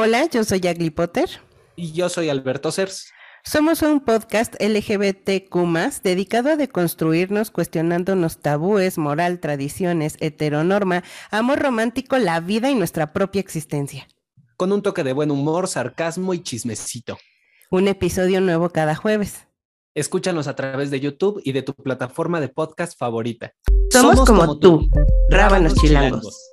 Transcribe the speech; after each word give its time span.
Hola, 0.00 0.26
yo 0.30 0.44
soy 0.44 0.64
Agli 0.68 0.90
Potter. 0.90 1.28
Y 1.74 1.90
yo 1.90 2.08
soy 2.08 2.28
Alberto 2.28 2.70
Cers. 2.70 3.10
Somos 3.42 3.82
un 3.82 3.98
podcast 3.98 4.54
LGBTQ 4.62 5.56
dedicado 6.04 6.50
a 6.50 6.56
deconstruirnos 6.56 7.50
cuestionándonos 7.50 8.38
tabúes, 8.38 8.96
moral, 8.96 9.40
tradiciones, 9.40 10.16
heteronorma, 10.20 11.02
amor 11.32 11.58
romántico, 11.58 12.16
la 12.16 12.38
vida 12.38 12.70
y 12.70 12.76
nuestra 12.76 13.12
propia 13.12 13.40
existencia. 13.40 14.06
Con 14.56 14.70
un 14.70 14.82
toque 14.82 15.02
de 15.02 15.14
buen 15.14 15.32
humor, 15.32 15.66
sarcasmo 15.66 16.32
y 16.32 16.44
chismecito. 16.44 17.18
Un 17.68 17.88
episodio 17.88 18.40
nuevo 18.40 18.70
cada 18.70 18.94
jueves. 18.94 19.48
Escúchanos 19.96 20.46
a 20.46 20.54
través 20.54 20.92
de 20.92 21.00
YouTube 21.00 21.42
y 21.42 21.50
de 21.50 21.62
tu 21.62 21.74
plataforma 21.74 22.40
de 22.40 22.50
podcast 22.50 22.96
favorita. 22.96 23.52
Somos, 23.90 24.24
como, 24.24 24.60
tú, 24.60 24.88
Rábanos 25.28 25.74
chilangos. 25.74 26.52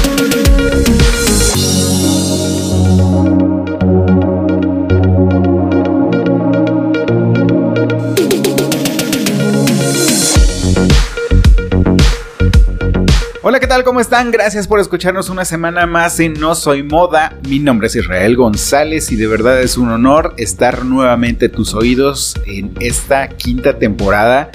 Hola, 13.51 13.59
¿qué 13.59 13.67
tal? 13.67 13.83
¿Cómo 13.83 13.99
están? 13.99 14.31
Gracias 14.31 14.65
por 14.65 14.79
escucharnos 14.79 15.29
una 15.29 15.43
semana 15.43 15.85
más 15.85 16.21
en 16.21 16.35
No 16.35 16.55
Soy 16.55 16.83
Moda. 16.83 17.37
Mi 17.49 17.59
nombre 17.59 17.87
es 17.87 17.95
Israel 17.97 18.37
González 18.37 19.11
y 19.11 19.17
de 19.17 19.27
verdad 19.27 19.59
es 19.59 19.75
un 19.75 19.89
honor 19.89 20.33
estar 20.37 20.85
nuevamente 20.85 21.49
tus 21.49 21.73
oídos 21.73 22.33
en 22.45 22.71
esta 22.79 23.27
quinta 23.27 23.77
temporada. 23.77 24.51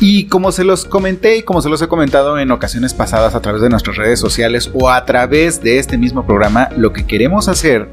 Y 0.00 0.28
como 0.28 0.50
se 0.50 0.64
los 0.64 0.86
comenté 0.86 1.36
y 1.36 1.42
como 1.42 1.60
se 1.60 1.68
los 1.68 1.82
he 1.82 1.88
comentado 1.88 2.38
en 2.38 2.50
ocasiones 2.52 2.94
pasadas 2.94 3.34
a 3.34 3.42
través 3.42 3.60
de 3.60 3.68
nuestras 3.68 3.98
redes 3.98 4.18
sociales 4.18 4.70
o 4.72 4.88
a 4.88 5.04
través 5.04 5.62
de 5.62 5.78
este 5.78 5.98
mismo 5.98 6.26
programa, 6.26 6.70
lo 6.74 6.94
que 6.94 7.06
queremos 7.06 7.48
hacer 7.48 7.86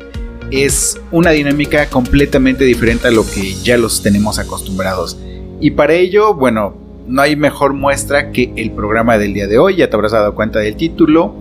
es 0.51 1.01
una 1.11 1.31
dinámica 1.31 1.89
completamente 1.89 2.63
diferente 2.63 3.09
a 3.09 3.11
lo 3.11 3.29
que 3.29 3.55
ya 3.55 3.77
los 3.77 4.01
tenemos 4.01 4.39
acostumbrados. 4.39 5.17
Y 5.59 5.71
para 5.71 5.95
ello, 5.95 6.33
bueno, 6.33 6.88
no 7.09 7.23
hay 7.23 7.35
mejor 7.35 7.73
muestra 7.73 8.31
que 8.31 8.53
el 8.55 8.71
programa 8.71 9.17
del 9.17 9.33
día 9.33 9.47
de 9.47 9.57
hoy, 9.57 9.77
ya 9.77 9.89
te 9.89 9.95
habrás 9.95 10.11
dado 10.11 10.35
cuenta 10.35 10.59
del 10.59 10.75
título, 10.75 11.35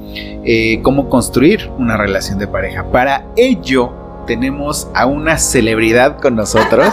eh, 0.45 0.81
cómo 0.83 1.11
construir 1.11 1.69
una 1.79 1.97
relación 1.97 2.39
de 2.39 2.47
pareja. 2.47 2.91
Para 2.91 3.27
ello 3.37 3.93
tenemos 4.27 4.89
a 4.95 5.07
una 5.07 5.37
celebridad 5.37 6.19
con 6.21 6.37
nosotros, 6.37 6.89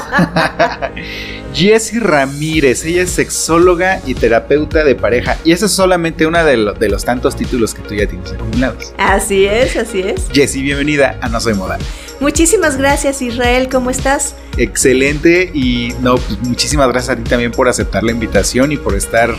Jessie 1.56 2.02
Ramírez, 2.02 2.84
ella 2.84 3.04
es 3.04 3.12
sexóloga 3.12 4.02
y 4.06 4.14
terapeuta 4.14 4.84
de 4.84 4.94
pareja 4.94 5.38
y 5.46 5.54
esa 5.54 5.68
es 5.68 5.72
solamente 5.72 6.28
una 6.28 6.44
de, 6.44 6.74
de 6.78 6.90
los 6.90 7.06
tantos 7.06 7.38
títulos 7.38 7.74
que 7.74 7.82
tú 7.82 7.96
ya 7.96 8.06
tienes 8.06 8.34
acumulados. 8.34 8.94
Así 8.98 9.46
es, 9.46 9.78
así 9.78 10.02
es. 10.02 10.28
Jessie, 10.34 10.62
bienvenida 10.62 11.18
a 11.22 11.30
No 11.30 11.40
Soy 11.40 11.54
Moda. 11.54 11.80
Muchísimas 12.20 12.78
gracias 12.78 13.22
Israel, 13.22 13.70
¿cómo 13.72 13.90
estás? 13.90 14.36
Excelente 14.58 15.50
y 15.54 15.94
no, 16.02 16.18
pues 16.18 16.40
muchísimas 16.42 16.90
gracias 16.90 17.18
a 17.18 17.24
ti 17.24 17.30
también 17.30 17.52
por 17.52 17.70
aceptar 17.70 18.04
la 18.04 18.12
invitación 18.12 18.74
y 18.74 18.78
por 18.78 18.94
estar 18.94 19.34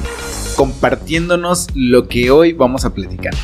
compartiéndonos 0.57 1.67
lo 1.75 2.09
que 2.09 2.31
hoy 2.31 2.55
vamos 2.55 2.87
a 2.87 2.95
platicar. 2.95 3.35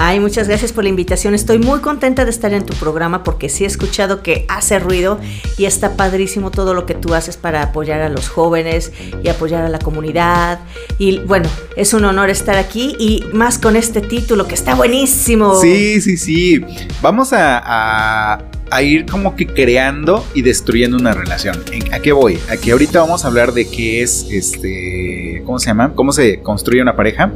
Ay, 0.00 0.20
muchas 0.20 0.46
gracias 0.46 0.72
por 0.72 0.84
la 0.84 0.90
invitación. 0.90 1.34
Estoy 1.34 1.58
muy 1.58 1.80
contenta 1.80 2.24
de 2.24 2.30
estar 2.30 2.54
en 2.54 2.64
tu 2.64 2.72
programa 2.74 3.24
porque 3.24 3.48
sí 3.48 3.64
he 3.64 3.66
escuchado 3.66 4.22
que 4.22 4.44
hace 4.46 4.78
ruido 4.78 5.18
y 5.56 5.64
está 5.64 5.96
padrísimo 5.96 6.52
todo 6.52 6.72
lo 6.72 6.86
que 6.86 6.94
tú 6.94 7.14
haces 7.14 7.36
para 7.36 7.62
apoyar 7.62 8.00
a 8.02 8.08
los 8.08 8.28
jóvenes 8.28 8.92
y 9.24 9.28
apoyar 9.28 9.64
a 9.64 9.68
la 9.68 9.80
comunidad. 9.80 10.60
Y 10.98 11.18
bueno, 11.18 11.50
es 11.74 11.94
un 11.94 12.04
honor 12.04 12.30
estar 12.30 12.56
aquí 12.58 12.94
y 13.00 13.24
más 13.32 13.58
con 13.58 13.74
este 13.74 14.00
título 14.00 14.46
que 14.46 14.54
está 14.54 14.76
buenísimo. 14.76 15.60
Sí, 15.60 16.00
sí, 16.00 16.16
sí. 16.16 16.64
Vamos 17.02 17.30
a, 17.32 18.38
ir 18.80 19.04
como 19.04 19.34
que 19.34 19.48
creando 19.48 20.24
y 20.32 20.42
destruyendo 20.42 20.96
una 20.96 21.12
relación. 21.12 21.56
¿A 21.90 21.98
qué 21.98 22.12
voy? 22.12 22.38
A 22.48 22.56
que 22.56 22.70
ahorita 22.70 23.00
vamos 23.00 23.24
a 23.24 23.28
hablar 23.28 23.52
de 23.52 23.68
qué 23.68 24.02
es 24.04 24.28
este, 24.30 25.42
¿cómo 25.44 25.58
se 25.58 25.66
llama? 25.66 25.92
¿Cómo 25.96 26.12
se 26.12 26.40
construye 26.40 26.80
una 26.80 26.94
pareja? 26.94 27.32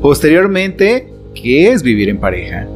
Posteriormente, 0.00 1.15
¿qué 1.40 1.70
es 1.72 1.82
vivir 1.82 2.08
en 2.08 2.18
pareja? 2.18 2.66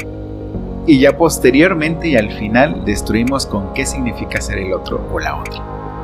Y 0.86 0.98
ya 1.00 1.16
posteriormente 1.16 2.08
y 2.08 2.16
al 2.16 2.30
final 2.38 2.84
destruimos 2.84 3.46
con 3.46 3.72
qué 3.74 3.86
significa 3.86 4.40
ser 4.40 4.58
el 4.58 4.72
otro 4.72 5.06
o 5.12 5.18
la 5.18 5.36
otra. 5.36 5.62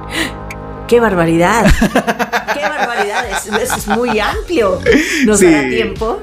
¡Qué 0.89 1.01
barbaridad! 1.01 1.67
¡Qué 2.55 2.61
barbaridad! 2.61 3.25
Eso 3.31 3.57
es, 3.57 3.89
muy 3.89 4.21
amplio. 4.21 4.79
¿Nos 5.25 5.41
dará 5.41 5.69
tiempo? 5.69 6.21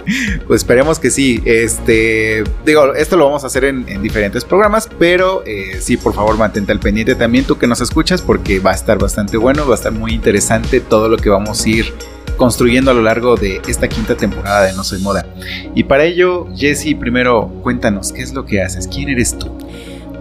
Pues 0.48 0.62
esperemos 0.62 1.00
que 1.00 1.12
sí. 1.12 1.42
Este, 1.44 2.44
digo, 2.66 2.94
esto 2.94 3.18
lo 3.18 3.26
vamos 3.26 3.44
a 3.44 3.48
hacer 3.48 3.66
en, 3.66 4.02
diferentes 4.02 4.46
programas, 4.46 4.90
pero 4.98 5.44
eh, 5.46 5.80
sí, 5.82 5.98
por 5.98 6.14
favor, 6.14 6.38
mantente 6.38 6.72
al 6.72 6.80
pendiente 6.80 7.16
también 7.16 7.44
tú 7.44 7.58
que 7.58 7.68
nos 7.68 7.82
escuchas, 7.82 8.22
porque 8.22 8.60
va 8.60 8.72
a 8.72 8.76
estar 8.76 8.98
bastante 8.98 9.36
bueno, 9.36 9.68
va 9.68 9.74
a 9.74 9.78
estar 9.78 9.92
muy 9.92 10.14
interesante 10.14 10.80
todo 10.80 11.10
lo 11.10 11.18
que 11.18 11.30
vamos 11.30 11.66
a 11.66 11.70
ir 11.70 11.94
construyendo 12.38 12.92
a 12.92 12.94
lo 12.94 13.02
largo 13.02 13.36
de 13.36 13.62
esta 13.68 13.88
quinta 13.88 14.16
temporada 14.16 14.66
de 14.66 14.74
No 14.74 14.84
Soy 14.84 15.00
Moda. 15.00 15.26
Y 15.76 15.84
para 15.84 16.06
ello, 16.06 16.48
Jesse, 16.56 16.96
primero 17.00 17.50
cuéntanos, 17.62 18.12
¿qué 18.12 18.22
es 18.22 18.34
lo 18.34 18.46
que 18.46 18.62
haces? 18.62 18.88
¿Quién 18.88 19.10
eres 19.10 19.38
tú? 19.38 19.50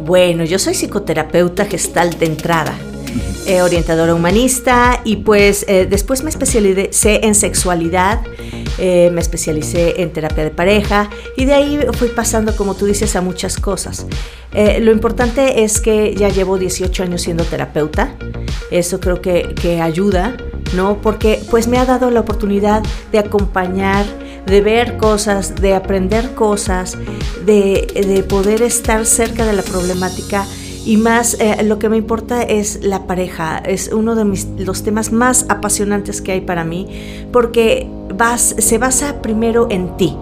Bueno, 0.05 0.45
yo 0.45 0.59
soy 0.59 0.75
psicoterapeuta 0.75 1.65
gestal 1.65 2.19
de 2.19 2.27
entrada. 2.27 2.75
Eh, 3.45 3.61
orientadora 3.61 4.15
humanista 4.15 5.01
y 5.05 5.17
pues 5.17 5.65
eh, 5.67 5.87
después 5.91 6.23
me 6.23 6.31
especialicé 6.31 7.27
en 7.27 7.35
sexualidad, 7.35 8.21
eh, 8.79 9.11
me 9.13 9.21
especialicé 9.21 10.01
en 10.01 10.13
terapia 10.13 10.45
de 10.45 10.51
pareja 10.51 11.11
y 11.37 11.45
de 11.45 11.55
ahí 11.55 11.81
fui 11.95 12.09
pasando, 12.09 12.55
como 12.55 12.77
tú 12.77 12.87
dices, 12.87 13.17
a 13.17 13.21
muchas 13.21 13.57
cosas. 13.57 14.07
lo 14.53 14.93
importante 14.93 15.65
es 15.65 15.81
que 15.81 16.15
ya 16.15 16.29
llevo 16.29 16.57
18 16.57 17.03
años 17.03 17.23
siendo 17.23 17.43
terapeuta, 17.45 18.15
eso 18.71 19.01
creo 19.01 19.21
que, 19.21 19.55
que 19.61 19.81
ayuda, 19.81 20.37
¿no? 20.77 21.03
Porque 21.03 21.43
pues 21.51 21.67
me 21.67 21.79
ha 21.79 21.85
dado 21.85 22.11
la 22.11 22.21
oportunidad 22.21 22.83
de 23.11 23.19
acompañar 23.19 24.07
de 24.47 24.61
ver 24.61 24.99
cosas, 24.99 25.57
de 25.57 25.75
aprender 25.75 26.35
cosas, 26.35 26.97
de, 27.45 28.05
de 28.07 28.23
poder 28.23 28.63
estar 28.63 29.05
cerca 29.05 29.45
de 29.47 29.53
la 29.53 29.63
problemática 29.63 30.47
y 30.85 30.97
más 30.97 31.35
eh, 31.41 31.63
lo 31.63 31.79
que 31.79 31.89
me 31.89 31.97
importa 31.97 32.43
es 32.43 32.83
la 32.83 33.07
pareja. 33.07 33.59
Es 33.59 33.89
uno 33.89 34.15
de 34.15 34.25
mis, 34.25 34.47
los 34.59 34.83
temas 34.83 35.13
más 35.13 35.47
apasionantes 35.49 36.21
que 36.21 36.33
hay 36.33 36.41
para 36.41 36.65
mí 36.65 36.87
porque 37.33 37.89
vas, 38.15 38.55
se 38.59 38.79
basa 38.79 39.23
primero 39.23 39.69
en 39.71 39.97
ti. 39.97 40.17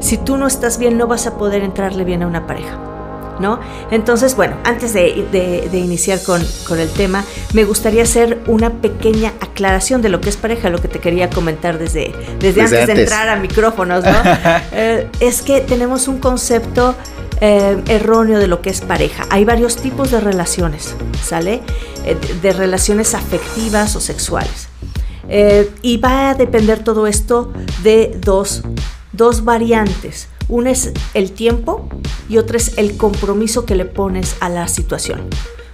Si 0.00 0.18
tú 0.18 0.36
no 0.36 0.46
estás 0.46 0.78
bien, 0.78 0.98
no 0.98 1.06
vas 1.06 1.26
a 1.26 1.38
poder 1.38 1.62
entrarle 1.62 2.04
bien 2.04 2.22
a 2.22 2.26
una 2.26 2.46
pareja. 2.46 2.93
¿No? 3.40 3.58
Entonces, 3.90 4.36
bueno, 4.36 4.56
antes 4.64 4.92
de, 4.92 5.68
iniciar 5.72 6.22
con, 6.22 6.40
el 6.78 6.88
tema, 6.90 7.24
me 7.52 7.64
gustaría 7.64 8.04
hacer 8.04 8.40
una 8.46 8.70
pequeña 8.70 9.32
aclaración 9.40 10.02
de 10.02 10.08
lo 10.08 10.20
que 10.20 10.28
es 10.28 10.36
pareja, 10.36 10.70
lo 10.70 10.80
que 10.80 10.88
te 10.88 11.00
quería 11.00 11.30
comentar 11.30 11.78
desde, 11.78 12.12
desde, 12.38 12.62
antes, 12.62 12.86
de 12.86 12.92
entrar 13.02 13.28
a 13.28 13.36
micrófonos, 13.36 14.04
¿no? 14.04 14.14
Eh, 14.72 15.08
es 15.20 15.42
que 15.42 15.60
tenemos 15.60 16.08
un 16.08 16.18
concepto 16.18 16.94
eh, 17.40 17.82
erróneo 17.88 18.38
de 18.38 18.46
lo 18.46 18.62
que 18.62 18.70
es 18.70 18.80
pareja. 18.80 19.26
Hay 19.30 19.44
varios 19.44 19.76
tipos 19.76 20.10
de 20.10 20.20
relaciones, 20.20 20.94
¿sale? 21.22 21.62
Eh, 22.04 22.16
de 22.40 22.52
relaciones 22.52 23.14
afectivas 23.14 23.96
o 23.96 24.00
sexuales. 24.00 24.68
Eh, 25.28 25.70
y 25.82 25.96
va 25.96 26.30
a 26.30 26.34
depender 26.34 26.84
todo 26.84 27.06
esto 27.06 27.52
de 27.82 28.16
dos, 28.20 28.62
dos 29.12 29.44
variantes. 29.44 30.28
Una 30.48 30.70
es 30.70 30.92
el 31.14 31.32
tiempo 31.32 31.88
y 32.28 32.38
otra 32.38 32.56
es 32.56 32.76
el 32.78 32.96
compromiso 32.96 33.64
que 33.64 33.74
le 33.74 33.84
pones 33.84 34.36
a 34.40 34.48
la 34.48 34.68
situación. 34.68 35.22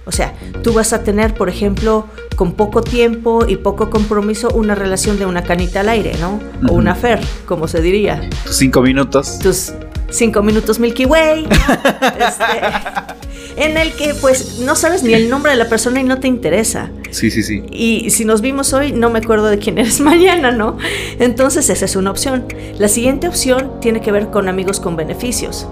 O 0.05 0.11
sea, 0.11 0.33
tú 0.63 0.73
vas 0.73 0.93
a 0.93 1.03
tener, 1.03 1.35
por 1.35 1.47
ejemplo, 1.47 2.07
con 2.35 2.53
poco 2.53 2.81
tiempo 2.81 3.45
y 3.47 3.57
poco 3.57 3.89
compromiso, 3.89 4.49
una 4.49 4.73
relación 4.73 5.19
de 5.19 5.25
una 5.25 5.43
canita 5.43 5.81
al 5.81 5.89
aire, 5.89 6.15
¿no? 6.19 6.39
O 6.67 6.73
una 6.73 6.95
fer, 6.95 7.19
como 7.45 7.67
se 7.67 7.81
diría. 7.81 8.29
Tus 8.45 8.57
cinco 8.57 8.81
minutos. 8.81 9.37
Tus 9.39 9.73
cinco 10.09 10.41
minutos 10.41 10.79
Milky 10.79 11.05
Way. 11.05 11.47
este, 12.19 13.30
en 13.55 13.77
el 13.77 13.93
que 13.93 14.13
pues 14.15 14.59
no 14.59 14.75
sabes 14.75 15.03
ni 15.03 15.13
el 15.13 15.29
nombre 15.29 15.51
de 15.51 15.57
la 15.57 15.69
persona 15.69 15.99
y 15.99 16.03
no 16.03 16.19
te 16.19 16.27
interesa. 16.27 16.89
Sí, 17.11 17.29
sí, 17.29 17.43
sí. 17.43 17.63
Y 17.71 18.09
si 18.09 18.25
nos 18.25 18.41
vimos 18.41 18.73
hoy, 18.73 18.91
no 18.91 19.09
me 19.09 19.19
acuerdo 19.19 19.47
de 19.47 19.57
quién 19.59 19.77
eres 19.77 19.99
mañana, 20.01 20.51
¿no? 20.51 20.77
Entonces 21.19 21.69
esa 21.69 21.85
es 21.85 21.95
una 21.95 22.11
opción. 22.11 22.45
La 22.77 22.87
siguiente 22.87 23.27
opción 23.27 23.79
tiene 23.81 24.01
que 24.01 24.11
ver 24.11 24.29
con 24.29 24.47
amigos 24.49 24.79
con 24.79 24.95
beneficios. 24.95 25.67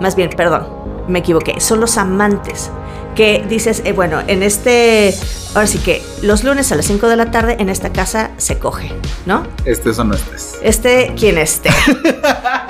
Más 0.00 0.16
bien, 0.16 0.30
perdón, 0.30 0.66
me 1.08 1.20
equivoqué, 1.20 1.60
son 1.60 1.80
los 1.80 1.96
amantes. 1.96 2.70
Que 3.14 3.42
dices, 3.48 3.80
eh, 3.86 3.92
bueno, 3.92 4.20
en 4.26 4.42
este, 4.42 5.14
ahora 5.54 5.66
sí 5.66 5.78
que 5.78 6.02
los 6.20 6.44
lunes 6.44 6.70
a 6.70 6.74
las 6.74 6.84
5 6.84 7.08
de 7.08 7.16
la 7.16 7.30
tarde 7.30 7.56
en 7.58 7.70
esta 7.70 7.90
casa 7.90 8.32
se 8.36 8.58
coge, 8.58 8.92
¿no? 9.24 9.46
Este 9.64 9.88
o 9.88 10.04
no 10.04 10.14
estés. 10.14 10.56
Este, 10.62 11.14
quien 11.16 11.38
esté. 11.38 11.70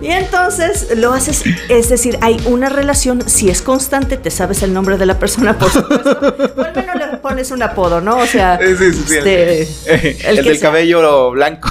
y 0.00 0.08
entonces 0.10 0.88
lo 0.96 1.12
haces, 1.12 1.42
es 1.68 1.88
decir, 1.88 2.18
hay 2.22 2.40
una 2.46 2.68
relación, 2.68 3.28
si 3.28 3.50
es 3.50 3.62
constante, 3.62 4.16
te 4.16 4.30
sabes 4.30 4.62
el 4.62 4.72
nombre 4.72 4.96
de 4.98 5.06
la 5.06 5.18
persona, 5.18 5.58
por 5.58 5.70
supuesto. 5.70 6.34
O 6.56 6.62
al 6.62 6.74
menos 6.74 6.96
le 6.96 7.16
pones 7.18 7.50
un 7.50 7.62
apodo, 7.62 8.00
¿no? 8.00 8.16
O 8.18 8.26
sea, 8.26 8.58
Sí, 8.60 8.76
sí, 8.76 8.92
sí, 8.92 9.14
este, 9.16 10.28
el, 10.30 10.36
del 10.36 10.58
sea. 10.58 10.68
cabello 10.68 11.30
blanco. 11.30 11.68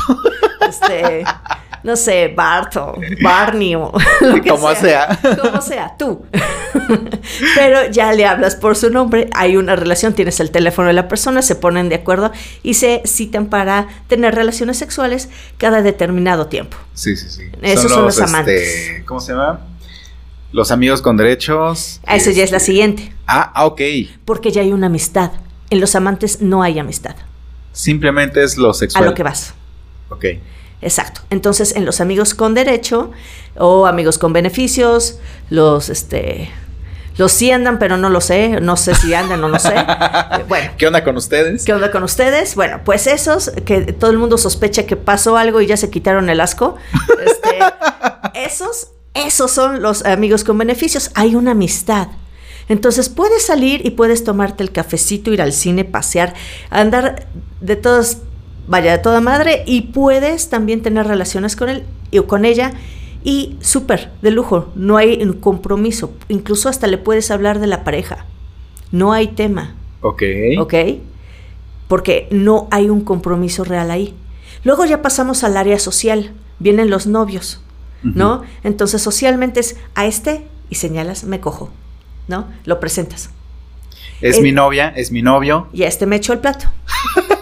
este, 0.68 1.24
no 1.86 1.96
sé, 1.96 2.30
Bart 2.36 2.76
o 2.78 2.96
Barney 3.22 3.76
o 3.76 3.92
lo 4.22 4.42
que 4.42 4.50
Como 4.50 4.74
sea. 4.74 5.20
Como 5.42 5.62
sea, 5.62 5.96
tú. 5.98 6.26
Pero 7.56 7.92
ya 7.92 8.12
le 8.12 8.26
hablas 8.26 8.56
por 8.56 8.76
su 8.76 8.90
nombre, 8.90 9.30
hay 9.36 9.56
una 9.56 9.76
relación, 9.76 10.14
tienes 10.14 10.40
el 10.40 10.50
teléfono 10.50 10.88
de 10.88 10.96
la 10.96 11.08
persona, 11.08 11.44
se 11.44 11.56
ponen 11.56 11.88
de 11.90 11.96
acuerdo 11.96 12.32
y 12.64 12.74
se 12.74 13.04
citan 13.06 13.46
para 13.46 13.88
tener 14.08 14.34
relaciones 14.34 14.78
sexuales 14.78 15.30
cada 15.60 15.84
determinado 15.84 16.48
tiempo. 16.48 16.76
Sí, 16.96 17.16
sí, 17.16 17.30
sí. 17.30 17.44
Esos 17.62 17.92
son 17.92 18.06
los 18.06 18.18
este, 18.18 18.30
amantes. 18.30 18.92
¿Cómo 19.06 19.20
se 19.20 19.34
llama? 19.34 19.60
Los 20.52 20.72
amigos 20.72 21.04
con 21.04 21.18
derechos. 21.18 22.02
A 22.08 22.16
eso 22.16 22.32
ya 22.32 22.44
es 22.44 22.50
la 22.50 22.58
este, 22.58 22.68
siguiente, 22.72 23.14
Ah, 23.28 23.52
ah, 23.54 23.66
ok. 23.68 23.82
porque 24.26 24.52
ya 24.52 24.62
hay 24.62 24.72
una 24.72 24.88
amistad. 24.88 25.32
En 25.70 25.80
los 25.80 25.96
amantes 25.96 26.42
no 26.42 26.64
hay 26.64 26.80
amistad. 26.80 27.16
Simplemente 27.74 28.44
es 28.44 28.58
lo 28.58 28.72
A 28.72 28.74
sexual. 28.74 29.06
lo 29.06 29.14
que 29.14 29.22
vas. 29.22 29.54
Ok. 30.10 30.26
Exacto. 30.81 31.22
Entonces, 31.30 31.75
en 31.75 31.86
los 31.86 32.01
amigos 32.01 32.33
con 32.33 32.54
derecho 32.54 33.12
o 33.57 33.86
amigos 33.86 34.18
con 34.18 34.33
beneficios, 34.33 35.19
los 35.50 35.89
este 35.89 36.51
los 37.18 37.31
sí 37.31 37.50
andan, 37.50 37.80
pero 37.80 37.95
no 37.95 38.10
lo 38.10 38.19
sé, 38.19 38.60
no 38.60 38.75
sé 38.75 38.94
si 38.94 39.13
andan 39.13 39.42
o 39.44 39.48
no 39.48 39.57
sé. 39.57 39.74
Bueno, 40.50 40.72
¿Qué 40.77 40.86
onda 40.86 41.04
con 41.04 41.16
ustedes? 41.16 41.63
¿qué 41.63 41.74
onda 41.74 41.89
con 41.89 42.04
ustedes? 42.04 42.56
Bueno, 42.56 42.81
pues 42.83 43.07
esos 43.07 43.51
que 43.66 43.81
todo 43.94 44.12
el 44.12 44.18
mundo 44.18 44.38
sospecha 44.38 44.86
que 44.86 44.95
pasó 44.95 45.38
algo 45.38 45.62
y 45.62 45.66
ya 45.66 45.77
se 45.77 45.89
quitaron 45.89 46.30
el 46.30 46.42
asco. 46.42 46.75
este, 47.25 47.57
esos 48.45 48.89
esos 49.16 49.50
son 49.50 49.81
los 49.81 50.04
amigos 50.06 50.44
con 50.44 50.57
beneficios. 50.57 51.10
Hay 51.16 51.36
una 51.36 51.51
amistad. 51.51 52.10
Entonces 52.68 53.10
puedes 53.10 53.45
salir 53.45 53.86
y 53.86 53.92
puedes 53.92 54.24
tomarte 54.24 54.62
el 54.62 54.72
cafecito, 54.72 55.31
ir 55.31 55.42
al 55.42 55.54
cine, 55.54 55.86
pasear, 55.86 56.33
andar 56.69 57.25
de 57.62 57.75
todas, 57.75 58.19
vaya, 58.68 58.92
de 58.94 58.98
toda 59.00 59.22
madre 59.22 59.64
y 59.66 59.82
puedes 59.84 60.50
también 60.50 60.82
tener 60.82 61.08
relaciones 61.08 61.56
con 61.56 61.70
él 61.70 61.84
y 62.12 62.20
con 62.22 62.46
ella 62.46 62.74
y 63.24 63.56
súper, 63.60 64.12
de 64.22 64.32
lujo, 64.32 64.72
no 64.76 64.98
hay 64.98 65.22
un 65.24 65.34
compromiso, 65.34 66.14
incluso 66.30 66.70
hasta 66.70 66.86
le 66.88 66.98
puedes 67.00 67.32
hablar 67.32 67.60
de 67.60 67.68
la 67.68 67.84
pareja, 67.84 68.26
no 68.92 69.14
hay 69.14 69.30
tema, 69.30 69.76
Ok. 70.02 70.22
¿ok? 70.60 70.74
Porque 71.88 72.28
no 72.32 72.68
hay 72.72 72.90
un 72.90 73.02
compromiso 73.02 73.64
real 73.64 73.90
ahí. 73.92 74.14
Luego 74.64 74.86
ya 74.86 75.02
pasamos 75.02 75.44
al 75.44 75.58
área 75.58 75.80
social, 75.80 76.32
vienen 76.60 76.90
los 76.90 77.08
novios, 77.08 77.62
¿no? 78.04 78.44
Entonces 78.64 79.02
socialmente 79.02 79.60
es 79.60 79.78
a 79.96 80.06
este 80.06 80.46
y 80.70 80.76
señalas, 80.76 81.24
me 81.24 81.40
cojo, 81.40 81.72
¿no? 82.28 82.48
Lo 82.66 82.80
presentas. 82.80 83.30
Es 84.22 84.38
Eh, 84.38 84.42
mi 84.42 84.52
novia, 84.52 84.94
es 84.96 85.12
mi 85.12 85.22
novio. 85.24 85.68
Y 85.74 85.84
a 85.84 85.88
este 85.88 86.06
me 86.06 86.16
echo 86.16 86.34
el 86.34 86.40
plato. 86.40 86.68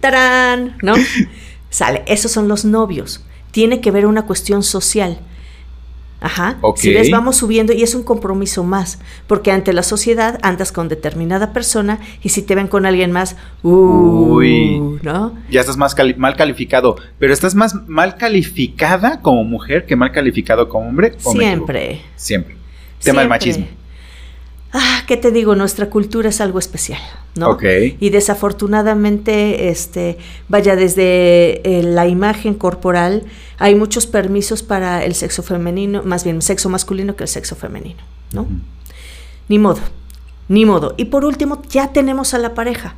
¡Tarán! 0.00 0.76
¿No? 0.82 0.94
Sale, 1.70 2.02
esos 2.06 2.30
son 2.32 2.48
los 2.48 2.64
novios. 2.64 3.24
Tiene 3.50 3.80
que 3.80 3.90
ver 3.90 4.06
una 4.06 4.22
cuestión 4.26 4.62
social. 4.62 5.18
Ajá. 6.20 6.58
Ok. 6.62 6.78
Si 6.78 6.92
ves, 6.92 7.10
vamos 7.12 7.36
subiendo 7.36 7.72
y 7.72 7.84
es 7.84 7.94
un 7.94 8.02
compromiso 8.02 8.64
más, 8.64 8.98
porque 9.28 9.52
ante 9.52 9.72
la 9.72 9.84
sociedad 9.84 10.40
andas 10.42 10.72
con 10.72 10.88
determinada 10.88 11.52
persona 11.52 12.00
y 12.24 12.30
si 12.30 12.42
te 12.42 12.56
ven 12.56 12.66
con 12.66 12.86
alguien 12.86 13.12
más, 13.12 13.36
uh, 13.62 13.70
Uy. 13.70 14.80
¿no? 15.02 15.32
Ya 15.48 15.60
estás 15.60 15.76
más 15.76 15.94
cali- 15.94 16.14
mal 16.16 16.34
calificado. 16.34 16.96
Pero 17.20 17.32
estás 17.32 17.54
más 17.54 17.74
mal 17.86 18.16
calificada 18.16 19.20
como 19.22 19.44
mujer 19.44 19.86
que 19.86 19.94
mal 19.94 20.10
calificado 20.10 20.68
como 20.68 20.88
hombre. 20.88 21.14
Siempre. 21.18 22.02
Siempre. 22.16 22.56
Tema 23.00 23.20
del 23.22 23.28
Siempre. 23.28 23.28
machismo. 23.28 23.66
Ah, 24.72 25.02
¿qué 25.06 25.16
te 25.16 25.30
digo? 25.30 25.54
Nuestra 25.54 25.88
cultura 25.88 26.28
es 26.28 26.40
algo 26.42 26.58
especial, 26.58 27.00
¿no? 27.36 27.50
Y 27.98 28.10
desafortunadamente, 28.10 29.70
este, 29.70 30.18
vaya, 30.48 30.76
desde 30.76 31.62
eh, 31.78 31.82
la 31.82 32.06
imagen 32.06 32.54
corporal, 32.54 33.24
hay 33.58 33.74
muchos 33.74 34.06
permisos 34.06 34.62
para 34.62 35.04
el 35.04 35.14
sexo 35.14 35.42
femenino, 35.42 36.02
más 36.02 36.24
bien 36.24 36.42
sexo 36.42 36.68
masculino 36.68 37.16
que 37.16 37.24
el 37.24 37.28
sexo 37.28 37.56
femenino, 37.56 38.02
¿no? 38.32 38.46
Ni 39.48 39.58
modo, 39.58 39.80
ni 40.48 40.66
modo. 40.66 40.94
Y 40.98 41.06
por 41.06 41.24
último, 41.24 41.62
ya 41.70 41.92
tenemos 41.92 42.34
a 42.34 42.38
la 42.38 42.52
pareja, 42.52 42.94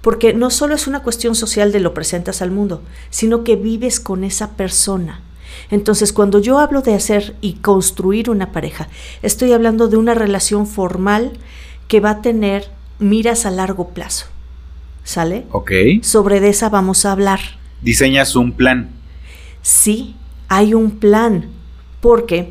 porque 0.00 0.34
no 0.34 0.50
solo 0.50 0.74
es 0.74 0.88
una 0.88 1.04
cuestión 1.04 1.36
social 1.36 1.70
de 1.70 1.78
lo 1.78 1.94
presentas 1.94 2.42
al 2.42 2.50
mundo, 2.50 2.82
sino 3.10 3.44
que 3.44 3.54
vives 3.54 4.00
con 4.00 4.24
esa 4.24 4.56
persona. 4.56 5.22
Entonces, 5.70 6.12
cuando 6.12 6.38
yo 6.38 6.58
hablo 6.58 6.82
de 6.82 6.94
hacer 6.94 7.36
y 7.40 7.54
construir 7.54 8.30
una 8.30 8.52
pareja, 8.52 8.88
estoy 9.22 9.52
hablando 9.52 9.88
de 9.88 9.96
una 9.96 10.14
relación 10.14 10.66
formal 10.66 11.32
que 11.88 12.00
va 12.00 12.10
a 12.10 12.22
tener 12.22 12.70
miras 12.98 13.46
a 13.46 13.50
largo 13.50 13.88
plazo. 13.88 14.26
¿Sale? 15.04 15.46
Ok. 15.50 15.72
Sobre 16.02 16.40
de 16.40 16.48
esa 16.48 16.68
vamos 16.68 17.04
a 17.04 17.12
hablar. 17.12 17.40
Diseñas 17.82 18.36
un 18.36 18.52
plan. 18.52 18.90
Sí, 19.62 20.14
hay 20.48 20.74
un 20.74 20.98
plan. 20.98 21.48
Porque, 22.00 22.50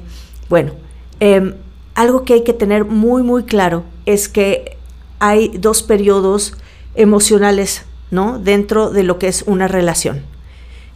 bueno, 0.49 0.73
em, 1.19 1.55
algo 1.95 2.23
que 2.23 2.33
hay 2.33 2.43
que 2.43 2.53
tener 2.53 2.85
muy, 2.85 3.23
muy 3.23 3.43
claro 3.43 3.83
es 4.05 4.29
que 4.29 4.77
hay 5.19 5.49
dos 5.57 5.83
periodos 5.83 6.55
emocionales, 6.95 7.85
¿no? 8.09 8.39
Dentro 8.39 8.89
de 8.89 9.03
lo 9.03 9.19
que 9.19 9.27
es 9.27 9.43
una 9.45 9.67
relación. 9.67 10.23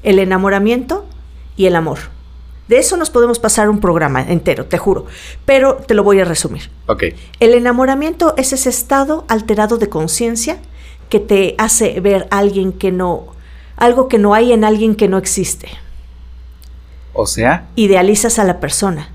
El 0.04 0.20
enamoramiento 0.20 1.06
y 1.56 1.66
el 1.66 1.76
amor. 1.76 2.00
De 2.68 2.80
eso 2.80 2.98
nos 2.98 3.12
podemos 3.12 3.38
pasar 3.38 3.70
un 3.70 3.80
programa 3.80 4.22
entero, 4.22 4.66
te 4.66 4.78
juro. 4.78 5.06
Pero 5.46 5.76
te 5.76 5.94
lo 5.94 6.04
voy 6.04 6.20
a 6.20 6.26
resumir. 6.26 6.70
Ok. 6.88 7.04
El 7.40 7.54
enamoramiento 7.54 8.34
es 8.38 8.54
ese 8.54 8.70
estado 8.70 9.24
alterado 9.28 9.78
de 9.78 9.88
conciencia 9.88 10.58
que 11.10 11.20
te 11.20 11.54
hace 11.60 12.00
ver 12.00 12.28
a 12.32 12.40
alguien 12.40 12.74
que 12.74 12.92
no, 12.92 13.28
algo 13.78 14.08
que 14.08 14.18
no 14.18 14.34
hay 14.34 14.52
en 14.52 14.64
alguien 14.64 14.96
que 14.96 15.08
no 15.08 15.18
existe. 15.18 15.70
O 17.14 17.28
sea, 17.28 17.68
Idealizas 17.76 18.40
a 18.40 18.44
la 18.44 18.60
persona. 18.60 19.10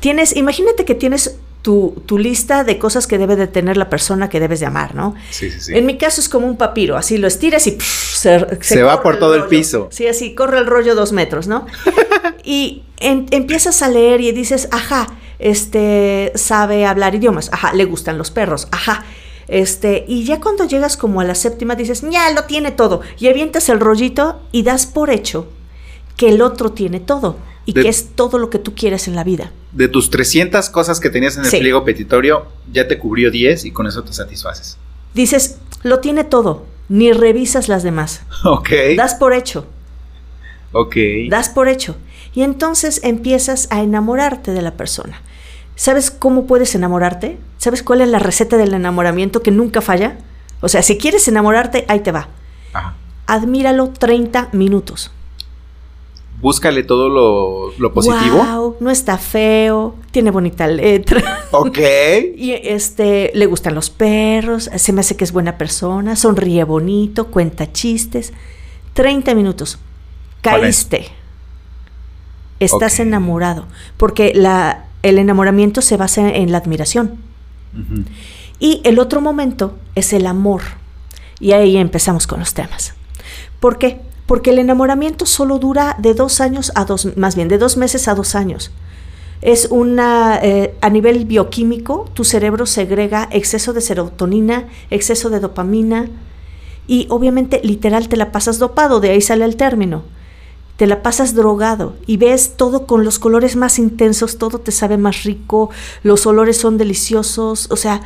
Tienes, 0.00 0.34
imagínate 0.34 0.84
que 0.84 0.94
tienes 0.94 1.38
tu, 1.64 2.02
tu 2.04 2.18
lista 2.18 2.62
de 2.62 2.78
cosas 2.78 3.06
que 3.06 3.16
debe 3.16 3.36
de 3.36 3.46
tener 3.46 3.78
la 3.78 3.88
persona 3.88 4.28
que 4.28 4.38
debes 4.38 4.60
de 4.60 4.66
amar, 4.66 4.94
¿no? 4.94 5.14
sí, 5.30 5.50
sí, 5.50 5.60
sí. 5.60 5.72
En 5.74 5.86
mi 5.86 5.96
caso 5.96 6.20
es 6.20 6.28
como 6.28 6.46
un 6.46 6.58
papiro, 6.58 6.94
así 6.98 7.16
lo 7.16 7.26
estiras 7.26 7.66
y 7.66 7.70
pff, 7.70 8.14
se, 8.16 8.58
Se 8.60 8.82
va 8.82 9.02
por 9.02 9.18
todo 9.18 9.34
el 9.34 9.44
piso. 9.44 9.88
Sí, 9.90 10.06
así 10.06 10.34
corre 10.34 10.58
el 10.58 10.66
rollo 10.66 10.94
dos 10.94 11.12
metros, 11.12 11.46
¿no? 11.48 11.64
y 12.44 12.82
en- 12.98 13.24
empiezas 13.30 13.80
a 13.80 13.88
leer 13.88 14.20
y 14.20 14.32
dices, 14.32 14.68
ajá, 14.72 15.06
este 15.38 16.32
sabe 16.34 16.84
hablar 16.84 17.14
idiomas, 17.14 17.48
ajá, 17.50 17.72
le 17.72 17.86
gustan 17.86 18.18
los 18.18 18.30
perros, 18.30 18.68
ajá. 18.70 19.02
Este, 19.48 20.04
y 20.06 20.24
ya 20.24 20.40
cuando 20.42 20.66
llegas 20.66 20.98
como 20.98 21.22
a 21.22 21.24
la 21.24 21.34
séptima 21.34 21.76
dices, 21.76 22.02
ya 22.10 22.30
lo 22.32 22.44
tiene 22.44 22.72
todo. 22.72 23.00
Y 23.18 23.28
avientas 23.28 23.70
el 23.70 23.80
rollito 23.80 24.42
y 24.52 24.64
das 24.64 24.84
por 24.84 25.08
hecho 25.08 25.48
que 26.18 26.28
el 26.28 26.42
otro 26.42 26.72
tiene 26.72 27.00
todo 27.00 27.36
y 27.66 27.72
De- 27.72 27.82
que 27.82 27.88
es 27.88 28.10
todo 28.14 28.38
lo 28.38 28.50
que 28.50 28.58
tú 28.58 28.74
quieres 28.74 29.08
en 29.08 29.14
la 29.16 29.24
vida. 29.24 29.50
De 29.72 29.88
tus 29.88 30.10
300 30.10 30.70
cosas 30.70 31.00
que 31.00 31.10
tenías 31.10 31.36
en 31.36 31.44
el 31.44 31.50
Sí. 31.50 31.58
pliego 31.58 31.84
petitorio, 31.84 32.46
ya 32.72 32.86
te 32.88 32.98
cubrió 32.98 33.30
10 33.30 33.64
y 33.64 33.70
con 33.72 33.86
eso 33.86 34.02
te 34.04 34.12
satisfaces. 34.12 34.76
Dices, 35.14 35.58
lo 35.82 36.00
tiene 36.00 36.24
todo, 36.24 36.66
ni 36.88 37.12
revisas 37.12 37.68
las 37.68 37.82
demás. 37.82 38.22
Ok. 38.44 38.68
Das 38.96 39.14
por 39.14 39.32
hecho. 39.32 39.66
Ok. 40.72 40.96
das 41.30 41.48
por 41.48 41.68
hecho. 41.68 41.96
Y 42.34 42.42
entonces 42.42 43.00
empiezas 43.04 43.68
a 43.70 43.80
enamorarte 43.82 44.50
de 44.52 44.60
la 44.62 44.72
persona. 44.72 45.20
¿Sabes 45.76 46.10
cómo 46.10 46.46
puedes 46.46 46.74
enamorarte? 46.74 47.38
¿Sabes 47.58 47.82
cuál 47.84 48.00
es 48.00 48.08
la 48.08 48.18
receta 48.18 48.56
del 48.56 48.74
enamoramiento 48.74 49.40
que 49.40 49.50
nunca 49.52 49.80
falla? 49.80 50.18
O 50.60 50.68
sea, 50.68 50.82
si 50.82 50.98
quieres 50.98 51.28
enamorarte, 51.28 51.84
ahí 51.88 52.00
te 52.00 52.10
va. 52.12 52.28
Ajá. 52.72 52.94
Admíralo 53.26 53.88
30 53.90 54.48
minutos. 54.52 55.12
Búscale 56.44 56.82
todo 56.82 57.08
lo, 57.08 57.72
lo 57.78 57.94
positivo. 57.94 58.36
Wow, 58.36 58.76
no 58.78 58.90
está 58.90 59.16
feo, 59.16 59.94
tiene 60.10 60.30
bonita 60.30 60.66
letra. 60.66 61.22
Ok. 61.52 61.78
Y 62.36 62.52
este, 62.52 63.30
le 63.34 63.46
gustan 63.46 63.74
los 63.74 63.88
perros, 63.88 64.68
se 64.76 64.92
me 64.92 65.00
hace 65.00 65.16
que 65.16 65.24
es 65.24 65.32
buena 65.32 65.56
persona, 65.56 66.16
sonríe 66.16 66.64
bonito, 66.64 67.28
cuenta 67.28 67.72
chistes. 67.72 68.34
30 68.92 69.34
minutos. 69.34 69.78
Caíste. 70.42 71.06
Estás 72.60 73.00
enamorado. 73.00 73.66
Porque 73.96 74.32
la, 74.34 74.84
el 75.02 75.16
enamoramiento 75.16 75.80
se 75.80 75.96
basa 75.96 76.28
en 76.28 76.52
la 76.52 76.58
admiración. 76.58 77.20
Y 78.58 78.82
el 78.84 78.98
otro 78.98 79.22
momento 79.22 79.78
es 79.94 80.12
el 80.12 80.26
amor. 80.26 80.60
Y 81.40 81.52
ahí 81.52 81.78
empezamos 81.78 82.26
con 82.26 82.40
los 82.40 82.52
temas. 82.52 82.92
¿Por 83.60 83.78
qué? 83.78 84.02
Porque 84.26 84.50
el 84.50 84.58
enamoramiento 84.58 85.26
solo 85.26 85.58
dura 85.58 85.96
de 85.98 86.14
dos 86.14 86.40
años 86.40 86.72
a 86.74 86.84
dos, 86.84 87.16
más 87.16 87.36
bien 87.36 87.48
de 87.48 87.58
dos 87.58 87.76
meses 87.76 88.08
a 88.08 88.14
dos 88.14 88.34
años. 88.34 88.70
Es 89.42 89.68
una, 89.70 90.38
eh, 90.42 90.74
a 90.80 90.88
nivel 90.88 91.26
bioquímico, 91.26 92.08
tu 92.14 92.24
cerebro 92.24 92.64
segrega 92.64 93.28
exceso 93.30 93.74
de 93.74 93.82
serotonina, 93.82 94.68
exceso 94.90 95.28
de 95.28 95.40
dopamina 95.40 96.08
y 96.86 97.06
obviamente 97.10 97.60
literal 97.62 98.08
te 98.08 98.16
la 98.16 98.32
pasas 98.32 98.58
dopado, 98.58 99.00
de 99.00 99.10
ahí 99.10 99.20
sale 99.20 99.44
el 99.44 99.56
término. 99.56 100.02
Te 100.76 100.86
la 100.86 101.02
pasas 101.02 101.34
drogado 101.34 101.94
y 102.06 102.16
ves 102.16 102.56
todo 102.56 102.86
con 102.86 103.04
los 103.04 103.18
colores 103.18 103.54
más 103.54 103.78
intensos, 103.78 104.38
todo 104.38 104.58
te 104.58 104.72
sabe 104.72 104.96
más 104.96 105.22
rico, 105.22 105.70
los 106.02 106.26
olores 106.26 106.56
son 106.56 106.78
deliciosos, 106.78 107.70
o 107.70 107.76
sea, 107.76 108.00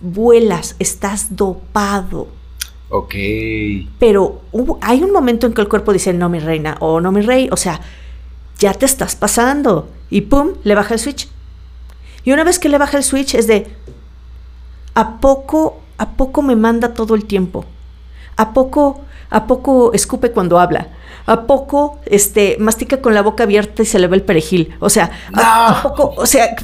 vuelas, 0.00 0.74
estás 0.78 1.36
dopado. 1.36 2.28
Ok. 2.90 3.14
Pero 3.98 4.42
hay 4.80 5.02
un 5.02 5.12
momento 5.12 5.46
en 5.46 5.52
que 5.52 5.60
el 5.60 5.68
cuerpo 5.68 5.92
dice, 5.92 6.12
no, 6.12 6.28
mi 6.28 6.38
reina, 6.38 6.76
o 6.80 7.00
no, 7.00 7.12
mi 7.12 7.22
rey, 7.22 7.48
o 7.50 7.56
sea, 7.56 7.80
ya 8.58 8.72
te 8.74 8.86
estás 8.86 9.16
pasando. 9.16 9.88
Y 10.10 10.22
pum, 10.22 10.52
le 10.62 10.74
baja 10.74 10.94
el 10.94 11.00
switch. 11.00 11.28
Y 12.24 12.32
una 12.32 12.44
vez 12.44 12.58
que 12.58 12.68
le 12.68 12.78
baja 12.78 12.96
el 12.96 13.04
switch 13.04 13.34
es 13.34 13.46
de, 13.46 13.66
¿a 14.94 15.18
poco, 15.18 15.80
a 15.98 16.10
poco 16.10 16.42
me 16.42 16.56
manda 16.56 16.94
todo 16.94 17.14
el 17.14 17.24
tiempo? 17.24 17.64
¿A 18.36 18.52
poco, 18.52 19.00
a 19.30 19.46
poco 19.46 19.92
escupe 19.92 20.30
cuando 20.30 20.58
habla? 20.58 20.88
¿A 21.26 21.42
poco 21.42 21.98
este, 22.06 22.56
mastica 22.58 23.00
con 23.00 23.14
la 23.14 23.22
boca 23.22 23.44
abierta 23.44 23.82
y 23.82 23.86
se 23.86 23.98
le 23.98 24.08
ve 24.08 24.16
el 24.16 24.22
perejil? 24.22 24.74
O 24.80 24.90
sea, 24.90 25.10
¿a, 25.32 25.80
poco? 25.82 26.14
O 26.16 26.26
sea, 26.26 26.54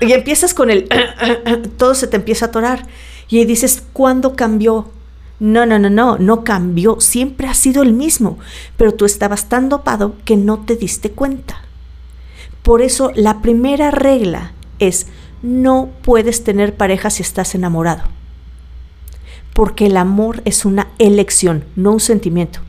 y 0.00 0.12
empiezas 0.12 0.52
con 0.52 0.70
el... 0.70 0.88
todo 1.78 1.94
se 1.94 2.06
te 2.06 2.16
empieza 2.16 2.46
a 2.46 2.48
atorar. 2.48 2.86
Y 3.28 3.44
dices, 3.44 3.82
¿cuándo 3.92 4.36
cambió? 4.36 4.90
No, 5.40 5.66
no, 5.66 5.78
no, 5.78 5.90
no, 5.90 6.16
no 6.18 6.44
cambió, 6.44 7.00
siempre 7.00 7.48
ha 7.48 7.54
sido 7.54 7.82
el 7.82 7.92
mismo, 7.92 8.38
pero 8.76 8.94
tú 8.94 9.04
estabas 9.04 9.48
tan 9.48 9.68
dopado 9.68 10.14
que 10.24 10.36
no 10.36 10.60
te 10.60 10.76
diste 10.76 11.10
cuenta. 11.10 11.62
Por 12.62 12.82
eso 12.82 13.10
la 13.14 13.42
primera 13.42 13.90
regla 13.90 14.52
es 14.78 15.06
no 15.42 15.90
puedes 16.02 16.44
tener 16.44 16.74
pareja 16.74 17.10
si 17.10 17.22
estás 17.22 17.54
enamorado. 17.54 18.04
Porque 19.52 19.86
el 19.86 19.96
amor 19.96 20.40
es 20.46 20.64
una 20.64 20.88
elección, 20.98 21.64
no 21.76 21.92
un 21.92 22.00
sentimiento. 22.00 22.60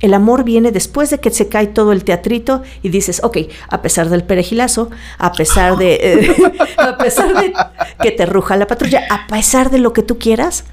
El 0.00 0.14
amor 0.14 0.44
viene 0.44 0.72
después 0.72 1.10
de 1.10 1.20
que 1.20 1.30
se 1.30 1.48
cae 1.48 1.66
todo 1.66 1.92
el 1.92 2.04
teatrito 2.04 2.62
y 2.82 2.88
dices, 2.88 3.20
ok, 3.22 3.38
a 3.68 3.82
pesar 3.82 4.08
del 4.08 4.24
perejilazo, 4.24 4.90
a 5.18 5.32
pesar 5.32 5.76
de, 5.76 6.34
a 6.78 6.96
pesar 6.96 7.34
de 7.34 7.52
que 8.00 8.10
te 8.10 8.26
ruja 8.26 8.56
la 8.56 8.66
patrulla, 8.66 9.06
a 9.10 9.26
pesar 9.26 9.70
de 9.70 9.78
lo 9.78 9.92
que 9.92 10.02
tú 10.02 10.18
quieras, 10.18 10.64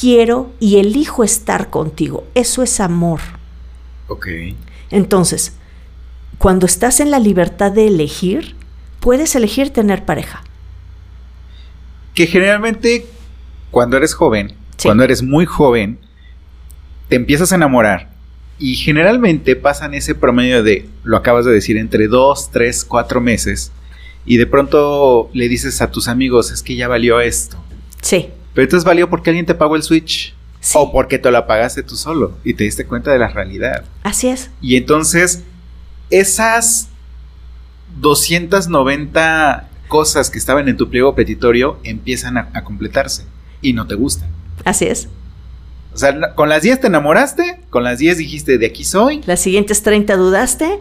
quiero 0.00 0.50
y 0.60 0.78
elijo 0.78 1.22
estar 1.24 1.68
contigo. 1.68 2.26
Eso 2.34 2.62
es 2.62 2.80
amor. 2.80 3.20
Ok. 4.08 4.28
Entonces, 4.90 5.52
cuando 6.38 6.66
estás 6.66 7.00
en 7.00 7.10
la 7.10 7.18
libertad 7.18 7.70
de 7.70 7.86
elegir, 7.86 8.56
puedes 9.00 9.34
elegir 9.36 9.70
tener 9.70 10.04
pareja. 10.04 10.42
Que 12.14 12.26
generalmente 12.26 13.06
cuando 13.70 13.98
eres 13.98 14.14
joven, 14.14 14.54
cuando 14.82 15.04
eres 15.04 15.22
muy 15.22 15.44
joven, 15.44 15.98
te 17.08 17.16
empiezas 17.16 17.52
a 17.52 17.56
enamorar. 17.56 18.10
Y 18.58 18.74
generalmente 18.76 19.54
pasan 19.56 19.94
ese 19.94 20.14
promedio 20.14 20.62
de, 20.62 20.88
lo 21.02 21.16
acabas 21.16 21.44
de 21.44 21.52
decir, 21.52 21.76
entre 21.76 22.08
dos, 22.08 22.50
tres, 22.50 22.84
cuatro 22.84 23.20
meses. 23.20 23.72
Y 24.26 24.36
de 24.36 24.46
pronto 24.46 25.30
le 25.32 25.48
dices 25.48 25.80
a 25.80 25.90
tus 25.90 26.08
amigos, 26.08 26.50
es 26.50 26.62
que 26.62 26.76
ya 26.76 26.88
valió 26.88 27.20
esto. 27.20 27.56
Sí. 28.02 28.28
Pero 28.54 28.64
entonces 28.64 28.84
valió 28.84 29.08
porque 29.08 29.30
alguien 29.30 29.46
te 29.46 29.54
pagó 29.54 29.76
el 29.76 29.82
Switch. 29.82 30.34
O 30.74 30.92
porque 30.92 31.18
te 31.18 31.30
lo 31.30 31.38
apagaste 31.38 31.82
tú 31.82 31.96
solo 31.96 32.36
y 32.44 32.52
te 32.52 32.64
diste 32.64 32.84
cuenta 32.84 33.10
de 33.10 33.18
la 33.18 33.28
realidad. 33.28 33.84
Así 34.02 34.28
es. 34.28 34.50
Y 34.60 34.76
entonces, 34.76 35.42
esas 36.10 36.88
290 37.98 39.68
cosas 39.88 40.30
que 40.30 40.38
estaban 40.38 40.68
en 40.68 40.76
tu 40.76 40.90
pliego 40.90 41.14
petitorio 41.14 41.78
empiezan 41.82 42.36
a, 42.36 42.64
completarse 42.64 43.24
y 43.62 43.72
no 43.72 43.86
te 43.86 43.94
gustan. 43.94 44.28
Así 44.64 44.86
es. 44.86 45.08
O 45.92 45.98
sea, 45.98 46.34
con 46.34 46.48
las 46.48 46.62
10 46.62 46.82
te 46.82 46.86
enamoraste, 46.86 47.60
con 47.70 47.82
las 47.82 47.98
10 47.98 48.18
dijiste, 48.18 48.58
de 48.58 48.66
aquí 48.66 48.84
soy. 48.84 49.22
Las 49.26 49.40
siguientes 49.40 49.82
30 49.82 50.16
dudaste 50.16 50.78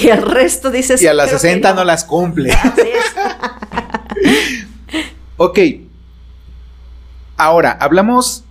y 0.00 0.08
el 0.08 0.22
resto 0.22 0.70
dices... 0.70 1.02
Y 1.02 1.06
a 1.06 1.14
las 1.14 1.30
60 1.30 1.70
no. 1.70 1.76
no. 1.76 1.84
las 1.84 2.04
cumple. 2.04 2.52
Así 2.52 2.82
es. 2.82 4.66
ok, 5.36 5.58
Ahora, 7.36 7.72
hablamos 7.72 8.44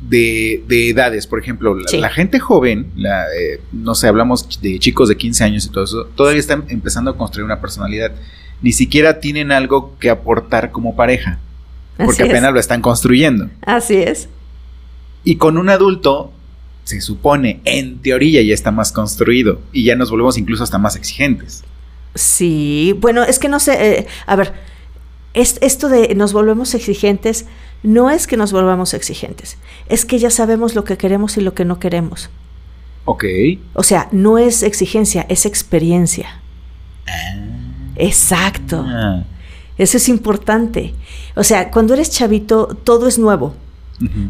de, 0.00 0.64
edades, 0.68 1.26
por 1.26 1.40
ejemplo, 1.40 1.76
la, 1.76 2.10
gente 2.10 2.38
joven, 2.38 2.92
eh, 2.98 3.60
no 3.72 3.94
sé, 3.94 4.08
hablamos 4.08 4.60
de 4.60 4.78
chicos 4.78 5.08
de 5.08 5.16
15 5.16 5.44
años 5.44 5.66
y 5.66 5.70
todo 5.70 5.84
eso, 5.84 6.04
todavía 6.14 6.40
están 6.40 6.64
empezando 6.68 7.10
a 7.10 7.16
construir 7.16 7.44
una 7.44 7.60
personalidad. 7.60 8.12
Ni 8.62 8.72
siquiera 8.72 9.20
tienen 9.20 9.52
algo 9.52 9.96
que 9.98 10.10
aportar 10.10 10.70
como 10.70 10.96
pareja, 10.96 11.38
porque 11.96 12.24
apenas 12.24 12.52
lo 12.52 12.60
están 12.60 12.80
construyendo. 12.80 13.48
Así 13.62 13.96
es. 13.96 14.28
Y 15.22 15.36
con 15.36 15.58
un 15.58 15.70
adulto, 15.70 16.32
se 16.84 17.00
supone, 17.00 17.60
en 17.64 17.98
teoría 18.00 18.42
ya 18.42 18.54
está 18.54 18.70
más 18.70 18.92
construido 18.92 19.60
y 19.72 19.84
ya 19.84 19.96
nos 19.96 20.10
volvemos 20.10 20.36
incluso 20.38 20.62
hasta 20.64 20.78
más 20.78 20.96
exigentes. 20.96 21.64
Sí, 22.14 22.94
bueno, 22.98 23.24
es 23.24 23.38
que 23.38 23.48
no 23.48 23.58
sé, 23.58 23.98
eh, 23.98 24.06
a 24.26 24.36
ver, 24.36 24.52
es, 25.34 25.58
esto 25.60 25.88
de 25.88 26.14
nos 26.14 26.32
volvemos 26.32 26.74
exigentes 26.74 27.46
no 27.82 28.08
es 28.08 28.26
que 28.26 28.38
nos 28.38 28.52
volvamos 28.52 28.94
exigentes, 28.94 29.58
es 29.88 30.06
que 30.06 30.18
ya 30.18 30.30
sabemos 30.30 30.74
lo 30.74 30.84
que 30.84 30.96
queremos 30.96 31.36
y 31.36 31.42
lo 31.42 31.52
que 31.54 31.66
no 31.66 31.78
queremos. 31.78 32.30
Ok. 33.04 33.24
O 33.74 33.82
sea, 33.82 34.08
no 34.10 34.38
es 34.38 34.62
exigencia, 34.62 35.26
es 35.28 35.44
experiencia. 35.44 36.40
Ah. 37.06 37.92
Exacto. 37.96 38.82
Ah. 38.86 39.24
Eso 39.76 39.98
es 39.98 40.08
importante. 40.08 40.94
O 41.34 41.44
sea, 41.44 41.70
cuando 41.70 41.92
eres 41.92 42.10
chavito, 42.10 42.68
todo 42.84 43.06
es 43.06 43.18
nuevo. 43.18 43.54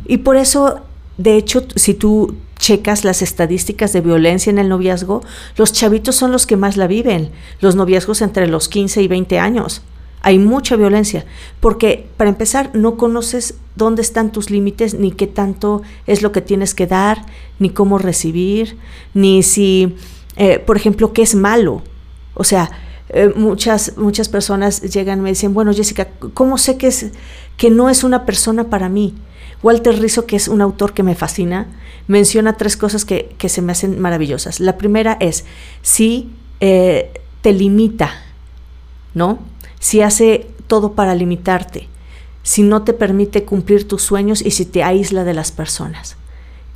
Y 0.06 0.18
por 0.18 0.36
eso, 0.36 0.80
de 1.16 1.36
hecho, 1.36 1.66
si 1.76 1.94
tú 1.94 2.36
checas 2.58 3.04
las 3.04 3.22
estadísticas 3.22 3.92
de 3.92 4.00
violencia 4.00 4.50
en 4.50 4.58
el 4.58 4.68
noviazgo, 4.68 5.22
los 5.56 5.72
chavitos 5.72 6.16
son 6.16 6.32
los 6.32 6.46
que 6.46 6.56
más 6.56 6.76
la 6.76 6.86
viven, 6.86 7.30
los 7.60 7.76
noviazgos 7.76 8.20
entre 8.20 8.46
los 8.46 8.68
15 8.68 9.02
y 9.02 9.08
20 9.08 9.38
años 9.38 9.82
hay 10.24 10.38
mucha 10.38 10.74
violencia, 10.76 11.26
porque 11.60 12.06
para 12.16 12.30
empezar 12.30 12.70
no 12.72 12.96
conoces 12.96 13.56
dónde 13.76 14.00
están 14.00 14.32
tus 14.32 14.50
límites, 14.50 14.94
ni 14.94 15.12
qué 15.12 15.26
tanto 15.26 15.82
es 16.06 16.22
lo 16.22 16.32
que 16.32 16.40
tienes 16.40 16.74
que 16.74 16.86
dar, 16.86 17.26
ni 17.58 17.68
cómo 17.68 17.98
recibir, 17.98 18.78
ni 19.12 19.42
si, 19.42 19.96
eh, 20.36 20.58
por 20.60 20.78
ejemplo, 20.78 21.12
qué 21.12 21.20
es 21.20 21.34
malo. 21.34 21.82
O 22.32 22.42
sea, 22.42 22.70
eh, 23.10 23.34
muchas, 23.36 23.98
muchas 23.98 24.30
personas 24.30 24.80
llegan 24.80 25.18
y 25.18 25.22
me 25.22 25.28
dicen, 25.28 25.52
bueno, 25.52 25.74
Jessica, 25.74 26.08
¿cómo 26.32 26.56
sé 26.56 26.78
que, 26.78 26.86
es, 26.86 27.12
que 27.58 27.68
no 27.68 27.90
es 27.90 28.02
una 28.02 28.24
persona 28.24 28.70
para 28.70 28.88
mí? 28.88 29.14
Walter 29.62 30.00
Rizzo, 30.00 30.24
que 30.24 30.36
es 30.36 30.48
un 30.48 30.62
autor 30.62 30.94
que 30.94 31.02
me 31.02 31.14
fascina, 31.14 31.66
menciona 32.08 32.56
tres 32.56 32.78
cosas 32.78 33.04
que, 33.04 33.36
se 33.46 33.60
me 33.60 33.72
hacen 33.72 34.00
maravillosas. 34.00 34.58
La 34.58 34.78
primera 34.78 35.18
es, 35.20 35.44
si 35.82 36.30
eh, 36.60 37.12
te 37.42 37.52
limita, 37.52 38.10
¿no? 39.12 39.38
Si 39.84 40.00
hace 40.00 40.46
todo 40.66 40.92
para 40.92 41.14
limitarte, 41.14 41.88
si 42.42 42.62
no 42.62 42.84
te 42.84 42.94
permite 42.94 43.44
cumplir 43.44 43.86
tus 43.86 44.00
sueños 44.00 44.40
y 44.40 44.52
si 44.52 44.64
te 44.64 44.82
aísla 44.82 45.24
de 45.24 45.34
las 45.34 45.52
personas. 45.52 46.16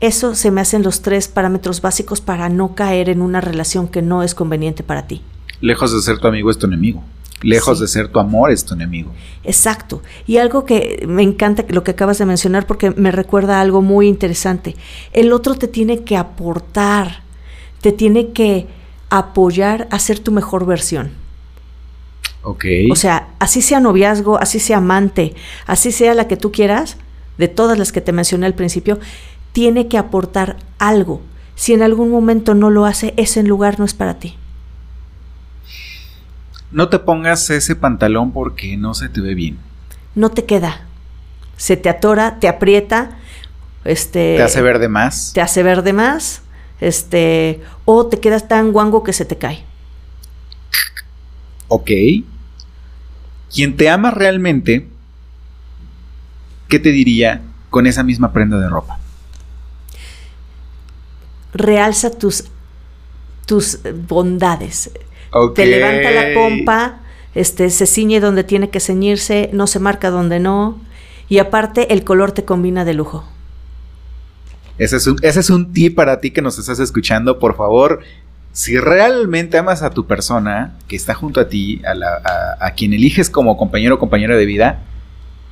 Eso 0.01 0.35
se 0.35 0.51
me 0.51 0.61
hacen 0.61 0.83
los 0.83 1.01
tres 1.01 1.27
parámetros 1.27 1.81
básicos 1.81 2.21
para 2.21 2.51
no 2.51 2.75
caer 2.75 3.09
en 3.09 3.23
una 3.23 3.41
relación 3.41 3.89
que 3.89 4.03
no 4.03 4.23
es 4.23 4.35
conveniente 4.35 4.83
para 4.83 5.07
ti. 5.07 5.23
Lejos 5.63 5.95
de 5.95 6.03
ser 6.03 6.19
tu 6.19 6.29
amigo 6.29 6.51
es 6.51 6.59
tu 6.59 6.67
enemigo. 6.67 7.03
Lejos 7.41 7.81
de 7.81 7.89
ser 7.89 8.09
tu 8.09 8.19
amor 8.19 8.51
es 8.51 8.67
tu 8.67 8.75
enemigo. 8.75 9.11
Exacto. 9.43 10.03
Y 10.27 10.37
algo 10.37 10.67
que 10.67 11.07
me 11.09 11.23
encanta 11.23 11.65
lo 11.71 11.85
que 11.85 11.93
acabas 11.93 12.19
de 12.19 12.27
mencionar 12.27 12.67
porque 12.67 12.91
me 12.91 13.11
recuerda 13.11 13.63
algo 13.63 13.81
muy 13.81 14.07
interesante. 14.07 14.77
El 15.15 15.33
otro 15.33 15.55
te 15.55 15.67
tiene 15.67 16.05
que 16.05 16.19
aportar, 16.19 17.23
te 17.81 17.91
tiene 17.91 18.33
que 18.33 18.67
apoyar 19.09 19.89
a 19.91 19.99
ser 19.99 20.19
tu 20.19 20.31
mejor 20.31 20.67
versión. 20.67 21.27
O 22.43 22.97
sea, 22.97 23.29
así 23.39 23.63
sea 23.63 23.81
noviazgo, 23.81 24.39
así 24.39 24.59
sea 24.59 24.79
amante, 24.79 25.35
así 25.67 25.93
sea 25.93 26.15
la 26.15 26.29
que 26.29 26.37
tú 26.37 26.53
quieras, 26.53 26.97
de 27.37 27.49
todas 27.49 27.79
las 27.79 27.93
que 27.93 28.01
te 28.01 28.13
mencioné 28.13 28.47
al 28.47 28.55
principio, 28.55 28.99
tiene 29.53 29.89
que 29.89 29.99
aportar 29.99 30.57
algo. 30.79 31.21
Si 31.55 31.73
en 31.73 31.83
algún 31.83 32.11
momento 32.11 32.55
no 32.55 32.71
lo 32.71 32.87
hace, 32.87 33.15
ese 33.17 33.43
lugar 33.43 33.79
no 33.79 33.85
es 33.85 33.95
para 33.95 34.19
ti. 34.19 34.37
No 36.71 36.89
te 36.89 36.99
pongas 36.99 37.49
ese 37.51 37.77
pantalón 37.77 38.33
porque 38.33 38.77
no 38.77 38.95
se 38.95 39.09
te 39.09 39.21
ve 39.21 39.35
bien. 39.35 39.59
No 40.15 40.31
te 40.31 40.45
queda. 40.45 40.83
Se 41.57 41.77
te 41.77 41.89
atora, 41.89 42.39
te 42.39 42.47
aprieta, 42.47 43.19
este 43.85 44.37
te 44.37 44.43
hace 44.43 44.63
ver 44.63 44.79
de 44.79 44.89
más. 44.89 45.33
Te 45.35 45.41
hace 45.41 45.63
ver 45.63 45.83
de 45.83 45.93
más, 45.93 46.43
este 46.81 47.63
o 47.85 48.07
te 48.07 48.21
quedas 48.21 48.47
tan 48.47 48.73
guango 48.73 49.03
que 49.03 49.13
se 49.13 49.25
te 49.25 49.37
cae. 49.37 49.65
Ok. 51.69 51.91
Quien 53.55 53.77
te 53.77 53.89
ama 53.89 54.11
realmente, 54.11 54.87
¿qué 56.69 56.79
te 56.79 56.91
diría 56.91 57.43
con 57.71 57.87
esa 57.87 58.03
misma 58.03 58.33
prenda 58.33 58.59
de 58.59 58.69
ropa? 58.69 58.99
Realza 61.55 62.11
tus, 62.11 62.45
tus 63.47 63.79
bondades. 64.07 64.91
Te 65.55 65.67
levanta 65.67 66.11
la 66.11 66.35
pompa, 66.35 67.01
este, 67.35 67.71
se 67.71 67.87
ciñe 67.87 68.21
donde 68.21 68.45
tiene 68.45 68.71
que 68.71 68.81
ceñirse, 68.81 69.51
no 69.53 69.67
se 69.67 69.79
marca 69.79 70.11
donde 70.11 70.41
no, 70.41 70.79
y 71.29 71.39
aparte 71.39 71.93
el 71.93 72.05
color 72.05 72.33
te 72.33 72.45
combina 72.45 72.85
de 72.85 72.95
lujo. 72.95 73.25
Ese 74.79 74.97
es, 74.97 75.07
un, 75.07 75.19
ese 75.23 75.41
es 75.41 75.51
un 75.51 75.73
tip 75.73 75.97
para 75.97 76.21
ti 76.21 76.31
que 76.31 76.41
nos 76.41 76.59
estás 76.59 76.79
escuchando. 76.79 77.39
Por 77.39 77.57
favor, 77.57 78.01
si 78.53 78.79
realmente 78.79 79.59
amas 79.59 79.83
a 79.83 79.91
tu 79.91 80.07
persona 80.07 80.77
que 80.89 80.97
está 80.97 81.15
junto 81.15 81.41
a 81.41 81.49
ti, 81.49 81.81
a, 81.85 82.71
quien 82.73 82.93
eliges 82.93 83.31
como 83.31 83.57
compañero 83.57 83.97
o 83.97 83.99
compañera 83.99 84.37
de 84.37 84.47
vida, 84.47 84.83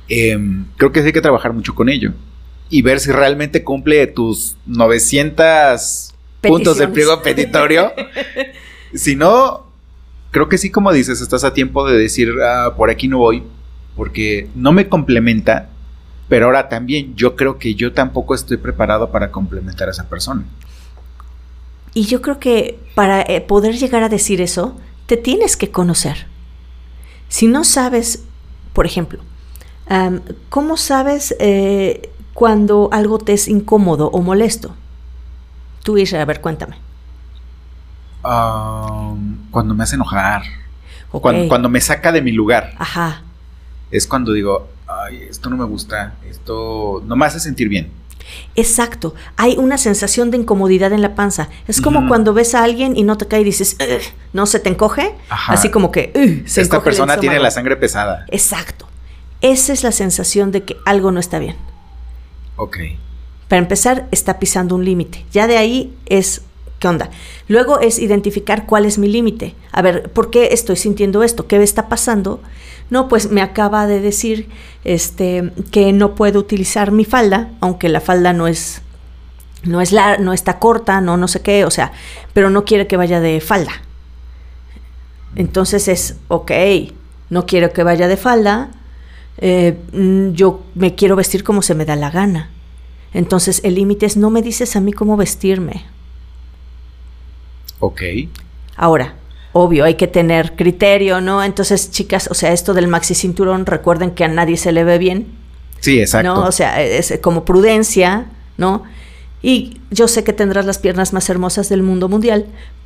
em, 0.09 0.65
creo 0.77 0.91
que 0.91 1.01
sí 1.01 1.07
hay 1.07 1.13
que 1.13 1.21
trabajar 1.21 1.53
mucho 1.53 1.75
con 1.75 1.89
ello. 1.89 2.13
Y 2.69 2.81
ver 2.81 2.99
si 2.99 3.11
realmente 3.11 3.63
cumple 3.63 4.07
tus 4.07 4.57
900 4.65 6.13
puntos 6.41 6.77
de 6.77 6.87
pliego 6.89 7.21
petitorio. 7.21 7.93
si 8.93 9.15
no, 9.15 9.67
creo 10.31 10.49
que 10.49 10.57
sí, 10.57 10.69
como 10.69 10.91
dices, 10.91 11.21
estás 11.21 11.43
a 11.43 11.53
tiempo 11.53 11.87
de 11.89 11.97
decir, 11.97 12.29
ah, 12.43 12.73
por 12.75 12.89
aquí 12.89 13.07
no 13.07 13.19
voy, 13.19 13.43
porque 13.95 14.49
no 14.53 14.73
me 14.73 14.89
complementa 14.89 15.69
pero 16.29 16.47
ahora 16.47 16.67
también 16.69 17.15
yo 17.15 17.35
creo 17.35 17.57
que 17.57 17.75
yo 17.75 17.93
tampoco 17.93 18.35
estoy 18.35 18.57
preparado 18.57 19.11
para 19.11 19.31
complementar 19.31 19.87
a 19.87 19.91
esa 19.91 20.09
persona. 20.09 20.43
Y 21.97 22.05
yo 22.05 22.21
creo 22.21 22.39
que 22.39 22.79
para 22.93 23.23
eh, 23.23 23.41
poder 23.41 23.75
llegar 23.75 24.03
a 24.03 24.07
decir 24.07 24.39
eso, 24.39 24.77
te 25.07 25.17
tienes 25.17 25.57
que 25.57 25.71
conocer. 25.71 26.27
Si 27.27 27.47
no 27.47 27.63
sabes, 27.63 28.23
por 28.73 28.85
ejemplo, 28.85 29.19
¿cómo 30.49 30.77
sabes 30.77 31.35
eh, 31.39 32.11
cuando 32.35 32.89
algo 32.91 33.17
te 33.17 33.33
es 33.33 33.47
incómodo 33.47 34.11
o 34.11 34.21
molesto? 34.21 34.75
Tú, 35.81 35.97
Isra, 35.97 36.21
a 36.21 36.25
ver, 36.25 36.39
cuéntame. 36.39 36.77
cuando 38.21 39.73
me 39.73 39.81
hace 39.81 39.95
enojar. 39.95 40.43
Cuando, 41.09 41.47
cuando, 41.47 41.67
me 41.67 41.81
saca 41.81 42.11
de 42.11 42.21
mi 42.21 42.31
lugar. 42.31 42.75
Ajá. 42.77 43.23
Es 43.89 44.05
cuando 44.05 44.33
digo, 44.33 44.69
ay, 44.85 45.23
esto 45.27 45.49
no 45.49 45.57
me 45.57 45.65
gusta, 45.65 46.13
esto 46.29 47.01
no 47.07 47.15
me 47.15 47.25
hace 47.25 47.39
sentir 47.39 47.69
bien. 47.69 47.91
Exacto, 48.55 49.15
hay 49.35 49.55
una 49.57 49.77
sensación 49.77 50.31
de 50.31 50.37
incomodidad 50.37 50.93
en 50.93 51.01
la 51.01 51.15
panza. 51.15 51.49
Es 51.67 51.81
como 51.81 52.07
cuando 52.07 52.33
ves 52.33 52.55
a 52.55 52.63
alguien 52.63 52.95
y 52.95 53.03
no 53.03 53.17
te 53.17 53.27
cae 53.27 53.41
y 53.41 53.43
dices, 53.43 53.77
no 54.33 54.45
se 54.45 54.59
te 54.59 54.69
encoge, 54.69 55.15
así 55.29 55.69
como 55.69 55.91
que 55.91 56.43
se 56.45 56.61
esta 56.61 56.83
persona 56.83 57.17
tiene 57.17 57.39
la 57.39 57.51
sangre 57.51 57.75
pesada. 57.77 58.25
Exacto, 58.29 58.87
esa 59.41 59.73
es 59.73 59.83
la 59.83 59.91
sensación 59.91 60.51
de 60.51 60.63
que 60.63 60.77
algo 60.85 61.11
no 61.11 61.19
está 61.19 61.39
bien. 61.39 61.55
Ok. 62.55 62.77
Para 63.47 63.61
empezar, 63.61 64.07
está 64.11 64.39
pisando 64.39 64.75
un 64.75 64.83
límite. 64.83 65.25
Ya 65.31 65.47
de 65.47 65.57
ahí 65.57 65.93
es 66.05 66.41
¿Qué 66.79 66.87
onda? 66.87 67.09
Luego 67.47 67.79
es 67.79 67.97
identificar 67.97 68.67
cuál 68.67 68.85
es 68.85 68.99
mi 68.99 69.07
límite. 69.07 69.55
A 69.71 69.81
ver, 69.81 70.11
¿por 70.11 70.29
qué 70.29 70.49
estoy 70.51 70.75
sintiendo 70.75 71.23
esto? 71.23 71.47
¿Qué 71.47 71.57
me 71.57 71.63
está 71.63 71.89
pasando? 71.89 72.39
No, 72.89 73.07
pues 73.07 73.31
me 73.31 73.41
acaba 73.41 73.85
de 73.85 73.99
decir 73.99 74.49
este, 74.83 75.51
que 75.71 75.91
no 75.91 76.15
puedo 76.15 76.39
utilizar 76.39 76.91
mi 76.91 77.03
falda, 77.05 77.51
aunque 77.59 77.89
la 77.89 77.99
falda 77.99 78.31
no 78.33 78.47
es, 78.47 78.81
no 79.63 79.81
es 79.81 79.91
la, 79.91 80.17
no 80.17 80.33
está 80.33 80.59
corta, 80.59 81.01
no, 81.01 81.17
no 81.17 81.27
sé 81.27 81.41
qué, 81.41 81.65
o 81.65 81.71
sea, 81.71 81.91
pero 82.33 82.49
no 82.49 82.63
quiere 82.63 82.87
que 82.87 82.97
vaya 82.97 83.19
de 83.19 83.41
falda. 83.41 83.73
Entonces 85.35 85.87
es, 85.87 86.17
ok, 86.29 86.51
no 87.29 87.45
quiero 87.45 87.73
que 87.73 87.83
vaya 87.83 88.07
de 88.07 88.17
falda, 88.17 88.71
eh, 89.39 89.77
mm, 89.91 90.31
yo 90.31 90.63
me 90.73 90.95
quiero 90.95 91.15
vestir 91.15 91.43
como 91.43 91.61
se 91.61 91.75
me 91.75 91.85
da 91.85 91.95
la 91.95 92.09
gana. 92.09 92.49
Entonces 93.13 93.61
el 93.63 93.75
límite 93.75 94.05
es, 94.05 94.17
no 94.17 94.29
me 94.29 94.41
dices 94.41 94.75
a 94.75 94.81
mí 94.81 94.93
cómo 94.93 95.17
vestirme. 95.17 95.85
Ok. 97.79 98.01
Ahora, 98.75 99.15
obvio, 99.57 99.85
hay 99.85 99.95
que 99.95 100.07
tener 100.07 100.55
criterio, 100.55 101.19
¿no? 101.19 101.43
Entonces, 101.43 101.91
chicas, 101.91 102.29
o 102.29 102.33
sea, 102.33 102.53
esto 102.53 102.73
del 102.73 102.87
maxi 102.87 103.15
cinturón, 103.15 103.65
recuerden 103.65 104.11
que 104.11 104.23
a 104.23 104.27
nadie 104.27 104.57
se 104.57 104.71
le 104.71 104.83
ve 104.83 104.97
bien. 104.97 105.27
Sí, 105.79 105.99
exacto. 105.99 106.33
¿no? 106.33 106.45
O 106.45 106.51
sea, 106.51 106.81
es 106.81 107.19
como 107.21 107.43
prudencia, 107.43 108.25
¿no? 108.57 108.83
Y 109.41 109.81
yo 109.91 110.07
sé 110.07 110.23
que 110.23 110.33
tendrás 110.33 110.65
las 110.65 110.77
piernas 110.77 111.13
más 111.13 111.29
hermosas 111.29 111.69
del 111.69 111.83
mundo 111.83 112.09
mundial, 112.09 112.45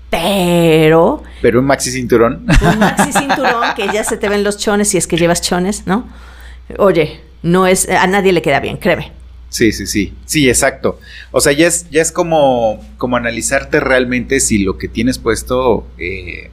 pero... 0.09 1.23
Pero 1.41 1.59
un 1.59 1.65
maxi 1.65 1.91
cinturón. 1.91 2.45
Un 2.61 2.79
maxi 2.79 3.13
cinturón 3.13 3.73
que 3.75 3.87
ya 3.93 4.03
se 4.03 4.17
te 4.17 4.29
ven 4.29 4.43
los 4.43 4.57
chones 4.57 4.89
si 4.89 4.97
es 4.97 5.07
que 5.07 5.17
llevas 5.17 5.41
chones, 5.41 5.87
¿no? 5.87 6.07
Oye, 6.77 7.21
no 7.43 7.67
es, 7.67 7.89
a 7.89 8.07
nadie 8.07 8.33
le 8.33 8.41
queda 8.41 8.59
bien, 8.59 8.77
créeme. 8.77 9.11
Sí, 9.49 9.73
sí, 9.73 9.85
sí. 9.85 10.13
Sí, 10.25 10.47
exacto. 10.47 10.97
O 11.31 11.41
sea, 11.41 11.51
ya 11.51 11.67
es, 11.67 11.89
ya 11.89 12.01
es 12.01 12.11
como, 12.13 12.81
como 12.97 13.17
analizarte 13.17 13.81
realmente 13.81 14.39
si 14.39 14.59
lo 14.59 14.77
que 14.77 14.87
tienes 14.87 15.17
puesto 15.17 15.85
eh, 15.97 16.51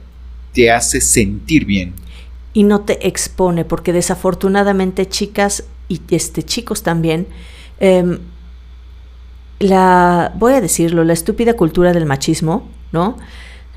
te 0.53 0.71
hace 0.71 1.01
sentir 1.01 1.65
bien. 1.65 1.93
Y 2.53 2.63
no 2.63 2.81
te 2.81 3.07
expone, 3.07 3.65
porque 3.65 3.93
desafortunadamente 3.93 5.07
chicas 5.07 5.63
y 5.87 6.01
este, 6.09 6.43
chicos 6.43 6.83
también, 6.83 7.27
em, 7.79 8.19
la, 9.59 10.33
voy 10.37 10.53
a 10.53 10.61
decirlo, 10.61 11.03
la 11.03 11.13
estúpida 11.13 11.53
cultura 11.53 11.93
del 11.93 12.05
machismo, 12.05 12.67
¿no? 12.91 13.17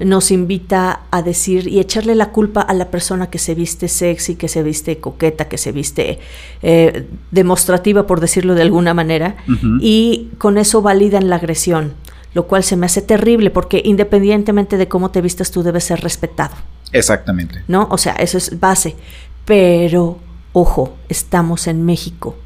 nos 0.05 0.31
invita 0.31 1.03
a 1.11 1.23
decir 1.23 1.69
y 1.69 1.81
echarle 1.81 2.15
la 2.15 2.31
culpa 2.31 2.61
a 2.61 2.75
la 2.75 2.91
persona 2.91 3.31
que 3.31 3.39
se 3.39 3.55
viste 3.55 3.89
sexy, 3.89 4.37
que 4.37 4.49
se 4.49 4.63
viste 4.63 4.99
coqueta, 4.99 5.49
que 5.49 5.59
se 5.59 5.73
viste 5.73 6.19
eh, 6.63 7.07
demostrativa, 7.31 8.07
por 8.07 8.21
decirlo 8.21 8.55
de 8.55 8.63
alguna 8.63 8.95
manera, 8.95 9.37
y 9.81 10.31
con 10.39 10.59
eso 10.59 10.83
validan 10.83 11.29
la 11.29 11.37
agresión, 11.37 11.93
lo 12.35 12.47
cual 12.47 12.65
se 12.65 12.77
me 12.77 12.87
hace 12.87 13.03
terrible 13.03 13.51
porque 13.51 13.83
independientemente 13.85 14.77
de 14.77 14.89
cómo 14.89 15.11
te 15.11 15.21
vistas, 15.21 15.51
tú 15.51 15.63
debes 15.63 15.85
ser 15.85 16.01
respetado. 16.01 16.55
Exactamente. 16.93 17.63
¿No? 17.69 17.89
O 17.91 17.99
sea, 17.99 18.15
eso 18.15 18.39
es 18.39 18.61
base. 18.61 18.97
Pero, 19.45 20.19
ojo, 20.53 20.97
estamos 21.09 21.67
en 21.67 21.85
México. 21.85 22.37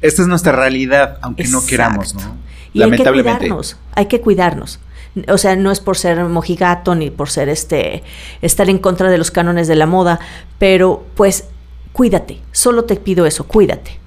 Esta 0.00 0.22
es 0.22 0.28
nuestra 0.28 0.52
realidad, 0.52 1.18
aunque 1.22 1.44
no 1.44 1.64
queramos, 1.64 2.14
¿no? 2.14 2.36
Y 2.72 2.82
hay 2.82 2.90
que 2.92 3.04
cuidarnos, 3.04 3.76
hay 3.94 4.06
que 4.06 4.20
cuidarnos. 4.20 4.80
O 5.28 5.38
sea, 5.38 5.56
no 5.56 5.72
es 5.72 5.80
por 5.80 5.96
ser 5.96 6.24
mojigato 6.24 6.94
ni 6.94 7.10
por 7.10 7.28
ser 7.28 7.48
este 7.48 8.04
estar 8.42 8.70
en 8.70 8.78
contra 8.78 9.10
de 9.10 9.18
los 9.18 9.30
cánones 9.32 9.66
de 9.66 9.74
la 9.74 9.86
moda, 9.86 10.20
pero 10.58 11.04
pues 11.16 11.46
cuídate, 11.92 12.40
solo 12.52 12.84
te 12.84 12.96
pido 12.96 13.26
eso, 13.26 13.46
cuídate. 13.46 13.98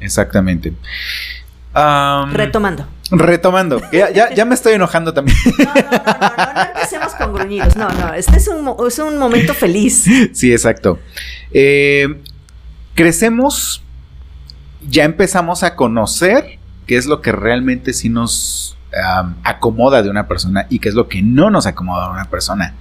Exactamente. 0.00 0.74
retomando. 2.32 2.86
Retomando. 3.10 3.80
Ya, 3.92 4.44
me 4.44 4.54
estoy 4.54 4.74
enojando 4.74 5.12
también. 5.12 5.36
No, 5.58 5.74
no, 5.74 5.82
no, 5.82 5.90
no, 5.90 6.54
no, 6.54 6.62
empecemos 6.62 7.14
con 7.14 7.34
gruñidos. 7.34 7.76
No, 7.76 7.88
no, 7.88 8.14
este 8.14 8.36
es 8.36 8.48
un, 8.48 8.74
es 8.86 8.98
un 8.98 9.18
momento 9.18 9.54
feliz. 9.54 10.04
Sí, 10.32 10.52
exacto. 10.52 10.98
Eh, 11.52 12.22
crecemos, 12.94 13.82
ya 14.88 15.04
empezamos 15.04 15.62
a 15.62 15.74
conocer 15.76 16.58
qué 16.86 16.96
es 16.96 17.06
lo 17.06 17.20
que 17.20 17.32
realmente 17.32 17.92
sí 17.92 18.08
nos 18.08 18.76
acomoda 19.44 20.02
de 20.02 20.10
una 20.10 20.26
persona 20.26 20.66
y 20.68 20.80
qué 20.80 20.88
es 20.88 20.94
lo 20.94 21.08
que 21.08 21.22
no 21.22 21.50
nos 21.50 21.66
acomoda 21.66 22.06
de 22.06 22.12
una 22.12 22.30
persona. 22.30 22.74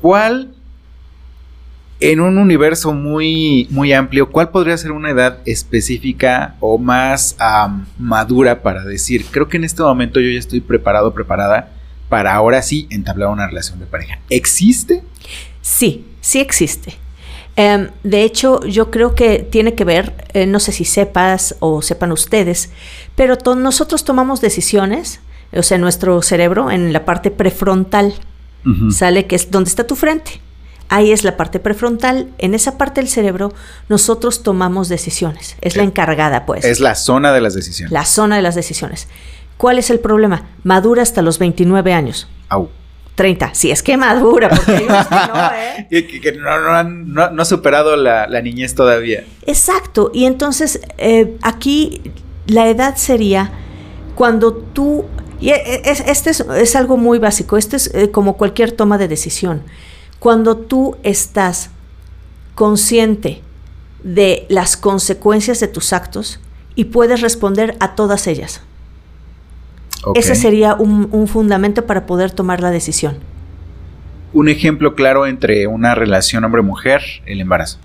¿Cuál, 0.00 0.54
en 2.00 2.20
un 2.20 2.38
universo 2.38 2.92
muy, 2.92 3.66
muy 3.70 3.92
amplio, 3.92 4.30
cuál 4.30 4.50
podría 4.50 4.76
ser 4.76 4.92
una 4.92 5.10
edad 5.10 5.38
específica 5.46 6.54
o 6.60 6.78
más 6.78 7.36
madura 7.98 8.62
para 8.62 8.84
decir, 8.84 9.24
creo 9.30 9.48
que 9.48 9.56
en 9.56 9.64
este 9.64 9.82
momento 9.82 10.20
yo 10.20 10.30
ya 10.30 10.38
estoy 10.38 10.60
preparado, 10.60 11.12
preparada 11.12 11.72
para 12.08 12.34
ahora 12.34 12.62
sí 12.62 12.86
entablar 12.90 13.28
una 13.28 13.46
relación 13.46 13.78
de 13.80 13.86
pareja? 13.86 14.18
¿Existe? 14.30 15.02
Sí, 15.60 16.06
sí 16.20 16.40
existe. 16.40 16.94
Em, 17.56 17.88
de 18.04 18.22
hecho, 18.22 18.64
yo 18.64 18.90
creo 18.90 19.14
que 19.14 19.40
tiene 19.40 19.74
que 19.74 19.84
ver, 19.84 20.28
eh, 20.32 20.46
no 20.46 20.60
sé 20.60 20.70
si 20.72 20.84
sepas 20.84 21.56
o 21.58 21.82
sepan 21.82 22.12
ustedes, 22.12 22.70
pero 23.16 23.36
nosotros 23.56 24.04
tomamos 24.04 24.40
decisiones, 24.40 25.20
o 25.52 25.62
sea, 25.62 25.76
nuestro 25.78 26.22
cerebro 26.22 26.70
en 26.70 26.92
la 26.92 27.04
parte 27.04 27.30
prefrontal, 27.30 28.14
sale 28.90 29.26
que 29.26 29.34
es 29.34 29.50
donde 29.50 29.70
está 29.70 29.86
tu 29.86 29.96
frente. 29.96 30.42
Ahí 30.88 31.12
es 31.12 31.24
la 31.24 31.36
parte 31.36 31.60
prefrontal. 31.60 32.28
En 32.38 32.54
esa 32.54 32.78
parte 32.78 33.00
del 33.00 33.08
cerebro 33.08 33.52
nosotros 33.88 34.42
tomamos 34.42 34.88
decisiones. 34.88 35.56
Es 35.60 35.76
la 35.76 35.82
encargada, 35.82 36.46
pues. 36.46 36.64
Es 36.64 36.80
la 36.80 36.94
zona 36.94 37.32
de 37.32 37.40
las 37.40 37.54
decisiones. 37.54 37.92
La 37.92 38.04
zona 38.04 38.36
de 38.36 38.42
las 38.42 38.54
decisiones. 38.54 39.08
¿Cuál 39.58 39.78
es 39.78 39.90
el 39.90 40.00
problema? 40.00 40.46
Madura 40.62 41.02
hasta 41.02 41.20
los 41.20 41.38
29 41.38 41.92
años. 41.92 42.28
Au. 42.48 42.70
30, 43.18 43.52
si 43.52 43.72
es 43.72 43.82
que 43.82 43.96
madura, 43.96 44.48
porque 44.48 44.76
hay 44.76 44.84
unos 44.84 45.06
que 45.08 45.14
no, 45.14 45.50
¿eh? 45.90 46.06
que, 46.22 46.32
no, 46.38 47.42
ha 47.42 47.44
superado 47.44 47.96
la, 47.96 48.40
niñez 48.42 48.76
todavía. 48.76 49.24
Exacto, 49.44 50.12
y 50.14 50.24
entonces 50.24 50.80
eh, 50.98 51.36
aquí 51.42 52.12
la 52.46 52.68
edad 52.68 52.94
sería 52.94 53.50
cuando 54.14 54.54
tú, 54.54 55.04
y 55.40 55.50
e, 55.50 55.56
e, 55.56 55.82
este 55.84 56.30
es, 56.30 56.76
algo 56.76 56.96
muy 56.96 57.18
básico, 57.18 57.56
este 57.56 57.74
es 57.74 57.92
eh, 57.92 58.12
como 58.12 58.36
cualquier 58.36 58.70
toma 58.70 58.98
de 58.98 59.08
decisión, 59.08 59.64
cuando 60.18 60.56
tú 60.56 60.96
estás 61.02 61.70
consciente 62.54 63.42
de 64.02 64.46
las 64.48 64.76
consecuencias 64.76 65.60
de 65.60 65.68
tus 65.68 65.92
actos 65.92 66.40
y 66.74 66.86
puedes 66.86 67.20
responder 67.20 67.76
a 67.80 67.94
todas 67.94 68.26
ellas. 68.26 68.62
Ese 70.14 70.34
sería 70.34 70.74
un, 70.74 71.28
fundamento 71.28 71.86
para 71.86 72.06
poder 72.06 72.30
tomar 72.30 72.60
la 72.60 72.70
decisión. 72.70 73.18
un 74.32 74.48
ejemplo 74.48 74.94
claro 74.94 75.26
entre 75.26 75.66
una 75.66 75.94
relación 75.94 76.44
hombre-mujer, 76.44 77.02
el 77.26 77.40
embarazo. 77.40 77.78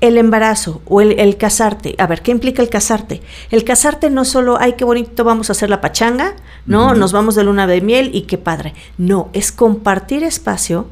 El 0.00 0.18
embarazo 0.18 0.82
o 0.84 1.00
el, 1.00 1.36
casarte. 1.36 1.94
A 1.98 2.06
ver, 2.06 2.22
¿qué 2.22 2.30
implica 2.30 2.62
el 2.62 2.68
casarte? 2.68 3.22
El 3.50 3.64
casarte 3.64 4.10
no 4.10 4.24
solo, 4.24 4.58
ay, 4.60 4.74
qué 4.74 4.84
bonito, 4.84 5.24
vamos 5.24 5.48
a 5.48 5.52
hacer 5.52 5.70
la 5.70 5.80
pachanga, 5.80 6.36
¿no? 6.66 6.94
Nos 6.94 7.12
vamos 7.12 7.34
de 7.34 7.44
luna 7.44 7.66
de 7.66 7.80
miel 7.80 8.10
y 8.12 8.22
qué 8.22 8.36
padre. 8.36 8.74
No, 8.98 9.30
es 9.32 9.52
compartir 9.52 10.22
espacio, 10.22 10.88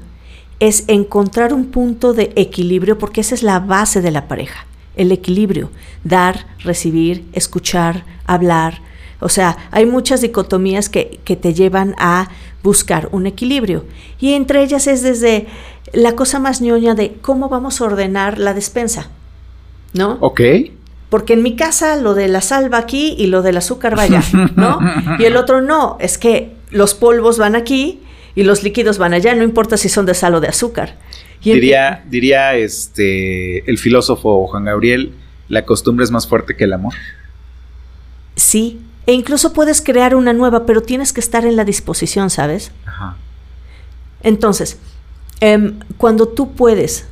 es 0.68 0.84
encontrar 0.86 1.52
un 1.52 1.66
punto 1.66 2.14
de 2.14 2.32
equilibrio, 2.36 2.98
porque 2.98 3.20
esa 3.20 3.34
es 3.34 3.42
la 3.42 3.60
base 3.60 4.00
de 4.00 4.10
la 4.10 4.28
pareja. 4.28 4.66
El 4.96 5.12
equilibrio. 5.12 5.70
Dar, 6.04 6.46
recibir, 6.60 7.24
escuchar, 7.32 8.04
hablar. 8.26 8.80
O 9.20 9.28
sea, 9.28 9.56
hay 9.70 9.84
muchas 9.86 10.20
dicotomías 10.20 10.88
que, 10.88 11.20
que 11.24 11.36
te 11.36 11.52
llevan 11.52 11.94
a 11.98 12.28
buscar 12.62 13.08
un 13.12 13.26
equilibrio. 13.26 13.84
Y 14.18 14.32
entre 14.32 14.62
ellas 14.62 14.86
es 14.86 15.02
desde 15.02 15.46
la 15.92 16.12
cosa 16.12 16.38
más 16.38 16.60
ñoña 16.60 16.94
de 16.94 17.12
cómo 17.20 17.48
vamos 17.48 17.80
a 17.80 17.84
ordenar 17.84 18.38
la 18.38 18.54
despensa. 18.54 19.10
¿No? 19.92 20.16
Ok. 20.20 20.40
Porque 21.10 21.34
en 21.34 21.42
mi 21.42 21.56
casa 21.56 21.96
lo 21.96 22.14
de 22.14 22.26
la 22.28 22.40
sal 22.40 22.72
va 22.72 22.78
aquí 22.78 23.14
y 23.18 23.26
lo 23.26 23.42
del 23.42 23.58
azúcar 23.58 23.96
vaya, 23.96 24.22
¿no? 24.56 24.78
Y 25.18 25.24
el 25.24 25.36
otro 25.36 25.60
no, 25.60 25.96
es 26.00 26.18
que 26.18 26.54
los 26.70 26.94
polvos 26.94 27.38
van 27.38 27.54
aquí 27.54 28.00
y 28.34 28.42
los 28.42 28.62
líquidos 28.62 28.98
van 28.98 29.14
allá, 29.14 29.34
no 29.34 29.44
importa 29.44 29.76
si 29.76 29.88
son 29.88 30.06
de 30.06 30.14
sal 30.14 30.34
o 30.34 30.40
de 30.40 30.48
azúcar. 30.48 30.96
diría, 31.42 32.04
diría 32.08 32.54
este 32.56 33.68
el 33.70 33.78
filósofo 33.78 34.46
Juan 34.48 34.64
Gabriel, 34.64 35.12
la 35.48 35.64
costumbre 35.64 36.04
es 36.04 36.10
más 36.10 36.26
fuerte 36.26 36.56
que 36.56 36.64
el 36.64 36.72
amor. 36.72 36.94
Sí, 38.36 38.80
e 39.06 39.12
incluso 39.12 39.52
puedes 39.52 39.80
crear 39.80 40.14
una 40.14 40.32
nueva, 40.32 40.66
pero 40.66 40.82
tienes 40.82 41.12
que 41.12 41.20
estar 41.20 41.44
en 41.44 41.56
la 41.56 41.64
disposición, 41.64 42.30
¿sabes? 42.30 42.72
Ajá. 42.86 43.16
Entonces, 44.22 44.78
em, 45.40 45.78
cuando 45.98 46.26
tú 46.26 46.54
puedes 46.54 47.06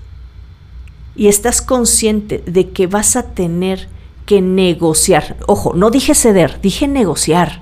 y 1.14 1.28
estás 1.28 1.60
consciente 1.60 2.42
de 2.46 2.70
que 2.70 2.86
vas 2.86 3.16
a 3.16 3.34
tener 3.34 3.88
que 4.24 4.40
negociar, 4.40 5.36
ojo, 5.46 5.74
no 5.74 5.90
dije 5.90 6.14
ceder, 6.14 6.60
dije 6.60 6.88
negociar. 6.88 7.60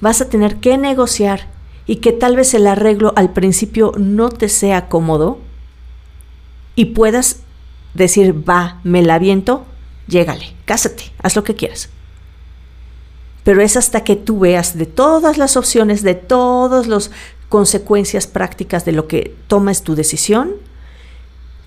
Vas 0.00 0.20
a 0.20 0.28
tener 0.28 0.56
que 0.56 0.78
negociar 0.78 1.46
y 1.86 1.96
que 1.96 2.12
tal 2.12 2.36
vez 2.36 2.54
el 2.54 2.66
arreglo 2.66 3.12
al 3.16 3.32
principio 3.32 3.92
no 3.96 4.28
te 4.28 4.48
sea 4.48 4.88
cómodo 4.88 5.38
y 6.74 6.86
puedas 6.86 7.40
decir, 7.94 8.48
va, 8.48 8.80
me 8.84 9.02
la 9.02 9.18
viento, 9.18 9.64
llégale, 10.06 10.54
cásate, 10.64 11.12
haz 11.22 11.36
lo 11.36 11.44
que 11.44 11.54
quieras 11.54 11.90
pero 13.46 13.62
es 13.62 13.76
hasta 13.76 14.02
que 14.02 14.16
tú 14.16 14.40
veas 14.40 14.76
de 14.76 14.86
todas 14.86 15.38
las 15.38 15.56
opciones, 15.56 16.02
de 16.02 16.16
todas 16.16 16.88
las 16.88 17.12
consecuencias 17.48 18.26
prácticas 18.26 18.84
de 18.84 18.90
lo 18.90 19.06
que 19.06 19.36
tomas 19.46 19.84
tu 19.84 19.94
decisión, 19.94 20.54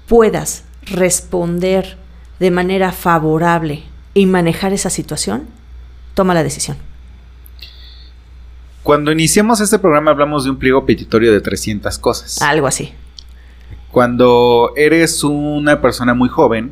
puedas 0.05 0.65
responder 0.81 1.97
de 2.37 2.51
manera 2.51 2.91
favorable 2.91 3.83
y 4.13 4.25
manejar 4.25 4.73
esa 4.73 4.89
situación, 4.89 5.47
toma 6.15 6.33
la 6.33 6.43
decisión. 6.43 6.75
Cuando 8.83 9.11
iniciamos 9.11 9.59
este 9.61 9.79
programa 9.79 10.11
hablamos 10.11 10.45
de 10.45 10.51
un 10.51 10.57
pliego 10.57 10.85
petitorio 10.85 11.31
de 11.31 11.41
300 11.41 11.97
cosas. 11.99 12.41
Algo 12.41 12.67
así. 12.67 12.93
Cuando 13.91 14.73
eres 14.75 15.23
una 15.23 15.81
persona 15.81 16.13
muy 16.13 16.29
joven, 16.29 16.71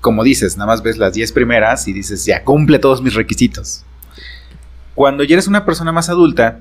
como 0.00 0.24
dices, 0.24 0.56
nada 0.56 0.72
más 0.72 0.82
ves 0.82 0.98
las 0.98 1.12
10 1.12 1.32
primeras 1.32 1.86
y 1.86 1.92
dices, 1.92 2.24
ya 2.24 2.42
cumple 2.42 2.78
todos 2.78 3.02
mis 3.02 3.14
requisitos. 3.14 3.84
Cuando 4.94 5.24
ya 5.24 5.34
eres 5.34 5.46
una 5.46 5.64
persona 5.64 5.92
más 5.92 6.08
adulta, 6.08 6.60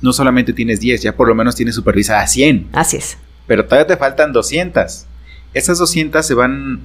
no 0.00 0.12
solamente 0.12 0.52
tienes 0.52 0.80
10, 0.80 1.02
ya 1.02 1.16
por 1.16 1.28
lo 1.28 1.34
menos 1.34 1.56
tienes 1.56 1.74
supervisada 1.74 2.26
100. 2.26 2.68
Así 2.72 2.96
es. 2.96 3.18
Pero 3.46 3.64
todavía 3.64 3.86
te 3.86 3.96
faltan 3.96 4.32
200. 4.32 5.06
Esas 5.54 5.78
200 5.78 6.24
se 6.24 6.34
van 6.34 6.80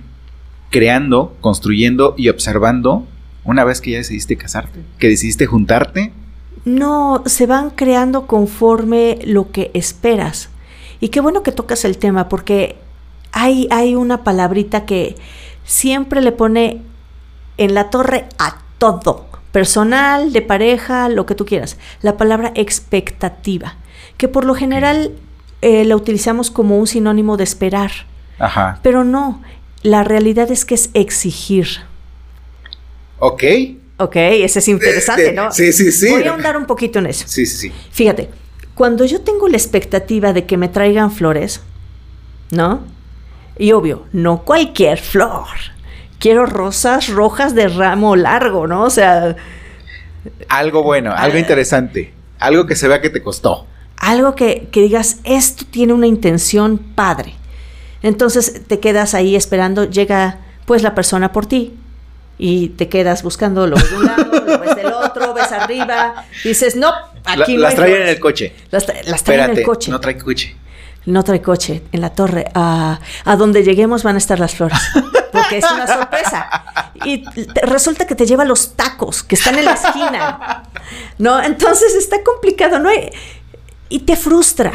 creando, 0.71 1.35
construyendo 1.41 2.15
y 2.17 2.29
observando 2.29 3.05
una 3.43 3.63
vez 3.63 3.81
que 3.81 3.91
ya 3.91 3.97
decidiste 3.97 4.37
casarte, 4.37 4.79
que 4.97 5.09
decidiste 5.09 5.45
juntarte. 5.45 6.11
No, 6.65 7.23
se 7.25 7.45
van 7.45 7.69
creando 7.71 8.27
conforme 8.27 9.19
lo 9.23 9.51
que 9.51 9.71
esperas. 9.73 10.49
Y 10.99 11.09
qué 11.09 11.19
bueno 11.19 11.43
que 11.43 11.51
tocas 11.51 11.83
el 11.83 11.97
tema, 11.97 12.29
porque 12.29 12.77
hay, 13.31 13.67
hay 13.71 13.95
una 13.95 14.23
palabrita 14.23 14.85
que 14.85 15.15
siempre 15.65 16.21
le 16.21 16.31
pone 16.31 16.81
en 17.57 17.73
la 17.73 17.89
torre 17.89 18.27
a 18.39 18.59
todo, 18.77 19.25
personal, 19.51 20.31
de 20.31 20.41
pareja, 20.41 21.09
lo 21.09 21.25
que 21.25 21.35
tú 21.35 21.45
quieras. 21.45 21.77
La 22.01 22.17
palabra 22.17 22.51
expectativa, 22.55 23.75
que 24.17 24.27
por 24.27 24.45
lo 24.45 24.55
general 24.55 25.11
eh, 25.61 25.85
la 25.85 25.95
utilizamos 25.95 26.51
como 26.51 26.77
un 26.77 26.87
sinónimo 26.87 27.37
de 27.37 27.43
esperar. 27.43 27.91
Ajá. 28.39 28.79
Pero 28.81 29.03
no, 29.03 29.41
la 29.81 30.03
realidad 30.03 30.51
es 30.51 30.65
que 30.65 30.75
es 30.75 30.89
exigir. 30.93 31.67
Ok. 33.19 33.43
Ok, 34.03 34.17
ese 34.17 34.59
es 34.59 34.67
interesante, 34.67 35.31
¿no? 35.31 35.49
Sí, 35.53 35.71
sí, 35.71 35.89
sí. 35.89 36.09
Voy 36.09 36.23
a 36.23 36.31
ahondar 36.31 36.57
un 36.57 36.65
poquito 36.65 36.99
en 36.99 37.05
eso. 37.05 37.25
Sí, 37.25 37.45
sí, 37.45 37.69
sí. 37.69 37.73
Fíjate, 37.89 38.29
cuando 38.75 39.05
yo 39.05 39.21
tengo 39.21 39.47
la 39.47 39.55
expectativa 39.55 40.33
de 40.33 40.45
que 40.45 40.57
me 40.57 40.67
traigan 40.67 41.09
flores, 41.09 41.61
¿no? 42.51 42.83
Y 43.57 43.71
obvio, 43.71 44.07
no 44.11 44.43
cualquier 44.43 44.99
flor. 44.99 45.47
Quiero 46.19 46.45
rosas 46.45 47.07
rojas 47.07 47.55
de 47.55 47.69
ramo 47.69 48.17
largo, 48.17 48.67
¿no? 48.67 48.83
O 48.83 48.89
sea... 48.89 49.37
Algo 50.49 50.83
bueno, 50.83 51.13
algo 51.15 51.37
ah. 51.37 51.39
interesante, 51.39 52.13
algo 52.39 52.65
que 52.65 52.75
se 52.75 52.89
vea 52.89 52.99
que 52.99 53.09
te 53.09 53.23
costó. 53.23 53.67
Algo 53.95 54.35
que, 54.35 54.67
digas, 54.69 55.19
esto 55.23 55.63
tiene 55.71 55.93
una 55.93 56.07
intención 56.07 56.77
padre. 56.77 57.35
Entonces 58.01 58.63
te 58.67 58.81
quedas 58.81 59.13
ahí 59.13 59.37
esperando, 59.37 59.89
llega 59.89 60.39
pues 60.65 60.83
la 60.83 60.93
persona 60.93 61.31
por 61.31 61.45
ti 61.45 61.77
y 62.37 62.69
te 62.69 62.89
quedas 62.89 63.23
buscando 63.23 63.67
lo 63.67 63.77
de 63.77 63.95
un 63.95 64.05
lado, 64.05 64.45
lo 64.45 64.59
ves 64.59 64.75
del 64.75 64.87
otro, 64.87 65.33
ves 65.33 65.51
arriba, 65.51 66.25
dices, 66.43 66.75
no, 66.75 66.91
aquí 67.25 67.57
Las 67.57 67.75
traen 67.75 68.01
en 68.01 68.07
el 68.07 68.19
coche. 68.19 68.55
Las, 68.71 68.85
traen 69.23 69.51
en 69.51 69.57
el 69.57 69.63
coche. 69.63 69.91
No 69.91 69.99
trae 69.99 70.17
coche 70.17 70.55
no 71.05 71.23
trae 71.23 71.41
coche 71.41 71.83
en 71.91 72.01
la 72.01 72.11
torre. 72.11 72.45
A, 72.53 72.99
a 73.25 73.35
donde 73.35 73.63
lleguemos 73.63 74.03
van 74.03 74.15
a 74.15 74.17
estar 74.17 74.39
las 74.39 74.55
flores. 74.55 74.79
Porque 75.31 75.57
es 75.57 75.65
una 75.71 75.87
sorpresa. 75.87 76.65
Y 77.05 77.23
resulta 77.63 78.07
que 78.07 78.15
te 78.15 78.25
lleva 78.25 78.45
los 78.45 78.75
tacos 78.75 79.23
que 79.23 79.35
están 79.35 79.57
en 79.57 79.65
la 79.65 79.73
esquina. 79.73 80.63
¿No? 81.17 81.41
Entonces 81.41 81.95
está 81.95 82.23
complicado, 82.23 82.79
¿no? 82.79 82.89
Y 83.89 83.99
te 83.99 84.15
frustra. 84.15 84.71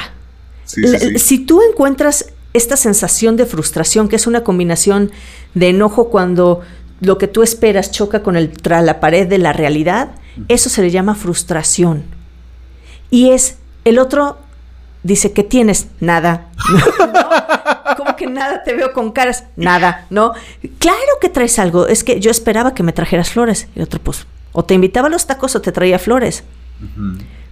Si 0.64 1.38
tú 1.38 1.62
encuentras 1.62 2.26
esta 2.52 2.76
sensación 2.76 3.36
de 3.36 3.46
frustración, 3.46 4.08
que 4.08 4.16
es 4.16 4.26
una 4.26 4.42
combinación 4.42 5.12
de 5.54 5.68
enojo 5.68 6.10
cuando 6.10 6.62
lo 7.00 7.18
que 7.18 7.28
tú 7.28 7.42
esperas 7.42 7.90
choca 7.90 8.22
con 8.22 8.36
el, 8.36 8.52
la 8.64 9.00
pared 9.00 9.26
de 9.26 9.38
la 9.38 9.52
realidad, 9.52 10.10
eso 10.48 10.68
se 10.68 10.82
le 10.82 10.90
llama 10.90 11.14
frustración. 11.14 12.04
Y 13.10 13.30
es 13.30 13.58
el 13.84 13.98
otro 13.98 14.38
dice, 15.02 15.32
¿qué 15.32 15.42
tienes? 15.42 15.88
Nada. 16.00 16.48
¿No? 16.98 17.96
¿Cómo 17.96 18.16
que 18.16 18.26
nada? 18.26 18.62
Te 18.62 18.74
veo 18.74 18.92
con 18.92 19.12
caras. 19.12 19.44
Nada, 19.56 20.06
¿no? 20.10 20.32
Claro 20.78 20.98
que 21.20 21.28
traes 21.28 21.58
algo. 21.58 21.86
Es 21.86 22.04
que 22.04 22.20
yo 22.20 22.30
esperaba 22.30 22.74
que 22.74 22.82
me 22.82 22.92
trajeras 22.92 23.30
flores. 23.30 23.68
Y 23.74 23.80
otro, 23.80 24.00
pues, 24.00 24.26
o 24.52 24.64
te 24.64 24.74
invitaba 24.74 25.08
a 25.08 25.10
los 25.10 25.26
tacos 25.26 25.56
o 25.56 25.60
te 25.60 25.72
traía 25.72 25.98
flores. 25.98 26.44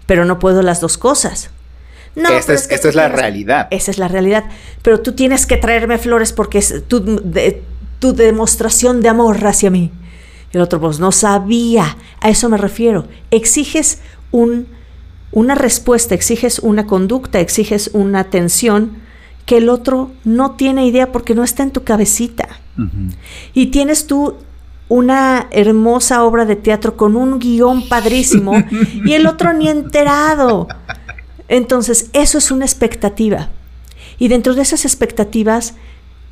Pero 0.07 0.25
no 0.25 0.39
puedo 0.39 0.63
las 0.63 0.81
dos 0.81 0.99
cosas. 0.99 1.51
No, 2.15 2.31
esta 2.31 2.55
es, 2.55 2.71
esta 2.71 2.89
es 2.89 2.95
la 2.95 3.09
realidad. 3.09 3.69
Esa 3.71 3.91
es 3.91 3.99
la 3.99 4.09
realidad. 4.09 4.45
Pero 4.83 5.01
tú 5.01 5.13
tienes 5.13 5.47
que 5.47 5.57
traerme 5.57 5.99
flores 5.99 6.33
porque 6.33 6.59
es 6.59 6.85
tu, 6.89 7.21
tu 7.99 8.13
demostración 8.13 9.01
de 9.01 9.09
amor 9.09 9.47
hacia 9.47 9.71
mí. 9.71 9.91
El 10.53 10.61
otro, 10.61 10.81
pues, 10.81 11.01
no 11.01 11.13
sabía. 11.13 11.97
A 12.21 12.31
eso 12.31 12.49
me 12.49 12.57
refiero. 12.57 13.07
Exiges 13.31 14.01
un 14.31 14.69
una 15.33 15.55
respuesta, 15.55 16.15
exiges 16.15 16.61
una 16.61 16.87
conducta, 16.87 17.41
exiges 17.41 17.91
una 17.93 18.21
atención 18.21 18.97
que 19.45 19.59
el 19.59 19.69
otro 19.69 20.11
no 20.25 20.53
tiene 20.53 20.87
idea 20.87 21.13
porque 21.13 21.35
no 21.35 21.45
está 21.45 21.63
en 21.63 21.73
tu 21.73 21.85
cabecita. 21.85 22.49
Y 23.53 23.67
tienes 23.67 24.07
tú 24.07 24.37
una 24.89 25.49
hermosa 25.51 26.25
obra 26.25 26.47
de 26.47 26.57
teatro 26.57 26.97
con 26.97 27.17
un 27.17 27.39
guion 27.39 27.87
padrísimo 27.87 28.55
y 29.05 29.13
el 29.13 29.27
otro 29.27 29.53
ni 29.53 29.69
enterado. 29.69 30.69
Entonces, 31.49 32.09
eso 32.13 32.39
es 32.39 32.51
una 32.51 32.65
expectativa. 32.65 33.51
Y 34.19 34.29
dentro 34.29 34.55
de 34.55 34.63
esas 34.63 34.85
expectativas 34.85 35.75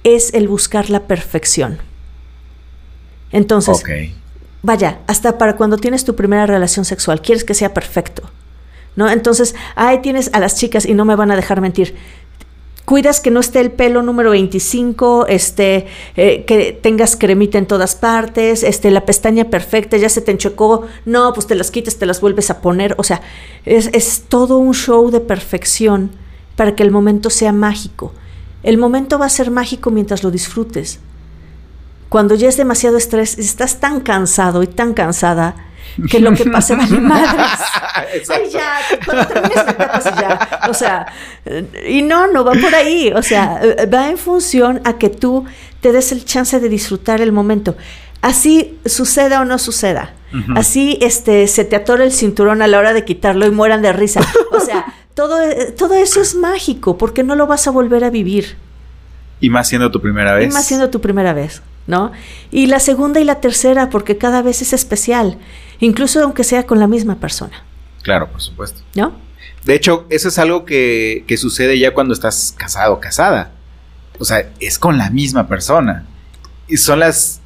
es 0.05 0.33
el 0.35 0.47
buscar 0.49 0.91
la 0.91 1.01
perfección. 1.01 1.79
Entonces, 3.33 3.83
vaya, 4.63 5.01
hasta 5.09 5.39
para 5.39 5.57
cuando 5.57 5.77
tienes 5.77 6.05
tu 6.05 6.15
primera 6.15 6.47
relación 6.47 6.85
sexual, 6.85 7.21
quieres 7.21 7.43
que 7.43 7.55
sea 7.55 7.75
perfecto. 7.75 8.31
¿no? 8.97 9.11
Entonces, 9.11 9.55
ahí 9.75 10.01
tienes 10.03 10.31
a 10.33 10.39
las 10.39 10.57
chicas 10.57 10.87
y 10.87 10.95
no 10.95 11.05
me 11.05 11.17
van 11.17 11.31
a 11.31 11.37
dejar 11.37 11.61
mentir. 11.61 11.97
Cuidas 12.85 13.21
que 13.21 13.31
no 13.31 13.41
esté 13.41 13.61
el 13.61 13.73
pelo 13.73 14.03
número 14.03 14.31
25, 14.31 15.27
este, 15.27 15.87
eh, 16.17 16.45
que 16.45 16.73
tengas 16.73 17.17
cremita 17.17 17.57
en 17.57 17.67
todas 17.67 17.95
partes, 17.95 18.63
este, 18.63 18.91
la 18.91 19.07
pestaña 19.07 19.49
perfecta, 19.49 19.97
ya 19.97 20.11
se 20.11 20.21
te 20.21 20.33
enchocó, 20.33 20.87
no, 21.07 21.33
pues 21.33 21.47
te 21.47 21.55
las 21.55 21.71
quitas, 21.71 21.97
te 21.97 22.05
las 22.05 22.21
vuelves 22.21 22.51
a 22.51 22.61
poner, 22.61 22.95
o 22.99 23.03
sea, 23.03 23.23
es, 23.65 23.89
es 23.95 24.25
todo 24.29 24.59
un 24.59 24.75
show 24.75 25.11
de 25.11 25.21
perfección 25.21 26.11
para 26.57 26.77
que 26.77 26.83
el 26.83 26.91
momento 26.91 27.31
sea 27.31 27.53
mágico. 27.53 28.13
El 28.65 28.79
momento 28.79 29.19
va 29.19 29.27
a 29.27 29.31
ser 29.31 29.51
mágico 29.51 29.91
mientras 29.91 30.25
lo 30.25 30.31
disfrutes. 30.31 30.99
Cuando 32.09 32.35
ya 32.35 32.49
es 32.49 32.57
demasiado 32.57 32.97
estrés, 32.97 33.39
estás 33.39 33.81
tan 33.81 34.01
cansado 34.01 34.63
y 34.63 34.67
tan 34.67 34.95
cansada 34.95 35.55
que 36.11 36.19
lo 36.19 36.33
que 36.33 36.47
pase 36.47 36.75
vale 36.75 36.99
madres. 37.01 37.61
Ay, 38.29 38.51
ya, 38.51 38.79
cuando 39.05 39.27
termines 39.27 39.65
ya. 40.19 40.61
O 40.69 40.75
sea, 40.75 41.07
y 41.87 42.03
no, 42.03 42.27
no 42.29 42.45
va 42.45 42.53
por 42.53 42.75
ahí. 42.75 43.13
O 43.15 43.23
sea, 43.23 43.61
va 43.93 44.09
en 44.09 44.19
función 44.19 44.81
a 44.85 44.95
que 44.95 45.11
tú 45.11 45.45
te 45.81 45.93
des 45.93 46.13
el 46.13 46.25
chance 46.25 46.59
de 46.59 46.69
disfrutar 46.69 47.21
el 47.21 47.33
momento. 47.33 47.77
Así 48.23 48.79
suceda 48.87 49.41
o 49.41 49.45
no 49.45 49.59
suceda. 49.59 50.15
Así 50.57 50.99
este, 51.01 51.47
se 51.47 51.65
te 51.65 51.77
atora 51.77 52.03
el 52.03 52.11
cinturón 52.11 52.61
a 52.61 52.67
la 52.67 52.79
hora 52.79 52.93
de 52.93 53.05
quitarlo 53.05 53.47
y 53.47 53.53
mueran 53.53 53.83
de 53.83 53.93
risa. 53.93 54.21
O 54.51 54.59
sea, 54.59 54.87
todo, 55.15 55.39
todo 55.77 55.95
eso 55.95 56.21
es 56.21 56.35
mágico 56.35 56.99
porque 56.99 57.23
no 57.23 57.35
lo 57.35 57.47
vas 57.47 57.67
a 57.67 57.71
volver 57.71 58.05
a 58.05 58.11
vivir. 58.11 58.57
Y 59.41 59.51
más 59.51 59.69
siendo 59.69 59.91
tu 59.91 60.01
primera 60.01 60.35
vez. 60.35 60.51
Y 60.51 60.53
más 60.53 60.67
siendo 60.67 60.91
tu 60.91 61.01
primera 61.01 61.33
vez, 61.33 61.63
¿no? 61.87 62.13
Y 62.51 62.67
la 62.67 62.81
segunda 62.81 63.21
y 63.21 63.25
la 63.25 63.41
tercera 63.41 63.91
porque 63.91 64.17
cada 64.17 64.43
vez 64.43 64.63
es 64.63 64.73
especial, 64.73 65.39
incluso 65.81 66.23
aunque 66.23 66.45
sea 66.45 66.65
con 66.67 66.79
la 66.79 66.87
misma 66.87 67.17
persona. 67.17 67.65
Claro, 68.03 68.31
por 68.31 68.41
supuesto. 68.41 68.83
¿No? 68.95 69.13
De 69.65 69.75
hecho, 69.75 70.07
eso 70.11 70.29
es 70.29 70.39
algo 70.39 70.65
que, 70.65 71.25
que 71.27 71.37
sucede 71.37 71.79
ya 71.79 71.95
cuando 71.95 72.13
estás 72.13 72.55
casado 72.57 72.95
o 72.95 73.01
casada. 73.01 73.53
O 74.19 74.25
sea, 74.25 74.51
es 74.61 74.79
con 74.79 74.99
la 74.99 75.11
misma 75.11 75.49
persona. 75.49 76.07
Y 76.69 76.77
son 76.77 77.01
las 77.01 77.41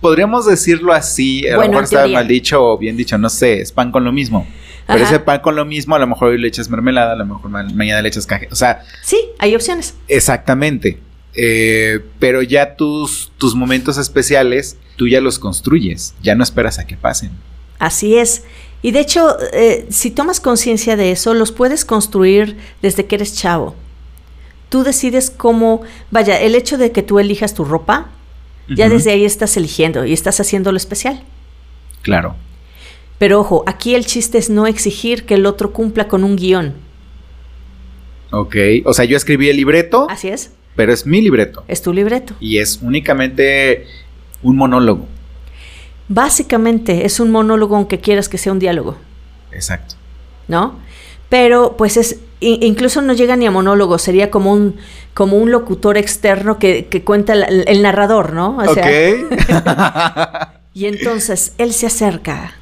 podríamos 0.00 0.46
decirlo 0.46 0.92
así, 0.92 1.46
a 1.48 1.56
lo 1.56 1.68
mejor 1.68 1.84
está 1.84 2.06
mal 2.06 2.26
dicho 2.28 2.62
o 2.62 2.78
bien 2.78 2.96
dicho, 2.96 3.18
no 3.18 3.28
sé, 3.28 3.60
es 3.60 3.72
pan 3.72 3.90
con 3.90 4.04
lo 4.04 4.12
mismo. 4.12 4.46
Pero 4.88 5.04
ese 5.04 5.20
pan 5.20 5.40
con 5.40 5.54
lo 5.54 5.66
mismo, 5.66 5.94
a 5.94 5.98
lo 5.98 6.06
mejor 6.06 6.30
hoy 6.30 6.38
le 6.38 6.48
echas 6.48 6.70
mermelada, 6.70 7.12
a 7.12 7.16
lo 7.16 7.26
mejor 7.26 7.50
mañana 7.50 8.00
le 8.00 8.08
echas 8.08 8.26
caje. 8.26 8.48
O 8.50 8.56
sea. 8.56 8.82
Sí, 9.02 9.18
hay 9.38 9.54
opciones. 9.54 9.94
Exactamente. 10.08 10.98
Eh, 11.34 12.00
pero 12.18 12.42
ya 12.42 12.74
tus, 12.74 13.30
tus 13.36 13.54
momentos 13.54 13.98
especiales, 13.98 14.78
tú 14.96 15.06
ya 15.06 15.20
los 15.20 15.38
construyes, 15.38 16.14
ya 16.22 16.34
no 16.34 16.42
esperas 16.42 16.78
a 16.78 16.86
que 16.86 16.96
pasen. 16.96 17.32
Así 17.78 18.16
es. 18.16 18.44
Y 18.80 18.92
de 18.92 19.00
hecho, 19.00 19.36
eh, 19.52 19.86
si 19.90 20.10
tomas 20.10 20.40
conciencia 20.40 20.96
de 20.96 21.12
eso, 21.12 21.34
los 21.34 21.52
puedes 21.52 21.84
construir 21.84 22.56
desde 22.80 23.06
que 23.06 23.16
eres 23.16 23.36
chavo. 23.36 23.76
Tú 24.70 24.84
decides 24.84 25.30
cómo, 25.30 25.82
vaya, 26.10 26.40
el 26.40 26.54
hecho 26.54 26.78
de 26.78 26.92
que 26.92 27.02
tú 27.02 27.18
elijas 27.18 27.54
tu 27.54 27.64
ropa, 27.64 28.08
ya 28.68 28.88
desde 28.90 29.12
ahí 29.12 29.24
estás 29.24 29.56
eligiendo 29.56 30.04
y 30.04 30.12
estás 30.12 30.40
haciendo 30.40 30.72
lo 30.72 30.76
especial. 30.76 31.22
Claro. 32.02 32.36
Pero 33.18 33.40
ojo, 33.40 33.64
aquí 33.66 33.94
el 33.94 34.06
chiste 34.06 34.38
es 34.38 34.48
no 34.48 34.66
exigir 34.66 35.26
que 35.26 35.34
el 35.34 35.46
otro 35.46 35.72
cumpla 35.72 36.06
con 36.08 36.24
un 36.24 36.36
guion. 36.36 36.74
Ok, 38.30 38.56
o 38.84 38.92
sea, 38.92 39.04
yo 39.04 39.16
escribí 39.16 39.48
el 39.48 39.56
libreto. 39.56 40.06
Así 40.08 40.28
es. 40.28 40.52
Pero 40.76 40.92
es 40.92 41.06
mi 41.06 41.20
libreto. 41.20 41.64
Es 41.66 41.82
tu 41.82 41.92
libreto. 41.92 42.34
Y 42.38 42.58
es 42.58 42.78
únicamente 42.82 43.86
un 44.42 44.56
monólogo. 44.56 45.06
Básicamente 46.08 47.04
es 47.04 47.18
un 47.20 47.30
monólogo 47.32 47.74
aunque 47.76 47.98
quieras 47.98 48.28
que 48.28 48.38
sea 48.38 48.52
un 48.52 48.60
diálogo. 48.60 48.96
Exacto. 49.50 49.96
¿No? 50.46 50.78
Pero 51.28 51.76
pues 51.76 51.96
es, 51.96 52.20
incluso 52.40 53.02
no 53.02 53.12
llega 53.12 53.36
ni 53.36 53.46
a 53.46 53.50
monólogo, 53.50 53.98
sería 53.98 54.30
como 54.30 54.52
un, 54.52 54.76
como 55.12 55.36
un 55.36 55.50
locutor 55.50 55.98
externo 55.98 56.58
que, 56.58 56.86
cuenta 57.04 57.34
el, 57.34 57.82
narrador, 57.82 58.32
¿no? 58.32 58.56
O 58.56 58.64
y 60.74 60.86
entonces 60.86 61.54
él 61.58 61.74
se 61.74 61.86
acerca 61.86 62.54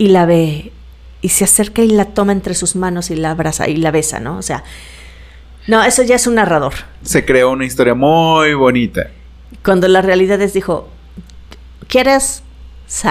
y 0.00 0.08
la 0.08 0.24
ve, 0.24 0.72
y 1.20 1.28
se 1.28 1.44
acerca 1.44 1.82
y 1.82 1.90
la 1.90 2.06
toma 2.06 2.32
entre 2.32 2.54
sus 2.54 2.74
manos 2.74 3.10
y 3.10 3.16
la 3.16 3.32
abraza 3.32 3.68
y 3.68 3.76
la 3.76 3.90
besa, 3.90 4.18
¿no? 4.18 4.38
O 4.38 4.42
sea, 4.42 4.64
no, 5.66 5.84
eso 5.84 6.02
ya 6.02 6.14
es 6.14 6.26
un 6.26 6.36
narrador. 6.36 6.72
Se 7.02 7.26
creó 7.26 7.50
una 7.50 7.66
historia 7.66 7.92
muy 7.92 8.54
bonita. 8.54 9.10
Cuando 9.62 9.88
la 9.88 10.00
realidad 10.00 10.40
es, 10.40 10.54
dijo, 10.54 10.88
¿quieres? 11.86 12.42
Sí. 12.86 13.08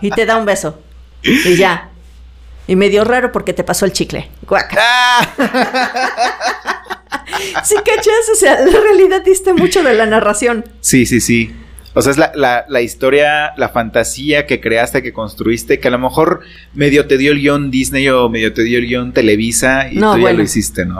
y 0.00 0.10
te 0.10 0.26
da 0.26 0.38
un 0.38 0.44
beso. 0.44 0.80
Y 1.22 1.54
ya. 1.54 1.90
Y 2.66 2.74
me 2.74 2.88
dio 2.88 3.04
raro 3.04 3.30
porque 3.30 3.52
te 3.52 3.62
pasó 3.62 3.84
el 3.84 3.92
chicle. 3.92 4.28
Guaca. 4.42 4.80
Sí, 7.64 7.74
cachas, 7.76 8.28
o 8.32 8.36
sea, 8.36 8.60
la 8.60 8.80
realidad 8.80 9.22
diste 9.22 9.52
mucho 9.52 9.82
de 9.82 9.94
la 9.94 10.06
narración. 10.06 10.64
Sí, 10.80 11.04
sí, 11.04 11.20
sí. 11.20 11.54
O 11.94 12.02
sea, 12.02 12.10
es 12.10 12.18
la, 12.18 12.82
historia, 12.82 13.54
la 13.56 13.68
fantasía 13.68 14.46
que 14.46 14.60
creaste, 14.60 15.00
que 15.00 15.12
construiste, 15.12 15.78
que 15.78 15.88
a 15.88 15.90
lo 15.92 15.98
mejor 15.98 16.40
medio 16.74 17.06
te 17.06 17.16
dio 17.16 17.30
el 17.30 17.38
guion 17.38 17.70
Disney 17.70 18.08
o 18.08 18.28
medio 18.28 18.52
te 18.52 18.64
dio 18.64 18.78
el 18.78 18.86
guion 18.86 19.12
Televisa 19.12 19.88
y 19.90 20.00
tú 20.00 20.18
ya 20.18 20.32
lo 20.32 20.42
hiciste, 20.42 20.84
¿no? 20.84 20.96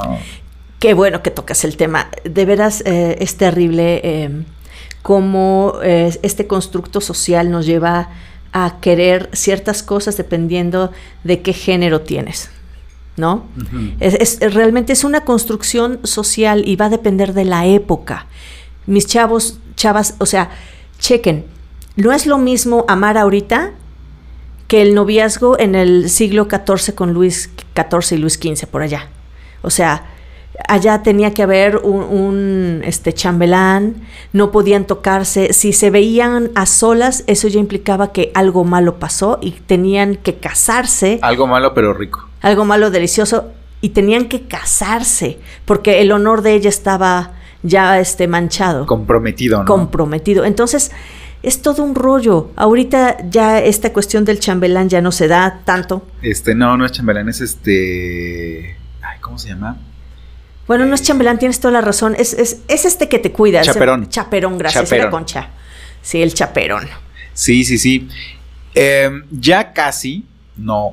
Qué 0.79 0.95
bueno 0.95 1.23
que 1.23 1.31
tocas 1.31 1.65
el 1.65 1.77
tema. 1.77 2.09
De 2.23 2.45
veras 2.45 2.83
eh, 2.87 3.17
es 3.19 3.37
terrible 3.37 4.01
eh, 4.05 4.45
cómo 5.03 5.81
eh, 5.83 6.17
este 6.23 6.47
constructo 6.47 7.01
social 7.01 7.51
nos 7.51 7.67
lleva 7.67 8.11
a 8.53 8.79
querer 8.81 9.31
ciertas 9.33 9.83
cosas 9.83 10.17
dependiendo 10.17 10.93
de 11.25 11.43
qué 11.43 11.53
género 11.53 12.03
tienes. 12.03 12.51
¿No? 13.17 13.47
es, 14.01 14.41
realmente 14.41 14.93
es 14.93 15.05
una 15.05 15.21
construcción 15.21 16.01
social 16.03 16.65
y 16.67 16.75
va 16.75 16.87
a 16.87 16.91
depender 16.91 17.33
de 17.33 17.45
la 17.45 17.65
época. 17.65 18.27
Mis 18.87 19.07
chavos, 19.07 19.61
chavas, 19.77 20.17
o 20.19 20.27
sea, 20.27 20.51
chequen, 21.05 21.45
no 21.97 22.13
es 22.13 22.27
lo 22.27 22.39
mismo 22.39 22.87
amar 22.89 23.19
ahorita 23.19 23.73
que 24.69 24.81
el 24.81 24.95
noviazgo 24.95 25.59
en 25.59 25.75
el 25.75 26.09
siglo 26.09 26.49
XIV 26.49 26.95
con 26.95 27.13
Luis 27.13 27.51
XIV 27.77 28.17
y 28.17 28.21
Luis 28.21 28.35
XV 28.43 28.67
por 28.67 28.81
allá. 28.81 29.09
O 29.61 29.69
sea, 29.69 30.07
allá 30.67 31.03
tenía 31.03 31.35
que 31.35 31.43
haber 31.43 31.77
un, 31.77 32.81
este 32.87 33.13
chambelán, 33.13 33.97
no 34.33 34.51
podían 34.51 34.87
tocarse, 34.87 35.53
si 35.53 35.75
se 35.75 35.91
veían 35.91 36.51
a 36.55 36.65
solas, 36.65 37.23
eso 37.27 37.49
ya 37.49 37.61
implicaba 37.61 38.11
que 38.11 38.33
algo 38.35 38.65
malo 38.65 38.99
pasó 38.99 39.39
y 39.43 39.51
tenían 39.51 40.17
que 40.17 40.37
casarse. 40.37 41.19
Algo 41.21 41.47
malo 41.47 41.75
pero 41.75 41.93
rico. 41.93 42.27
Algo 42.41 42.65
malo 42.65 42.91
delicioso 42.91 43.51
y 43.83 43.91
tenían 43.91 44.29
que 44.29 44.47
casarse 44.47 45.39
porque 45.67 46.01
el 46.01 46.13
honor 46.13 46.41
de 46.41 46.55
ella 46.55 46.71
estaba 46.71 47.33
ya 47.65 47.99
este 47.99 48.29
manchado. 48.29 48.87
Comprometido, 48.87 49.59
¿no? 49.59 49.65
Comprometido. 49.65 50.45
Entonces, 50.45 50.93
es 51.43 51.61
todo 51.63 51.83
un 51.83 51.95
rollo. 51.95 52.51
Ahorita 52.55 53.17
ya 53.29 53.59
esta 53.59 53.93
cuestión 53.93 54.25
del 54.25 54.39
chambelán 54.39 54.89
ya 54.89 55.01
no 55.01 55.11
se 55.11 55.27
da 55.27 55.63
tanto. 55.65 56.07
Este, 56.23 56.55
no, 56.55 56.77
no 56.77 56.87
es 56.87 56.93
chambelán, 56.93 57.29
es 57.29 57.41
este. 57.41 58.77
Ay, 59.03 59.19
¿cómo 59.21 59.39
se 59.39 59.49
llama? 59.49 59.79
Bueno, 60.67 60.87
no 60.87 60.95
es 60.95 61.03
chambelán, 61.03 61.39
tienes 61.39 61.61
toda 61.61 61.73
la 61.73 61.81
razón. 61.81 62.15
Es, 62.19 62.35
es, 62.35 62.63
es 62.69 62.85
este 62.85 63.09
que 63.09 63.19
te 63.19 63.33
cuida. 63.33 63.63
Chaperón. 63.63 64.09
chaperón, 64.09 64.57
gracias. 64.57 64.91
La 64.93 65.11
concha. 65.11 65.51
Sí, 66.01 66.23
el 66.23 66.33
chaperón. 66.33 66.87
Sí, 67.33 67.65
sí, 67.65 67.79
sí. 67.79 68.09
Em, 68.75 69.25
ya 69.31 69.73
casi 69.73 70.25
no, 70.57 70.93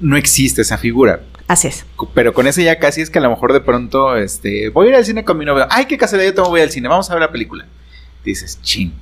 no 0.00 0.16
existe 0.16 0.62
esa 0.62 0.78
figura. 0.78 1.20
Así 1.48 1.66
es. 1.66 1.84
Pero 2.14 2.32
con 2.32 2.46
ese 2.46 2.62
ya 2.62 2.78
casi 2.78 3.00
es 3.00 3.10
que 3.10 3.18
a 3.18 3.22
lo 3.22 3.30
mejor 3.30 3.52
de 3.52 3.60
pronto, 3.60 4.16
este, 4.16 4.68
voy 4.68 4.86
a 4.86 4.90
ir 4.90 4.96
al 4.96 5.04
cine 5.04 5.24
con 5.24 5.36
mi 5.36 5.44
novio. 5.44 5.66
Ay, 5.70 5.86
qué 5.86 5.98
casualidad, 5.98 6.34
yo 6.36 6.44
voy 6.44 6.60
al 6.60 6.70
cine, 6.70 6.88
vamos 6.88 7.10
a 7.10 7.14
ver 7.14 7.22
la 7.22 7.32
película. 7.32 7.66
Dices, 8.22 8.60
ching 8.62 8.92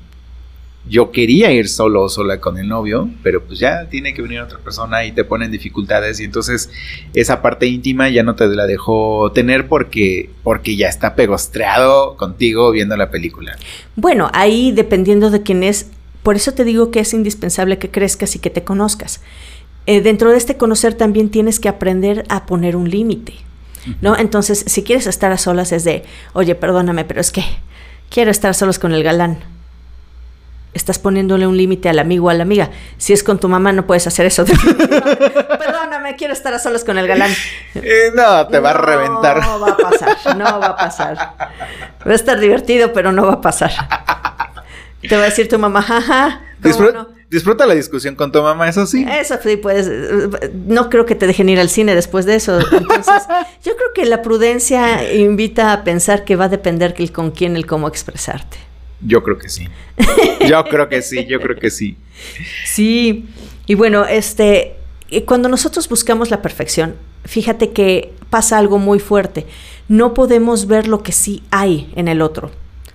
yo 0.88 1.10
quería 1.10 1.50
ir 1.52 1.68
solo 1.68 2.02
o 2.02 2.08
sola 2.08 2.40
con 2.40 2.58
el 2.58 2.68
novio, 2.68 3.10
pero 3.22 3.42
pues 3.42 3.58
ya 3.58 3.88
tiene 3.88 4.14
que 4.14 4.22
venir 4.22 4.40
otra 4.40 4.58
persona 4.58 5.04
y 5.04 5.12
te 5.12 5.24
ponen 5.24 5.50
dificultades 5.50 6.20
y 6.20 6.24
entonces 6.24 6.70
esa 7.12 7.42
parte 7.42 7.66
íntima 7.66 8.08
ya 8.08 8.22
no 8.22 8.36
te 8.36 8.46
la 8.46 8.66
dejó 8.66 9.32
tener 9.32 9.68
porque, 9.68 10.30
porque 10.44 10.76
ya 10.76 10.88
está 10.88 11.16
pegostreado 11.16 12.16
contigo 12.16 12.70
viendo 12.70 12.96
la 12.96 13.10
película. 13.10 13.56
Bueno, 13.96 14.30
ahí 14.32 14.70
dependiendo 14.72 15.30
de 15.30 15.42
quién 15.42 15.64
es, 15.64 15.88
por 16.22 16.36
eso 16.36 16.52
te 16.52 16.64
digo 16.64 16.90
que 16.90 17.00
es 17.00 17.12
indispensable 17.12 17.78
que 17.78 17.90
crezcas 17.90 18.36
y 18.36 18.38
que 18.38 18.50
te 18.50 18.62
conozcas. 18.62 19.20
Eh, 19.86 20.00
dentro 20.00 20.30
de 20.30 20.36
este 20.36 20.56
conocer 20.56 20.94
también 20.94 21.30
tienes 21.30 21.60
que 21.60 21.68
aprender 21.68 22.24
a 22.28 22.46
poner 22.46 22.76
un 22.76 22.90
límite, 22.90 23.34
¿no? 24.00 24.16
Entonces, 24.16 24.64
si 24.66 24.82
quieres 24.82 25.06
estar 25.06 25.30
a 25.32 25.38
solas 25.38 25.72
es 25.72 25.84
de, 25.84 26.04
oye, 26.32 26.54
perdóname, 26.54 27.04
pero 27.04 27.20
es 27.20 27.30
que 27.30 27.44
quiero 28.10 28.30
estar 28.30 28.54
solos 28.54 28.78
con 28.78 28.92
el 28.92 29.02
galán 29.02 29.38
estás 30.76 30.98
poniéndole 30.98 31.46
un 31.46 31.56
límite 31.56 31.88
al 31.88 31.98
amigo 31.98 32.26
o 32.26 32.30
a 32.30 32.34
la 32.34 32.42
amiga. 32.42 32.70
Si 32.98 33.12
es 33.12 33.24
con 33.24 33.38
tu 33.38 33.48
mamá, 33.48 33.72
no 33.72 33.86
puedes 33.86 34.06
hacer 34.06 34.26
eso. 34.26 34.44
Perdóname, 35.58 36.16
quiero 36.16 36.34
estar 36.34 36.52
a 36.52 36.58
solas 36.58 36.84
con 36.84 36.98
el 36.98 37.08
galán. 37.08 37.32
Eh, 37.74 38.10
no, 38.14 38.46
te 38.48 38.58
va 38.58 38.70
a 38.70 38.72
reventar. 38.72 39.42
No 39.42 39.60
va 39.60 39.70
a 39.72 39.76
pasar, 39.76 40.36
no 40.36 40.44
va 40.60 40.66
a 40.68 40.76
pasar. 40.76 41.16
Va 41.16 42.12
a 42.12 42.14
estar 42.14 42.40
divertido, 42.40 42.92
pero 42.92 43.12
no 43.12 43.26
va 43.26 43.34
a 43.34 43.40
pasar. 43.40 43.70
Te 45.08 45.14
va 45.14 45.22
a 45.22 45.26
decir 45.26 45.48
tu 45.48 45.58
mamá, 45.58 45.82
jaja. 45.82 46.40
Disfruta 47.28 47.66
la 47.66 47.74
discusión 47.74 48.14
con 48.14 48.30
tu 48.30 48.40
mamá, 48.40 48.68
eso 48.68 48.86
sí. 48.86 49.04
Eso 49.10 49.36
sí, 49.42 49.56
pues 49.56 49.90
no 50.54 50.88
creo 50.90 51.06
que 51.06 51.16
te 51.16 51.26
dejen 51.26 51.48
ir 51.48 51.58
al 51.58 51.68
cine 51.68 51.94
después 51.94 52.24
de 52.24 52.36
eso. 52.36 52.58
Entonces, 52.60 53.24
yo 53.64 53.74
creo 53.76 53.92
que 53.94 54.04
la 54.04 54.22
prudencia 54.22 55.12
invita 55.12 55.72
a 55.72 55.82
pensar 55.82 56.24
que 56.24 56.36
va 56.36 56.44
a 56.44 56.48
depender 56.48 56.94
con 57.12 57.32
quién 57.32 57.56
el 57.56 57.66
cómo 57.66 57.88
expresarte. 57.88 58.58
Yo 59.00 59.22
creo 59.22 59.38
que 59.38 59.48
sí. 59.48 59.68
Yo 60.48 60.64
creo 60.64 60.88
que 60.88 61.02
sí, 61.02 61.26
yo 61.26 61.40
creo 61.40 61.56
que 61.56 61.70
sí. 61.70 61.96
Sí, 62.64 63.28
y 63.66 63.74
bueno, 63.74 64.06
este, 64.06 64.76
cuando 65.24 65.48
nosotros 65.48 65.88
buscamos 65.88 66.30
la 66.30 66.42
perfección, 66.42 66.94
fíjate 67.24 67.72
que 67.72 68.12
pasa 68.30 68.58
algo 68.58 68.78
muy 68.78 68.98
fuerte. 68.98 69.46
No 69.88 70.14
podemos 70.14 70.66
ver 70.66 70.88
lo 70.88 71.02
que 71.02 71.12
sí 71.12 71.42
hay 71.50 71.92
en 71.96 72.08
el 72.08 72.22
otro. 72.22 72.50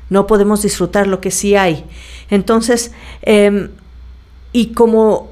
No 0.09 0.27
podemos 0.27 0.61
disfrutar 0.61 1.07
lo 1.07 1.21
que 1.21 1.31
sí 1.31 1.55
hay. 1.55 1.85
Entonces, 2.29 2.91
em, 3.21 3.69
y 4.53 4.67
como 4.67 5.31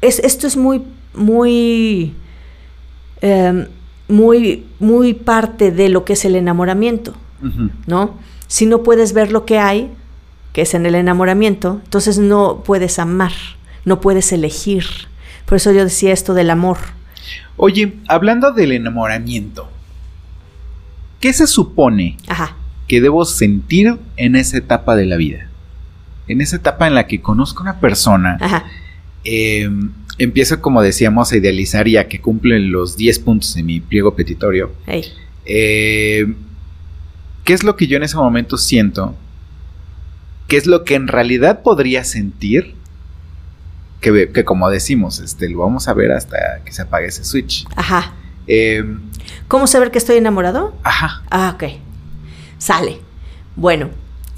es, 0.00 0.18
esto 0.20 0.46
es 0.46 0.56
muy, 0.56 0.82
muy, 1.14 2.14
em, 3.20 3.66
muy, 4.08 4.66
muy 4.78 5.14
parte 5.14 5.70
de 5.70 5.88
lo 5.88 6.04
que 6.04 6.14
es 6.14 6.24
el 6.24 6.36
enamoramiento, 6.36 7.14
¿no? 7.86 8.18
Si 8.48 8.66
no 8.66 8.82
puedes 8.82 9.12
ver 9.12 9.32
lo 9.32 9.44
que 9.44 9.58
hay, 9.58 9.90
que 10.52 10.62
es 10.62 10.74
en 10.74 10.86
el 10.86 10.94
enamoramiento, 10.94 11.80
entonces 11.84 12.18
no 12.18 12.62
puedes 12.64 12.98
amar, 12.98 13.32
no 13.84 14.00
puedes 14.00 14.32
elegir. 14.32 14.84
Por 15.46 15.56
eso 15.56 15.72
yo 15.72 15.84
decía 15.84 16.12
esto 16.12 16.34
del 16.34 16.50
amor. 16.50 16.78
Oye, 17.56 17.96
hablando 18.08 18.52
del 18.52 18.72
enamoramiento, 18.72 19.68
¿qué 21.20 21.32
se 21.32 21.46
supone 21.46 22.16
que 22.88 23.00
debo 23.00 23.24
sentir 23.24 23.98
en 24.16 24.34
esa 24.34 24.58
etapa 24.58 24.96
de 24.96 25.06
la 25.06 25.16
vida? 25.16 25.49
En 26.30 26.40
esa 26.40 26.56
etapa 26.56 26.86
en 26.86 26.94
la 26.94 27.06
que 27.06 27.20
conozco 27.20 27.60
a 27.60 27.62
una 27.62 27.80
persona, 27.80 28.38
em, 29.24 29.92
empiezo, 30.18 30.60
como 30.60 30.82
decíamos, 30.82 31.32
a 31.32 31.36
idealizar 31.36 31.88
y 31.88 31.96
a 31.96 32.08
que 32.08 32.20
cumplen 32.20 32.70
los 32.70 32.96
10 32.96 33.18
puntos 33.18 33.54
de 33.54 33.62
mi 33.62 33.80
pliego 33.80 34.14
petitorio. 34.14 34.72
Em, 35.44 36.36
¿Qué 37.44 37.52
es 37.52 37.64
lo 37.64 37.74
que 37.74 37.86
yo 37.86 37.96
en 37.96 38.04
ese 38.04 38.16
momento 38.16 38.56
siento? 38.56 39.16
¿Qué 40.46 40.56
es 40.56 40.66
lo 40.66 40.84
que 40.84 40.94
en 40.94 41.08
realidad 41.08 41.62
podría 41.62 42.04
sentir? 42.04 42.74
Que, 44.00 44.30
que, 44.32 44.44
como 44.44 44.70
decimos, 44.70 45.18
este, 45.18 45.48
lo 45.48 45.58
vamos 45.58 45.88
a 45.88 45.94
ver 45.94 46.12
hasta 46.12 46.60
que 46.64 46.72
se 46.72 46.82
apague 46.82 47.08
ese 47.08 47.24
switch. 47.24 47.66
Ajá. 47.76 48.14
Em, 48.46 49.00
¿Cómo 49.48 49.66
saber 49.66 49.90
que 49.90 49.98
estoy 49.98 50.16
enamorado? 50.16 50.76
Ajá. 50.82 51.22
Ah, 51.30 51.52
ok. 51.54 51.64
Sale. 52.58 52.98
Bueno, 53.56 53.90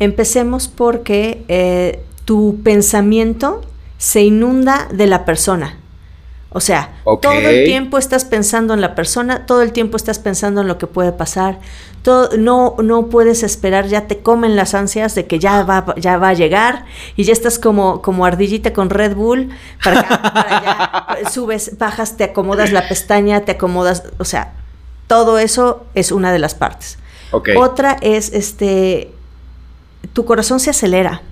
empecemos 0.05 0.69
porque 0.69 1.45
eh, 1.49 2.03
tu 2.25 2.61
pensamiento 2.63 3.63
se 3.99 4.23
inunda 4.23 4.89
de 4.93 5.07
la 5.07 5.25
persona. 5.25 5.79
O 6.55 6.61
sea, 6.61 6.93
todo 7.05 7.33
el 7.33 7.65
tiempo 7.65 7.97
estás 7.97 8.27
pensando 8.27 8.75
en 8.75 8.83
la 8.83 8.95
persona, 8.95 9.47
todo 9.47 9.63
el 9.63 9.73
tiempo 9.73 9.97
estás 9.97 10.19
pensando 10.19 10.61
en 10.61 10.69
lo 10.69 10.77
que 10.77 10.87
puede 10.87 11.13
pasar, 11.13 11.61
no, 12.39 12.77
no 12.83 13.07
puedes 13.07 13.43
esperar, 13.43 13.87
ya 13.87 14.07
te 14.07 14.19
comen 14.19 14.55
las 14.55 14.75
ansias 14.75 15.15
de 15.15 15.27
que 15.27 15.39
ya 15.39 15.63
va, 15.63 15.95
ya 15.97 16.19
va 16.19 16.29
a 16.31 16.35
llegar 16.35 16.85
y 17.17 17.25
ya 17.25 17.33
estás 17.33 17.59
como, 17.59 18.03
como 18.03 18.27
ardillita 18.27 18.75
con 18.75 18.91
Red 18.91 19.15
Bull, 19.15 19.49
para, 19.83 20.01
allá, 20.01 21.31
subes, 21.31 21.79
bajas, 21.79 22.19
te 22.19 22.25
acomodas 22.25 22.71
la 22.71 22.87
pestaña, 22.87 23.47
te 23.47 23.53
acomodas, 23.53 24.03
o 24.19 24.25
sea, 24.27 24.53
todo 25.07 25.39
eso 25.39 25.87
es 25.95 26.13
una 26.13 26.33
de 26.33 26.39
las 26.39 26.55
partes. 26.55 26.99
Otra 27.57 27.97
es, 28.03 28.31
este, 28.35 29.11
tu 30.13 30.25
corazón 30.25 30.61
se 30.61 30.71
acelera 30.71 31.23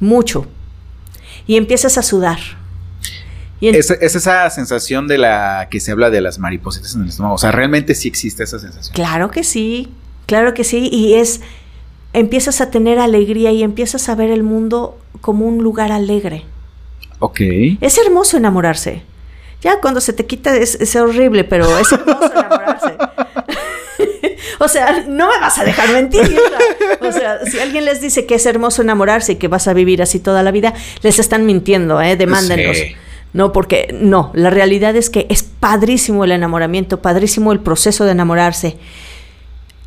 mucho 0.00 0.46
y 1.46 1.56
empiezas 1.56 1.98
a 1.98 2.02
sudar 2.02 2.38
es, 3.60 3.90
esa 3.90 4.48
sensación 4.50 5.06
de 5.06 5.18
la 5.18 5.68
que 5.70 5.80
se 5.80 5.92
habla 5.92 6.10
de 6.10 6.20
las 6.20 6.38
maripositas 6.38 6.94
en 6.94 7.02
el 7.02 7.08
estómago. 7.08 7.34
O 7.34 7.38
sea, 7.38 7.52
realmente 7.52 7.94
sí 7.94 8.08
existe 8.08 8.42
esa 8.42 8.58
sensación. 8.58 8.94
Claro 8.94 9.30
que 9.30 9.44
sí, 9.44 9.92
claro 10.26 10.54
que 10.54 10.64
sí. 10.64 10.88
Y 10.90 11.14
es, 11.14 11.40
empiezas 12.12 12.60
a 12.60 12.70
tener 12.70 12.98
alegría 12.98 13.52
y 13.52 13.62
empiezas 13.62 14.08
a 14.08 14.14
ver 14.14 14.30
el 14.30 14.42
mundo 14.42 14.98
como 15.20 15.46
un 15.46 15.58
lugar 15.62 15.92
alegre. 15.92 16.44
Ok. 17.18 17.40
Es 17.80 17.98
hermoso 17.98 18.38
enamorarse. 18.38 19.02
Ya 19.60 19.78
cuando 19.80 20.00
se 20.00 20.14
te 20.14 20.24
quita 20.24 20.56
es, 20.56 20.96
horrible, 20.96 21.44
pero 21.44 21.78
es 21.78 21.92
hermoso 21.92 22.32
enamorarse. 22.32 22.96
o 24.60 24.68
sea, 24.68 25.04
no 25.08 25.28
me 25.28 25.40
vas 25.40 25.58
a 25.58 25.64
dejar 25.64 25.90
mentir. 25.90 26.38
O 27.00 27.12
sea, 27.12 27.44
si 27.46 27.58
alguien 27.58 27.86
les 27.86 28.02
dice 28.02 28.26
que 28.26 28.34
es 28.34 28.44
hermoso 28.44 28.82
enamorarse 28.82 29.32
y 29.32 29.36
que 29.36 29.48
vas 29.48 29.66
a 29.66 29.72
vivir 29.72 30.02
así 30.02 30.20
toda 30.20 30.42
la 30.42 30.50
vida, 30.50 30.74
les 31.02 31.18
están 31.18 31.46
mintiendo, 31.46 32.00
¿eh? 32.02 32.14
Demándenos. 32.16 32.76
No, 33.32 33.52
porque 33.52 33.96
no, 33.98 34.30
la 34.34 34.50
realidad 34.50 34.96
es 34.96 35.08
que 35.08 35.26
es 35.30 35.42
padrísimo 35.42 36.24
el 36.24 36.32
enamoramiento, 36.32 37.00
padrísimo 37.00 37.52
el 37.52 37.60
proceso 37.60 38.04
de 38.04 38.12
enamorarse. 38.12 38.76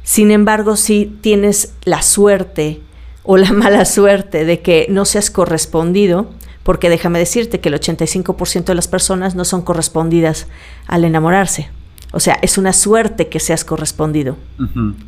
Sin 0.03 0.31
embargo, 0.31 0.75
si 0.75 1.05
tienes 1.21 1.73
la 1.83 2.01
suerte 2.01 2.81
o 3.21 3.37
la 3.37 3.51
mala 3.53 3.85
suerte 3.85 4.43
de 4.43 4.61
que 4.61 4.87
no 4.89 5.05
seas 5.05 5.29
correspondido, 5.29 6.31
porque 6.63 6.89
déjame 6.89 7.19
decirte 7.19 7.59
que 7.59 7.69
el 7.69 7.75
85% 7.75 8.63
de 8.63 8.75
las 8.75 8.87
personas 8.87 9.35
no 9.35 9.45
son 9.45 9.61
correspondidas 9.61 10.47
al 10.87 11.05
enamorarse. 11.05 11.69
O 12.15 12.19
sea, 12.19 12.37
es 12.43 12.59
una 12.59 12.73
suerte 12.73 13.27
que 13.27 13.39
seas 13.39 13.65
correspondido 13.65 14.37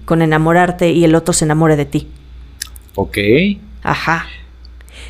con 0.06 0.24
enamorarte 0.24 0.92
y 0.92 1.06
el 1.06 1.14
otro 1.14 1.34
se 1.34 1.46
enamore 1.46 1.76
de 1.76 1.86
ti. 1.86 2.08
Ok. 2.96 3.18
Ajá. 3.84 4.26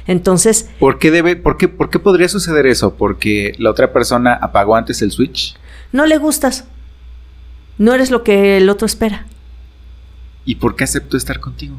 Entonces... 0.06 0.70
¿Por 0.78 1.00
qué, 1.00 1.10
debe, 1.10 1.38
por, 1.38 1.56
qué, 1.56 1.70
¿Por 1.70 1.90
qué 1.90 2.00
podría 2.00 2.28
suceder 2.28 2.66
eso? 2.66 2.96
¿Porque 2.96 3.56
la 3.60 3.72
otra 3.72 3.94
persona 3.94 4.34
apagó 4.34 4.76
antes 4.76 5.02
el 5.02 5.12
switch? 5.12 5.56
No 5.94 6.06
le 6.06 6.18
gustas. 6.18 6.66
No 7.78 7.94
eres 7.94 8.12
lo 8.12 8.24
que 8.24 8.58
el 8.58 8.70
otro 8.70 8.86
espera. 8.86 9.26
¿Y 10.44 10.56
por 10.56 10.76
qué 10.76 10.84
aceptó 10.84 11.16
estar 11.16 11.40
contigo? 11.40 11.78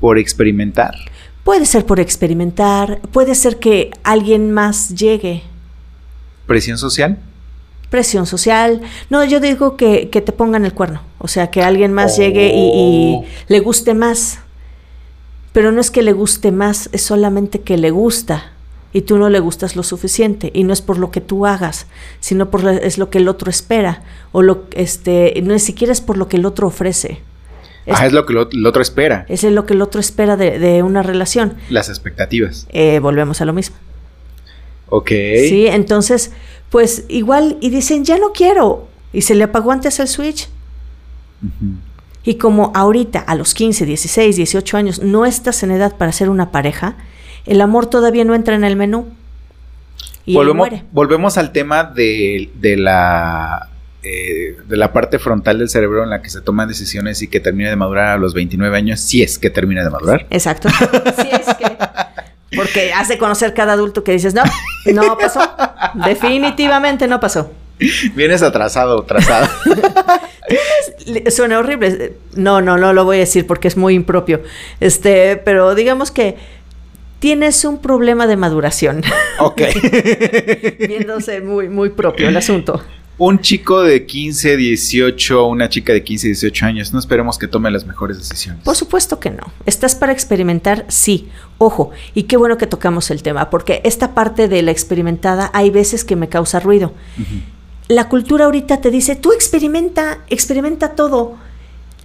¿Por 0.00 0.16
experimentar? 0.16 0.94
Puede 1.44 1.66
ser 1.66 1.84
por 1.84 2.00
experimentar, 2.00 3.02
puede 3.12 3.34
ser 3.34 3.58
que 3.58 3.90
alguien 4.04 4.52
más 4.52 4.94
llegue. 4.94 5.42
¿Presión 6.46 6.78
social? 6.78 7.18
Presión 7.94 8.26
social. 8.26 8.80
No, 9.08 9.24
yo 9.24 9.38
digo 9.38 9.76
que, 9.76 10.06
te 10.06 10.32
pongan 10.32 10.64
el 10.64 10.74
cuerno. 10.74 11.00
O 11.18 11.28
sea, 11.28 11.50
que 11.50 11.62
alguien 11.62 11.92
más 11.92 12.16
llegue 12.16 12.52
y, 12.52 12.68
y, 12.68 13.20
le 13.46 13.60
guste 13.60 13.94
más 13.94 14.40
pero 15.54 15.70
no 15.70 15.80
es 15.80 15.92
que 15.92 16.02
le 16.02 16.12
guste 16.12 16.50
más, 16.50 16.90
es 16.90 17.02
solamente 17.02 17.60
que 17.60 17.78
le 17.78 17.92
gusta 17.92 18.50
y 18.92 19.02
tú 19.02 19.18
no 19.18 19.30
le 19.30 19.38
gustas 19.38 19.76
lo 19.76 19.84
suficiente 19.84 20.50
y 20.52 20.64
no 20.64 20.72
es 20.72 20.82
por 20.82 20.98
lo 20.98 21.12
que 21.12 21.20
tú 21.20 21.46
hagas, 21.46 21.86
sino 22.18 22.50
por 22.50 22.68
es 22.68 22.98
lo 22.98 23.08
que 23.08 23.18
el 23.18 23.28
otro 23.28 23.50
espera 23.50 24.02
o 24.32 24.42
lo 24.42 24.64
este 24.72 25.40
no 25.44 25.54
es 25.54 25.62
siquiera 25.62 25.92
es 25.92 26.00
por 26.00 26.16
lo 26.16 26.26
que 26.26 26.38
el 26.38 26.44
otro 26.44 26.66
ofrece. 26.66 27.20
Es, 27.86 28.00
ah, 28.00 28.06
es 28.06 28.12
lo 28.12 28.26
que 28.26 28.32
el 28.32 28.66
otro 28.66 28.82
espera. 28.82 29.26
Es 29.28 29.44
lo 29.44 29.64
que 29.64 29.74
el 29.74 29.82
otro 29.82 30.00
espera 30.00 30.36
de, 30.36 30.82
una 30.82 31.04
relación. 31.04 31.54
Las 31.68 31.88
expectativas. 31.88 32.66
Eh, 32.70 32.98
volvemos 32.98 33.40
a 33.40 33.44
lo 33.44 33.52
mismo. 33.52 33.76
Ok. 34.88 35.08
Sí, 35.08 35.66
entonces, 35.68 36.32
pues 36.74 37.04
igual, 37.06 37.56
y 37.60 37.70
dicen, 37.70 38.04
ya 38.04 38.18
no 38.18 38.32
quiero. 38.32 38.88
Y 39.12 39.20
se 39.20 39.36
le 39.36 39.44
apagó 39.44 39.70
antes 39.70 40.00
el 40.00 40.08
switch. 40.08 40.48
Y 42.24 42.34
como 42.34 42.72
ahorita, 42.74 43.20
a 43.20 43.36
los 43.36 43.54
15, 43.54 43.86
16, 43.86 44.34
18 44.34 44.76
años, 44.76 45.00
no 45.00 45.24
estás 45.24 45.62
en 45.62 45.70
edad 45.70 45.96
para 45.96 46.10
ser 46.10 46.28
una 46.28 46.50
pareja, 46.50 46.96
el 47.46 47.60
amor 47.60 47.86
todavía 47.86 48.24
no 48.24 48.34
entra 48.34 48.56
en 48.56 48.64
el 48.64 48.74
menú. 48.74 49.06
Y 50.26 50.34
volvemos, 50.34 50.68
volvemos 50.90 51.38
al 51.38 51.52
tema 51.52 51.84
de, 51.84 52.50
la 52.76 53.68
eh, 54.02 54.56
de 54.66 54.76
la 54.76 54.92
parte 54.92 55.20
frontal 55.20 55.60
del 55.60 55.68
cerebro 55.68 56.02
en 56.02 56.10
la 56.10 56.22
que 56.22 56.30
se 56.30 56.40
toman 56.40 56.66
decisiones 56.66 57.22
y 57.22 57.28
que 57.28 57.38
termina 57.38 57.70
de 57.70 57.76
madurar 57.76 58.08
a 58.08 58.16
los 58.16 58.34
29 58.34 58.76
años, 58.76 58.98
si 58.98 59.22
es 59.22 59.38
que 59.38 59.48
termina 59.48 59.84
de 59.84 59.90
madurar. 59.90 60.26
Exacto. 60.28 60.68
Si 60.70 61.28
es 61.28 61.54
que. 61.54 61.76
Porque 62.54 62.92
has 62.92 63.08
de 63.08 63.18
conocer 63.18 63.54
cada 63.54 63.72
adulto 63.72 64.04
que 64.04 64.12
dices, 64.12 64.34
no, 64.34 64.42
no 64.92 65.18
pasó. 65.18 65.40
Definitivamente 65.94 67.06
no 67.06 67.20
pasó. 67.20 67.50
Vienes 68.14 68.42
atrasado, 68.42 69.02
atrasado. 69.02 69.48
Suena 71.30 71.58
horrible. 71.58 72.14
No, 72.34 72.60
no, 72.60 72.76
no 72.76 72.92
lo 72.92 73.04
voy 73.04 73.16
a 73.16 73.20
decir 73.20 73.46
porque 73.46 73.68
es 73.68 73.76
muy 73.76 73.94
impropio. 73.94 74.42
Este, 74.80 75.36
pero 75.36 75.74
digamos 75.74 76.10
que 76.10 76.36
tienes 77.18 77.64
un 77.64 77.80
problema 77.80 78.26
de 78.26 78.36
maduración. 78.36 79.02
Ok. 79.38 79.62
Viéndose 80.78 81.40
muy, 81.40 81.68
muy 81.68 81.90
propio 81.90 82.28
el 82.28 82.36
asunto. 82.36 82.82
Un 83.16 83.40
chico 83.40 83.82
de 83.82 84.06
15, 84.06 84.56
18, 84.56 85.46
una 85.46 85.68
chica 85.68 85.92
de 85.92 86.02
15, 86.02 86.26
18 86.28 86.66
años, 86.66 86.92
no 86.92 86.98
esperemos 86.98 87.38
que 87.38 87.46
tome 87.46 87.70
las 87.70 87.86
mejores 87.86 88.18
decisiones. 88.18 88.64
Por 88.64 88.74
supuesto 88.74 89.20
que 89.20 89.30
no. 89.30 89.52
¿Estás 89.66 89.94
para 89.94 90.12
experimentar? 90.12 90.84
Sí. 90.88 91.28
Ojo, 91.58 91.92
y 92.14 92.24
qué 92.24 92.36
bueno 92.36 92.58
que 92.58 92.66
tocamos 92.66 93.10
el 93.10 93.22
tema, 93.22 93.50
porque 93.50 93.80
esta 93.84 94.14
parte 94.14 94.48
de 94.48 94.62
la 94.62 94.72
experimentada 94.72 95.50
hay 95.54 95.70
veces 95.70 96.04
que 96.04 96.16
me 96.16 96.28
causa 96.28 96.58
ruido 96.58 96.92
la 97.88 98.08
cultura 98.08 98.46
ahorita 98.46 98.80
te 98.80 98.90
dice, 98.90 99.16
tú 99.16 99.32
experimenta, 99.32 100.20
experimenta 100.28 100.90
todo. 100.90 101.34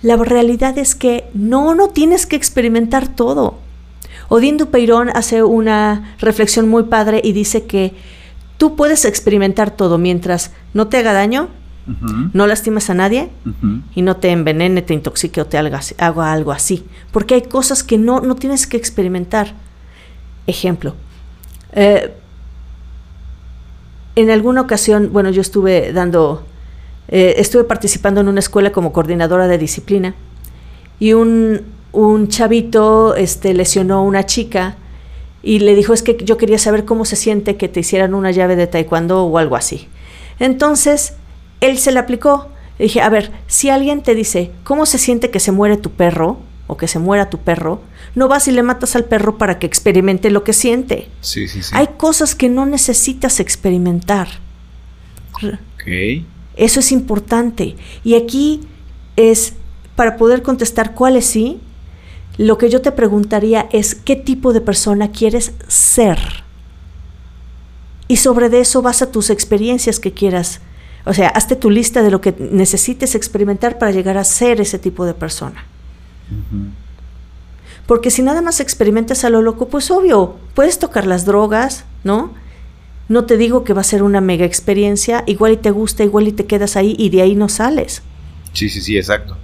La 0.02 0.18
realidad 0.18 0.78
es 0.78 0.96
que 0.96 1.26
no, 1.34 1.76
no 1.76 1.90
tienes 1.90 2.26
que 2.26 2.36
experimentar 2.36 3.08
todo. 3.08 3.58
Odín 4.28 4.58
Dupeirón 4.58 5.10
hace 5.10 5.44
una 5.44 6.16
reflexión 6.20 6.68
muy 6.68 6.84
padre 6.84 7.22
y 7.24 7.32
dice 7.32 7.66
que 7.66 7.94
tú 8.60 8.76
puedes 8.76 9.06
experimentar 9.06 9.72
todo 9.72 9.98
mientras 9.98 10.52
no 10.76 10.88
te 10.88 10.98
haga 10.98 11.14
daño, 11.14 11.48
no 12.34 12.46
lastimes 12.46 12.92
a 12.92 12.94
nadie 12.94 13.30
y 13.96 14.04
no 14.04 14.18
te 14.18 14.30
envenene, 14.30 14.84
te 14.84 14.94
intoxique 14.94 15.42
o 15.42 15.46
te 15.46 15.58
haga, 15.58 15.80
haga, 15.98 16.32
algo 16.32 16.52
así. 16.52 16.86
Porque 17.12 17.34
hay 17.34 17.42
cosas 17.42 17.84
que 17.84 17.98
no, 17.98 18.20
no 18.20 18.36
tienes 18.36 18.68
que 18.68 18.78
experimentar. 18.78 19.54
Ejemplo, 20.46 20.94
eh, 21.72 22.14
en 24.16 24.30
alguna 24.30 24.62
ocasión, 24.62 25.10
bueno, 25.12 25.32
yo 25.32 25.42
estuve 25.42 25.92
dando 25.94 26.46
eh, 27.08 27.36
estuve 27.38 27.64
participando 27.64 28.22
en 28.22 28.28
una 28.28 28.40
escuela 28.40 28.72
como 28.72 28.94
coordinadora 28.94 29.48
de 29.48 29.58
disciplina 29.58 30.14
y 31.00 31.14
un, 31.14 31.62
un 31.92 32.28
chavito 32.28 33.16
este, 33.16 33.56
lesionó 33.56 34.00
a 34.00 34.02
una 34.02 34.28
chica 34.28 34.76
y 35.42 35.60
le 35.60 35.76
dijo 35.76 35.94
es 35.94 36.04
que 36.04 36.18
yo 36.24 36.38
quería 36.38 36.58
saber 36.58 36.86
cómo 36.86 37.06
se 37.06 37.16
siente 37.16 37.56
que 37.56 37.70
te 37.70 37.80
hicieran 37.80 38.14
una 38.14 38.32
llave 38.32 38.56
de 38.56 38.68
taekwondo 38.68 39.26
o 39.26 39.38
algo 39.38 39.56
así. 39.56 39.88
Entonces, 40.40 41.14
él 41.62 41.78
se 41.78 41.92
le 41.92 42.00
aplicó. 42.00 42.50
Le 42.78 42.86
dije, 42.86 43.02
a 43.02 43.10
ver, 43.10 43.32
si 43.48 43.70
alguien 43.70 44.04
te 44.04 44.16
dice, 44.16 44.52
¿cómo 44.64 44.86
se 44.86 44.98
siente 44.98 45.32
que 45.32 45.40
se 45.40 45.52
muere 45.52 45.78
tu 45.78 45.92
perro? 45.92 46.40
o 46.70 46.78
que 46.78 46.88
se 46.88 47.00
muera 47.00 47.32
tu 47.32 47.40
perro, 47.40 47.82
no 48.14 48.28
vas 48.28 48.48
y 48.48 48.52
le 48.52 48.62
matas 48.62 48.96
al 48.96 49.06
perro 49.06 49.40
para 49.40 49.58
que 49.58 49.66
experimente 49.66 50.30
lo 50.30 50.44
que 50.44 50.54
siente. 50.54 51.08
Sí, 51.20 51.48
sí, 51.48 51.64
sí. 51.64 51.72
Hay 51.74 51.88
cosas 51.98 52.36
que 52.36 52.48
no 52.48 52.68
necesitas 52.68 53.40
experimentar. 53.40 54.28
Ok. 55.34 56.24
Eso 56.56 56.80
es 56.80 56.92
importante. 56.92 57.76
Y 58.04 58.14
aquí 58.14 58.62
es, 59.16 59.54
para 59.96 60.16
poder 60.16 60.44
contestar 60.44 60.94
cuáles 60.94 61.26
sí, 61.26 61.60
lo 62.40 62.58
que 62.58 62.70
yo 62.70 62.82
te 62.82 62.94
preguntaría 62.94 63.68
es 63.74 63.96
qué 63.96 64.16
tipo 64.16 64.54
de 64.54 64.62
persona 64.62 65.12
quieres 65.12 65.52
ser. 65.68 66.18
Y 68.08 68.16
sobre 68.16 68.48
de 68.48 68.62
eso 68.62 68.82
vas 68.82 69.02
a 69.02 69.12
tus 69.12 69.30
experiencias 69.30 70.00
que 70.00 70.14
quieras. 70.14 70.62
O 71.04 71.14
sea, 71.14 71.28
hazte 71.28 71.58
tu 71.58 71.70
lista 71.70 72.02
de 72.02 72.12
lo 72.12 72.22
que 72.22 72.34
necesites 72.40 73.14
experimentar 73.14 73.78
para 73.78 73.92
llegar 73.92 74.18
a 74.18 74.24
ser 74.24 74.62
ese 74.62 74.80
tipo 74.80 75.06
de 75.06 75.14
persona. 75.14 75.66
Porque 77.86 78.10
si 78.10 78.22
nada 78.22 78.42
más 78.42 78.62
experimentas 78.62 79.26
a 79.26 79.30
lo 79.30 79.42
loco, 79.42 79.68
pues 79.68 79.92
obvio, 79.92 80.38
puedes 80.54 80.80
tocar 80.80 81.08
las 81.08 81.26
drogas, 81.26 81.84
¿no? 82.06 82.34
No 83.10 83.26
te 83.26 83.36
digo 83.36 83.66
que 83.66 83.74
va 83.74 83.82
a 83.82 83.84
ser 83.84 84.02
una 84.02 84.22
mega 84.22 84.46
experiencia, 84.46 85.26
igual 85.28 85.52
y 85.52 85.58
te 85.58 85.72
gusta, 85.72 86.06
igual 86.06 86.30
y 86.30 86.32
te 86.32 86.46
quedas 86.46 86.78
ahí 86.78 86.96
y 86.98 87.10
de 87.10 87.22
ahí 87.22 87.36
no 87.36 87.50
sales. 87.50 88.02
Sí, 88.54 88.70
sí, 88.70 88.80
sí, 88.80 88.98
exacto. 88.98 89.36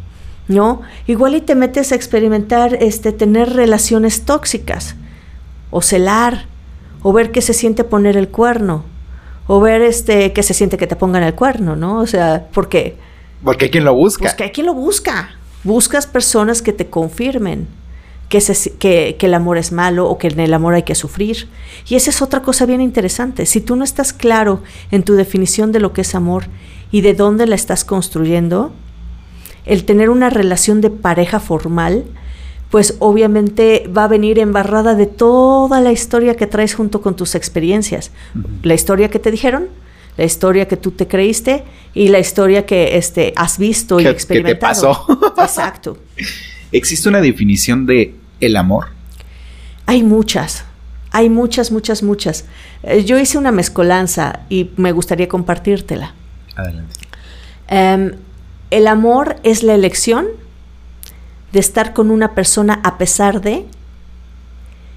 ¿No? 0.48 0.82
Igual 1.08 1.36
y 1.36 1.42
te 1.42 1.56
metes 1.56 1.92
a 1.92 1.96
experimentar 1.96 2.76
este 2.76 3.12
tener 3.12 3.54
relaciones 3.54 4.26
tóxicas 4.26 4.96
o 5.72 5.82
celar 5.82 6.46
o 7.02 7.14
ver 7.14 7.32
qué 7.32 7.42
se 7.42 7.54
siente 7.54 7.84
poner 7.84 8.16
el 8.16 8.30
cuerno 8.30 8.84
o 9.48 9.60
ver 9.60 9.82
este 9.82 10.34
qué 10.34 10.44
se 10.44 10.54
siente 10.54 10.78
que 10.78 10.88
te 10.88 10.96
pongan 10.96 11.24
el 11.24 11.34
cuerno, 11.34 11.76
¿no? 11.76 12.00
O 12.00 12.08
sea, 12.08 12.48
¿por 12.54 12.70
qué? 12.70 12.98
Porque 13.44 13.66
hay 13.66 13.72
quien 13.72 13.86
lo 13.86 13.94
busca. 13.94 14.24
Pues 14.24 14.34
que 14.34 14.44
hay 14.44 14.52
quien 14.52 14.66
lo 14.68 14.74
busca. 14.74 15.32
Buscas 15.64 16.08
personas 16.08 16.62
que 16.62 16.74
te 16.74 16.88
confirmen 16.88 17.68
que, 18.30 18.40
que, 18.80 19.16
que, 19.20 19.26
el 19.26 19.34
amor 19.34 19.58
es 19.58 19.72
malo 19.72 20.10
o 20.10 20.18
que 20.18 20.28
en 20.28 20.40
el 20.40 20.54
amor 20.54 20.74
hay 20.74 20.84
que 20.84 20.96
sufrir. 20.96 21.48
Y 21.88 21.96
esa 21.96 22.10
es 22.10 22.22
otra 22.22 22.42
cosa 22.42 22.66
bien 22.66 22.82
interesante. 22.82 23.46
Si 23.46 23.62
tú 23.62 23.76
no 23.76 23.84
estás 23.84 24.14
claro 24.14 24.62
en 24.92 25.04
tu 25.04 25.14
definición 25.14 25.72
de 25.72 25.80
lo 25.80 25.94
que 25.94 26.02
es 26.02 26.16
amor 26.16 26.46
y 26.92 27.02
de 27.02 27.14
dónde 27.14 27.46
la 27.46 27.56
estás 27.56 27.84
construyendo, 27.86 28.72
el 29.66 29.86
tener 29.86 30.10
una 30.10 30.30
relación 30.30 30.82
de 30.82 30.90
pareja 30.90 31.40
formal, 31.40 32.06
pues 32.70 32.96
obviamente 33.00 33.90
va 33.96 34.06
a 34.06 34.08
venir 34.08 34.40
embarrada 34.40 34.96
de 34.96 35.06
toda 35.06 35.82
la 35.82 35.92
historia 35.92 36.36
que 36.36 36.48
traes 36.48 36.74
junto 36.74 37.02
con 37.02 37.16
tus 37.16 37.36
experiencias. 37.36 38.12
La 38.64 38.74
historia 38.74 39.10
que 39.10 39.20
te 39.20 39.32
dijeron, 39.32 39.68
la 40.18 40.26
historia 40.26 40.68
que 40.68 40.78
tú 40.78 40.92
te 40.92 41.08
creíste 41.08 41.64
y 41.94 42.08
la 42.10 42.20
historia 42.20 42.66
que 42.66 42.98
este, 42.98 43.34
has 43.36 43.58
visto 43.58 44.00
y 44.00 44.08
experimentado. 44.08 45.06
¿Qué 45.08 45.14
te 45.14 45.20
pasó? 45.20 45.34
Exacto. 45.42 45.98
¿Existe 46.72 47.10
una 47.10 47.22
definición 47.22 47.86
de 47.86 48.16
el 48.40 48.56
amor? 48.56 48.88
Hay 49.86 50.04
muchas, 50.04 50.66
hay 51.12 51.30
muchas, 51.30 51.72
muchas, 51.72 52.04
muchas. 52.04 52.46
Eh, 52.84 53.04
yo 53.06 53.18
hice 53.20 53.38
una 53.38 53.52
mezcolanza 53.52 54.42
y 54.50 54.72
me 54.78 54.92
gustaría 54.92 55.28
compartírtela. 55.28 56.14
Adelante. 56.56 56.96
Um, 57.70 58.12
el 58.76 58.88
amor 58.88 59.38
es 59.44 59.64
la 59.64 59.74
elección 59.74 60.28
de 61.54 61.60
estar 61.60 61.94
con 61.94 62.12
una 62.12 62.36
persona 62.36 62.82
a 62.84 62.98
pesar 62.98 63.40
de, 63.40 63.66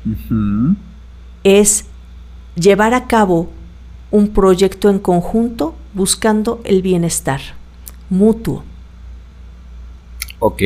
uh 0.05 0.11
-huh. 0.29 0.77
es 1.45 1.85
llevar 2.57 2.93
a 2.93 3.07
cabo 3.07 3.49
un 4.11 4.31
proyecto 4.31 4.91
en 4.91 4.99
conjunto 4.99 5.77
buscando 5.95 6.61
el 6.65 6.83
bienestar 6.83 7.41
mutuo. 8.11 8.65
Ok. 10.41 10.63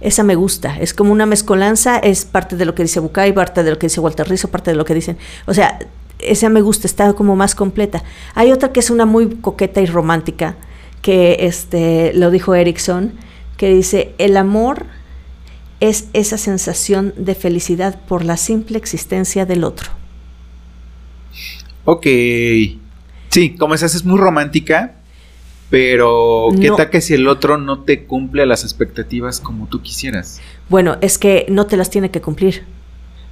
Esa 0.00 0.22
me 0.22 0.36
gusta, 0.36 0.78
es 0.78 0.94
como 0.94 1.10
una 1.10 1.26
mezcolanza, 1.26 1.98
es 1.98 2.24
parte 2.24 2.56
de 2.56 2.66
lo 2.66 2.76
que 2.76 2.84
dice 2.84 3.00
Bucay, 3.00 3.32
parte 3.32 3.64
de 3.64 3.70
lo 3.70 3.78
que 3.80 3.88
dice 3.88 4.00
Walter 4.00 4.28
Rizzo, 4.28 4.48
parte 4.48 4.70
de 4.70 4.76
lo 4.76 4.84
que 4.84 4.94
dicen. 4.94 5.18
O 5.46 5.54
sea, 5.54 5.80
esa 6.20 6.48
me 6.50 6.60
gusta, 6.60 6.86
está 6.86 7.12
como 7.14 7.34
más 7.34 7.56
completa. 7.56 8.04
Hay 8.36 8.52
otra 8.52 8.70
que 8.70 8.78
es 8.78 8.90
una 8.90 9.06
muy 9.06 9.28
coqueta 9.40 9.80
y 9.80 9.86
romántica, 9.86 10.54
que 11.02 11.38
este, 11.40 12.12
lo 12.14 12.30
dijo 12.30 12.54
Erickson, 12.54 13.12
que 13.56 13.72
dice, 13.72 14.14
el 14.18 14.36
amor 14.36 14.86
es 15.80 16.08
esa 16.12 16.36
sensación 16.36 17.14
de 17.16 17.34
felicidad 17.34 18.00
por 18.06 18.24
la 18.24 18.36
simple 18.36 18.76
existencia 18.78 19.46
del 19.46 19.64
otro. 19.64 19.90
Ok. 21.84 22.06
Sí, 23.30 23.54
como 23.58 23.74
esa 23.74 23.86
es 23.86 24.04
muy 24.04 24.18
romántica, 24.18 24.94
pero 25.70 26.48
¿qué 26.60 26.68
No. 26.68 26.76
tal 26.76 26.90
que 26.90 27.00
si 27.00 27.14
el 27.14 27.28
otro 27.28 27.56
no 27.58 27.80
te 27.80 28.04
cumple 28.04 28.44
las 28.44 28.64
expectativas 28.64 29.40
como 29.40 29.66
tú 29.68 29.80
quisieras? 29.82 30.40
Bueno, 30.68 30.98
es 31.00 31.16
que 31.16 31.46
no 31.48 31.66
te 31.66 31.76
las 31.76 31.90
tiene 31.90 32.10
que 32.10 32.20
cumplir. 32.20 32.64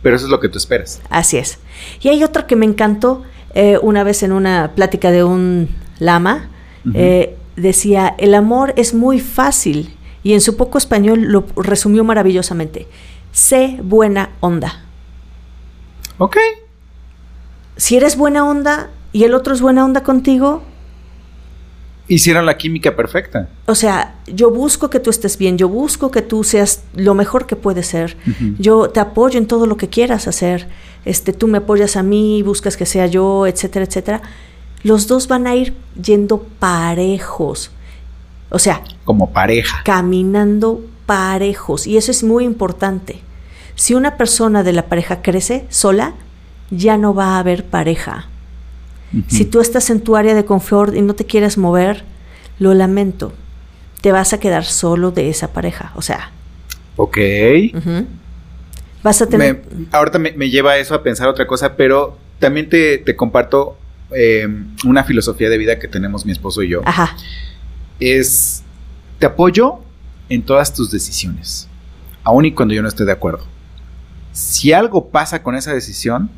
Pero 0.02 0.14
eso 0.16 0.26
es 0.26 0.30
lo 0.30 0.38
que 0.40 0.48
tú 0.48 0.58
esperas. 0.58 1.02
Así 1.10 1.36
es. 1.38 1.58
Y 2.00 2.08
hay 2.08 2.22
otra 2.22 2.46
que 2.46 2.54
me 2.56 2.64
encantó 2.64 3.24
eh, 3.54 3.78
una 3.82 4.04
vez 4.04 4.22
en 4.22 4.32
una 4.32 4.72
plática 4.74 5.10
de 5.10 5.24
un 5.24 5.68
lama. 5.98 6.48
Eh, 6.94 7.36
decía, 7.58 8.14
el 8.18 8.34
amor 8.34 8.72
es 8.76 8.94
muy 8.94 9.20
fácil 9.20 9.94
y 10.22 10.34
en 10.34 10.40
su 10.40 10.56
poco 10.56 10.78
español 10.78 11.24
lo 11.24 11.46
resumió 11.56 12.04
maravillosamente. 12.04 12.86
Sé 13.32 13.78
buena 13.82 14.30
onda. 14.40 14.84
Ok. 16.18 16.36
Si 17.76 17.96
eres 17.96 18.16
buena 18.16 18.44
onda 18.44 18.90
y 19.12 19.24
el 19.24 19.34
otro 19.34 19.54
es 19.54 19.60
buena 19.60 19.84
onda 19.84 20.02
contigo, 20.02 20.62
Hicieron 22.10 22.46
la 22.46 22.56
química 22.56 22.96
perfecta. 22.96 23.50
o 23.66 23.74
sea, 23.74 24.14
yo 24.26 24.50
busco 24.50 24.88
que 24.88 24.98
tú 24.98 25.10
estés 25.10 25.36
bien, 25.36 25.58
yo 25.58 25.68
busco 25.68 26.10
que 26.10 26.22
tú 26.22 26.42
seas 26.42 26.82
lo 26.94 27.12
mejor 27.12 27.46
que 27.46 27.54
puedes 27.54 27.86
ser. 27.86 28.16
Yo 28.58 28.88
te 28.88 28.98
apoyo 28.98 29.38
en 29.38 29.46
todo 29.46 29.66
lo 29.66 29.76
que 29.76 29.88
quieras 29.88 30.26
hacer. 30.26 30.68
Este, 31.04 31.34
tú 31.34 31.48
me 31.48 31.58
apoyas 31.58 31.96
a 31.96 32.02
mí, 32.02 32.42
buscas 32.42 32.78
que 32.78 32.86
sea 32.86 33.06
yo, 33.06 33.46
etcétera, 33.46 33.84
etcétera. 33.84 34.22
Los 34.82 35.06
dos 35.06 35.28
van 35.28 35.46
a 35.46 35.54
ir 35.56 35.74
yendo 36.00 36.42
parejos. 36.58 37.70
O 38.50 38.58
sea, 38.58 38.82
Como 39.04 39.30
pareja. 39.32 39.82
caminando 39.84 40.82
parejos. 41.06 41.86
Y 41.86 41.96
eso 41.96 42.10
es 42.10 42.22
muy 42.24 42.44
importante. 42.44 43.20
Si 43.74 43.94
una 43.94 44.16
persona 44.16 44.62
de 44.62 44.72
la 44.72 44.86
pareja 44.86 45.22
crece 45.22 45.66
sola, 45.68 46.14
ya 46.70 46.96
no 46.96 47.14
va 47.14 47.36
a 47.36 47.38
haber 47.38 47.64
pareja. 47.64 48.26
Si 49.28 49.44
tú 49.46 49.60
estás 49.60 49.88
en 49.88 50.00
tu 50.02 50.16
área 50.16 50.34
de 50.34 50.44
confort 50.44 50.94
y 50.94 51.00
no 51.00 51.14
te 51.14 51.24
quieres 51.24 51.56
mover, 51.56 52.04
lo 52.58 52.74
lamento. 52.74 53.32
Te 54.02 54.12
vas 54.12 54.32
a 54.34 54.38
quedar 54.40 54.64
solo 54.64 55.10
de 55.12 55.30
esa 55.30 55.52
pareja. 55.52 55.92
O 55.96 56.02
sea, 56.02 56.30
Ok. 56.96 57.16
vas 59.02 59.22
a 59.22 59.26
tener... 59.26 59.64
Me- 59.70 59.86
ahorita 59.92 60.18
me, 60.18 60.32
me 60.32 60.50
lleva 60.50 60.76
eso 60.76 60.94
a 60.94 61.02
pensar 61.02 61.28
otra 61.28 61.46
cosa, 61.46 61.74
pero 61.76 62.18
también 62.38 62.68
te, 62.68 62.98
te 62.98 63.16
comparto 63.16 63.76
eh, 64.10 64.48
una 64.84 65.04
filosofía 65.04 65.50
de 65.50 65.58
vida 65.58 65.78
que 65.78 65.88
tenemos 65.88 66.24
mi 66.24 66.32
esposo 66.32 66.62
y 66.62 66.68
yo. 66.68 66.82
Ajá, 66.84 67.16
Es, 68.00 68.62
te 69.18 69.26
apoyo 69.26 69.80
en 70.28 70.42
todas 70.42 70.72
tus 70.74 70.90
decisiones, 70.90 71.68
aun 72.22 72.44
y 72.44 72.52
cuando 72.52 72.74
yo 72.74 72.82
no 72.82 72.88
esté 72.88 73.04
de 73.04 73.12
acuerdo. 73.12 73.44
Si 74.32 74.72
algo 74.72 75.08
pasa 75.08 75.42
con 75.42 75.56
esa 75.56 75.72
decisión, 75.72 76.30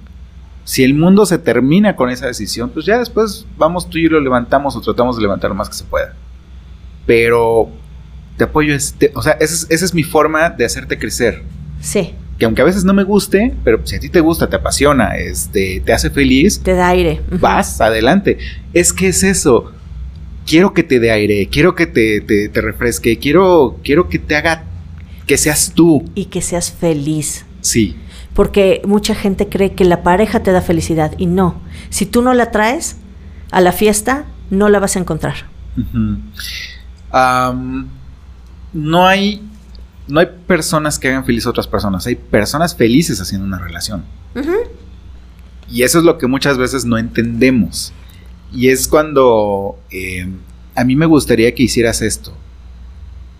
si 0.64 0.84
el 0.84 0.94
mundo 0.94 1.26
se 1.26 1.38
termina 1.38 1.96
con 1.96 2.10
esa 2.10 2.26
decisión, 2.26 2.70
pues 2.70 2.86
ya 2.86 2.98
después 2.98 3.46
vamos 3.58 3.88
tú 3.90 3.98
y 3.98 4.04
yo 4.04 4.10
lo 4.10 4.20
levantamos 4.20 4.76
o 4.76 4.80
tratamos 4.80 5.16
de 5.16 5.22
levantar 5.22 5.50
lo 5.50 5.56
más 5.56 5.68
que 5.68 5.74
se 5.74 5.84
pueda. 5.84 6.14
Pero 7.06 7.70
te 8.36 8.44
apoyo, 8.44 8.74
o 8.74 9.22
sea, 9.22 9.32
esa 9.32 9.54
es, 9.54 9.66
esa 9.68 9.84
es 9.84 9.94
mi 9.94 10.02
forma 10.02 10.50
de 10.50 10.64
hacerte 10.64 10.98
crecer. 10.98 11.42
sí, 11.80 12.14
Que 12.40 12.46
aunque 12.46 12.62
a 12.62 12.64
veces 12.64 12.84
no 12.84 12.92
me 12.92 13.04
guste, 13.04 13.54
pero 13.62 13.86
si 13.86 13.94
a 13.94 14.00
ti 14.00 14.08
te 14.08 14.18
gusta, 14.20 14.48
te 14.48 14.56
apasiona, 14.56 15.16
este, 15.16 15.80
te 15.84 15.92
hace 15.92 16.10
feliz, 16.10 16.60
te 16.60 16.74
da 16.74 16.88
aire. 16.88 17.20
vas 17.38 17.80
adelante. 17.80 18.38
Es 18.72 18.92
que 18.92 19.08
es 19.08 19.22
eso. 19.22 19.70
Quiero 20.46 20.74
que 20.74 20.82
te 20.82 20.98
dé 20.98 21.12
aire, 21.12 21.46
quiero 21.48 21.76
que 21.76 21.86
te, 21.86 22.22
te, 22.22 22.48
te 22.48 22.60
refresque, 22.60 23.18
quiero, 23.18 23.78
quiero 23.84 24.08
que 24.08 24.18
te 24.18 24.34
haga 24.34 24.64
que 25.30 25.36
seas 25.36 25.72
tú. 25.76 26.10
Y 26.16 26.24
que 26.24 26.42
seas 26.42 26.72
feliz. 26.72 27.44
Sí. 27.60 27.94
Porque 28.34 28.82
mucha 28.84 29.14
gente 29.14 29.48
cree 29.48 29.74
que 29.74 29.84
la 29.84 30.02
pareja 30.02 30.42
te 30.42 30.50
da 30.50 30.60
felicidad 30.60 31.12
y 31.18 31.26
no. 31.26 31.60
Si 31.88 32.04
tú 32.04 32.20
no 32.20 32.34
la 32.34 32.50
traes 32.50 32.96
a 33.52 33.60
la 33.60 33.70
fiesta, 33.70 34.24
no 34.50 34.68
la 34.68 34.80
vas 34.80 34.96
a 34.96 34.98
encontrar. 34.98 35.34
No 38.72 39.06
hay. 39.06 39.42
No 40.10 40.20
hay 40.20 40.28
personas 40.46 40.98
que 40.98 41.08
hagan 41.08 41.24
feliz 41.24 41.46
a 41.46 41.50
otras 41.50 41.66
personas. 41.66 42.06
Hay 42.06 42.16
personas 42.16 42.74
felices 42.74 43.20
haciendo 43.20 43.46
una 43.46 43.58
relación. 43.58 44.04
Ujú. 44.34 44.54
Y 45.70 45.82
eso 45.82 45.98
es 45.98 46.04
lo 46.04 46.18
que 46.18 46.26
muchas 46.26 46.58
veces 46.58 46.84
no 46.84 46.98
entendemos. 46.98 47.92
Y 48.52 48.68
es 48.68 48.88
cuando 48.88 49.78
eh, 49.90 50.28
a 50.74 50.84
mí 50.84 50.96
me 50.96 51.06
gustaría 51.06 51.54
que 51.54 51.62
hicieras 51.62 52.02
esto. 52.02 52.32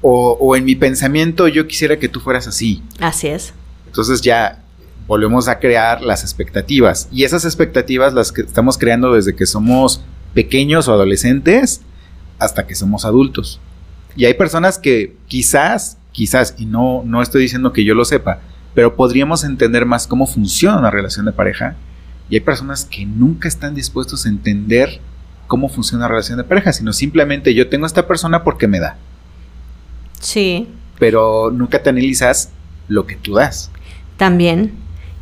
O, 0.02 0.38
o 0.40 0.56
en 0.56 0.64
mi 0.64 0.76
pensamiento 0.76 1.48
yo 1.48 1.66
quisiera 1.66 1.98
que 1.98 2.08
tú 2.08 2.20
fueras 2.20 2.46
así. 2.46 2.82
Así 3.00 3.26
es. 3.28 3.52
Entonces 3.86 4.20
ya 4.22 4.62
volvemos 5.06 5.48
a 5.48 5.58
crear 5.58 6.02
las 6.02 6.22
expectativas. 6.22 7.08
Y 7.10 7.24
esas 7.24 7.44
expectativas 7.44 8.14
las 8.14 8.30
que 8.30 8.42
estamos 8.42 8.78
creando 8.78 9.12
desde 9.12 9.34
que 9.34 9.44
somos 9.44 10.02
pequeños 10.34 10.86
o 10.86 10.92
adolescentes 10.92 11.80
hasta 12.38 12.66
que 12.66 12.74
somos 12.74 13.04
adultos. 13.04 13.60
Y 14.16 14.24
hay 14.24 14.34
personas 14.34 14.78
que 14.78 15.16
quizás, 15.26 15.98
quizás, 16.12 16.54
y 16.58 16.66
no, 16.66 17.02
no 17.04 17.22
estoy 17.22 17.42
diciendo 17.42 17.72
que 17.72 17.84
yo 17.84 17.94
lo 17.94 18.04
sepa, 18.04 18.40
pero 18.74 18.96
podríamos 18.96 19.44
entender 19.44 19.86
más 19.86 20.06
cómo 20.06 20.26
funciona 20.26 20.78
una 20.78 20.90
relación 20.90 21.26
de 21.26 21.32
pareja. 21.32 21.76
Y 22.28 22.36
hay 22.36 22.40
personas 22.40 22.84
que 22.84 23.04
nunca 23.04 23.48
están 23.48 23.74
dispuestos 23.74 24.24
a 24.24 24.28
entender 24.28 25.00
cómo 25.48 25.68
funciona 25.68 26.04
una 26.04 26.12
relación 26.14 26.38
de 26.38 26.44
pareja, 26.44 26.72
sino 26.72 26.92
simplemente 26.92 27.54
yo 27.54 27.68
tengo 27.68 27.84
a 27.84 27.88
esta 27.88 28.06
persona 28.06 28.44
porque 28.44 28.68
me 28.68 28.78
da. 28.78 28.96
Sí. 30.20 30.68
Pero 30.98 31.50
nunca 31.50 31.82
te 31.82 31.90
analizas 31.90 32.50
lo 32.86 33.06
que 33.06 33.16
tú 33.16 33.34
das. 33.34 33.70
También. 34.16 34.72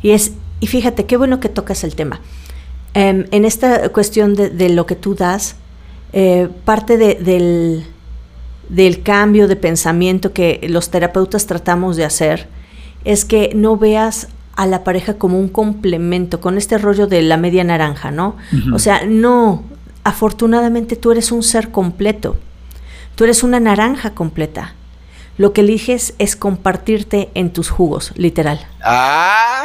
Y 0.03 0.11
es, 0.11 0.33
y 0.59 0.67
fíjate, 0.67 1.05
qué 1.05 1.17
bueno 1.17 1.39
que 1.39 1.49
tocas 1.49 1.83
el 1.83 1.95
tema. 1.95 2.21
Em, 2.93 3.25
en 3.31 3.45
esta 3.45 3.89
cuestión 3.89 4.35
de, 4.35 4.49
de, 4.49 4.69
lo 4.69 4.85
que 4.85 4.95
tú 4.95 5.15
das, 5.15 5.55
eh, 6.13 6.49
parte 6.65 6.97
de, 6.97 7.15
del, 7.15 7.85
del 8.69 9.03
cambio 9.03 9.47
de 9.47 9.55
pensamiento 9.55 10.31
que 10.31 10.65
los 10.69 10.89
terapeutas 10.89 11.47
tratamos 11.47 11.97
de 11.97 12.05
hacer 12.05 12.47
es 13.03 13.25
que 13.25 13.51
no 13.55 13.77
veas 13.77 14.27
a 14.55 14.65
la 14.65 14.83
pareja 14.83 15.15
como 15.15 15.39
un 15.39 15.49
complemento, 15.49 16.41
con 16.41 16.57
este 16.57 16.77
rollo 16.77 17.07
de 17.07 17.21
la 17.21 17.37
media 17.37 17.63
naranja, 17.63 18.11
¿no? 18.11 18.35
O 18.73 18.79
sea, 18.79 19.05
no, 19.05 19.63
afortunadamente 20.03 20.95
tú 20.95 21.11
eres 21.11 21.31
un 21.31 21.43
ser 21.43 21.71
completo, 21.71 22.35
tú 23.15 23.23
eres 23.23 23.43
una 23.43 23.59
naranja 23.59 24.11
completa. 24.11 24.73
Lo 25.37 25.53
que 25.53 25.61
eliges 25.61 26.13
es 26.19 26.35
compartirte 26.35 27.29
en 27.33 27.53
tus 27.53 27.69
jugos, 27.69 28.11
literal. 28.17 28.59
¡Ah! 28.83 29.63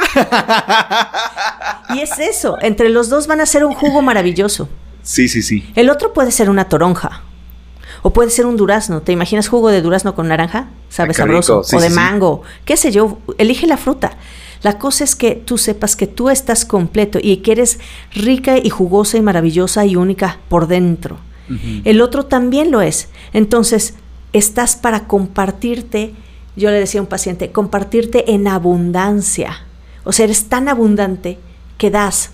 Y 1.97 2.01
es 2.01 2.19
eso, 2.21 2.57
entre 2.63 2.89
los 2.89 3.09
dos 3.09 3.27
van 3.27 3.41
a 3.41 3.47
ser 3.47 3.65
un 3.65 3.75
jugo 3.75 4.01
maravilloso. 4.01 4.69
sí, 5.03 5.29
sí, 5.29 5.43
sí. 5.43 5.69
El 5.75 5.91
otro 5.91 6.13
puede 6.13 6.31
ser 6.31 6.49
una 6.49 6.69
toronja. 6.69 7.23
O 8.07 8.13
puede 8.13 8.29
ser 8.29 8.45
un 8.45 8.59
durazno. 8.59 9.01
¿Te 9.01 9.13
imaginas 9.13 9.49
jugo 9.49 9.71
de 9.71 9.81
durazno 9.81 10.15
con 10.15 10.29
naranja? 10.29 10.69
Sabe 10.91 11.09
qué 11.09 11.15
sabroso. 11.15 11.65
Sí, 11.65 11.75
o 11.75 11.81
de 11.81 11.87
sí, 11.89 11.95
sí. 11.95 11.99
mango. 11.99 12.43
Qué 12.67 12.77
sé 12.77 12.93
yo. 12.93 13.17
Elige 13.39 13.67
la 13.67 13.79
fruta. 13.79 14.19
La 14.61 14.79
cosa 14.79 15.05
es 15.05 15.17
que 15.17 15.37
tú 15.37 15.57
sepas 15.57 15.97
que 15.97 16.07
tú 16.07 16.29
estás 16.29 16.67
completo 16.67 17.19
y 17.21 17.39
que 17.39 17.53
eres 17.53 17.81
rica 18.13 18.59
y 18.59 18.69
jugosa 18.69 19.17
y 19.17 19.23
maravillosa 19.23 19.87
y 19.87 19.97
única 19.97 20.39
por 20.49 20.67
dentro. 20.67 21.17
El 21.85 22.03
otro 22.03 22.27
también 22.27 22.71
lo 22.71 22.83
es. 22.83 23.09
Entonces, 23.33 23.95
estás 24.35 24.77
para 24.77 25.07
compartirte, 25.07 26.15
yo 26.57 26.71
le 26.71 26.81
decía 26.81 27.01
a 27.01 27.05
un 27.05 27.09
paciente, 27.09 27.53
compartirte 27.53 28.33
en 28.33 28.49
abundancia. 28.49 29.65
O 30.05 30.13
sea, 30.13 30.25
eres 30.25 30.51
tan 30.51 30.69
abundante 30.69 31.39
que 31.79 31.91
das. 31.91 32.33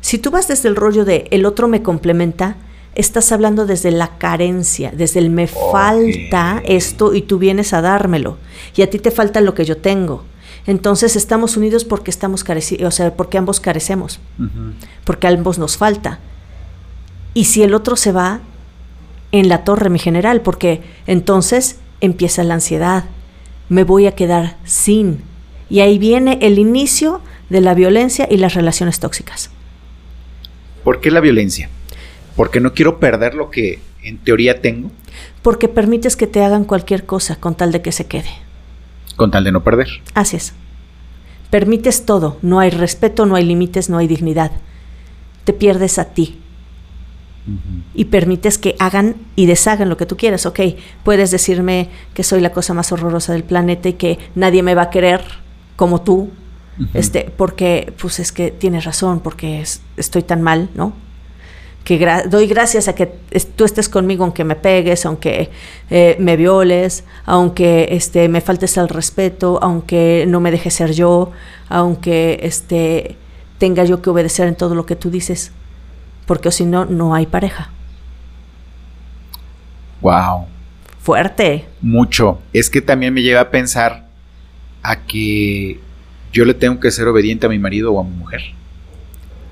Si 0.00 0.18
tú 0.18 0.30
vas 0.30 0.46
desde 0.46 0.68
el 0.68 0.76
rollo 0.76 1.04
de 1.04 1.26
el 1.32 1.44
otro 1.44 1.66
me 1.66 1.82
complementa, 1.82 2.56
estás 2.96 3.30
hablando 3.30 3.66
desde 3.66 3.92
la 3.92 4.18
carencia, 4.18 4.90
desde 4.90 5.20
el 5.20 5.30
me 5.30 5.46
falta 5.46 6.62
esto 6.64 7.14
y 7.14 7.22
tú 7.22 7.38
vienes 7.38 7.72
a 7.72 7.82
dármelo. 7.82 8.38
Y 8.74 8.82
a 8.82 8.90
ti 8.90 8.98
te 8.98 9.10
falta 9.10 9.40
lo 9.40 9.54
que 9.54 9.64
yo 9.64 9.76
tengo. 9.76 10.24
Entonces 10.66 11.14
estamos 11.14 11.56
unidos 11.56 11.84
porque 11.84 12.10
estamos 12.10 12.42
careci 12.42 12.82
o 12.82 12.90
sea, 12.90 13.14
porque 13.14 13.38
ambos 13.38 13.60
carecemos 13.60 14.18
porque 15.04 15.28
a 15.28 15.30
ambos 15.30 15.58
nos 15.58 15.76
falta. 15.76 16.18
Y 17.34 17.44
si 17.44 17.62
el 17.62 17.74
otro 17.74 17.96
se 17.96 18.12
va, 18.12 18.40
en 19.30 19.48
la 19.48 19.64
torre, 19.64 19.90
mi 19.90 19.98
general, 19.98 20.40
porque 20.40 20.80
entonces 21.06 21.78
empieza 22.00 22.42
la 22.44 22.54
ansiedad. 22.54 23.04
Me 23.68 23.84
voy 23.84 24.06
a 24.06 24.12
quedar 24.12 24.56
sin. 24.64 25.22
Y 25.68 25.80
ahí 25.80 25.98
viene 25.98 26.38
el 26.42 26.58
inicio 26.58 27.20
de 27.50 27.60
la 27.60 27.74
violencia 27.74 28.26
y 28.30 28.38
las 28.38 28.54
relaciones 28.54 29.00
tóxicas. 29.00 29.50
¿Por 30.82 31.00
qué 31.00 31.10
la 31.10 31.20
violencia? 31.20 31.68
Porque 32.36 32.60
no 32.60 32.72
quiero 32.74 32.98
perder 33.00 33.34
lo 33.34 33.50
que 33.50 33.78
en 34.02 34.18
teoría 34.18 34.60
tengo 34.60 34.90
Porque 35.42 35.68
permites 35.68 36.16
que 36.16 36.26
te 36.26 36.44
hagan 36.44 36.64
cualquier 36.64 37.04
cosa 37.06 37.36
con 37.36 37.54
tal 37.54 37.72
de 37.72 37.82
que 37.82 37.92
se 37.92 38.06
quede. 38.06 38.28
con 39.16 39.30
tal 39.30 39.44
de 39.44 39.52
no 39.52 39.64
perder. 39.64 39.88
Así 40.14 40.36
es. 40.36 40.52
Permites 41.50 42.04
todo. 42.04 42.36
No 42.42 42.58
hay 42.60 42.70
respeto, 42.70 43.24
no 43.24 43.34
hay 43.36 43.44
límites, 43.46 43.88
no 43.88 43.98
hay 43.98 44.06
dignidad. 44.08 44.50
Te 45.44 45.52
pierdes 45.52 45.98
a 45.98 46.06
ti. 46.06 46.40
y 47.94 48.06
permites 48.06 48.58
que 48.58 48.74
hagan 48.80 49.14
y 49.36 49.46
deshagan 49.46 49.88
lo 49.88 49.96
que 49.96 50.04
tú 50.04 50.16
quieras. 50.16 50.46
Ok, 50.46 50.58
puedes 51.04 51.30
decirme 51.30 51.88
que 52.12 52.24
soy 52.24 52.40
la 52.40 52.50
cosa 52.50 52.74
más 52.74 52.90
horrorosa 52.90 53.32
del 53.34 53.44
planeta 53.44 53.88
y 53.88 53.92
que 53.92 54.18
nadie 54.34 54.64
me 54.64 54.74
va 54.74 54.82
a 54.82 54.90
querer 54.90 55.20
como 55.76 56.02
tú, 56.02 56.30
este, 56.92 57.30
porque 57.36 57.92
pues 58.02 58.18
es 58.18 58.32
que 58.32 58.50
tienes 58.50 58.84
razón, 58.84 59.20
porque 59.20 59.60
es- 59.60 59.80
estoy 59.96 60.24
tan 60.24 60.42
mal, 60.42 60.70
¿no? 60.74 60.92
Que 61.86 62.00
gra- 62.00 62.24
doy 62.28 62.48
gracias 62.48 62.88
a 62.88 62.96
que 62.96 63.06
tú 63.54 63.64
estés 63.64 63.88
conmigo 63.88 64.24
aunque 64.24 64.42
me 64.42 64.56
pegues, 64.56 65.06
aunque 65.06 65.50
eh, 65.88 66.16
me 66.18 66.36
violes, 66.36 67.04
aunque 67.26 67.86
este, 67.92 68.28
me 68.28 68.40
faltes 68.40 68.76
al 68.76 68.88
respeto, 68.88 69.60
aunque 69.62 70.24
no 70.26 70.40
me 70.40 70.50
dejes 70.50 70.74
ser 70.74 70.90
yo, 70.94 71.30
aunque 71.68 72.40
este, 72.42 73.14
tenga 73.58 73.84
yo 73.84 74.02
que 74.02 74.10
obedecer 74.10 74.48
en 74.48 74.56
todo 74.56 74.74
lo 74.74 74.84
que 74.84 74.96
tú 74.96 75.10
dices, 75.10 75.52
porque 76.26 76.50
si 76.50 76.64
no, 76.66 76.86
no 76.86 77.14
hay 77.14 77.26
pareja. 77.26 77.70
Wow. 80.00 80.46
Fuerte. 80.98 81.66
Mucho. 81.80 82.40
Es 82.52 82.68
que 82.68 82.82
también 82.82 83.14
me 83.14 83.22
lleva 83.22 83.42
a 83.42 83.50
pensar 83.50 84.06
a 84.82 84.96
que 85.04 85.78
yo 86.32 86.44
le 86.44 86.54
tengo 86.54 86.80
que 86.80 86.90
ser 86.90 87.06
obediente 87.06 87.46
a 87.46 87.48
mi 87.48 87.58
marido 87.60 87.92
o 87.92 88.00
a 88.00 88.04
mi 88.04 88.10
mujer. 88.10 88.42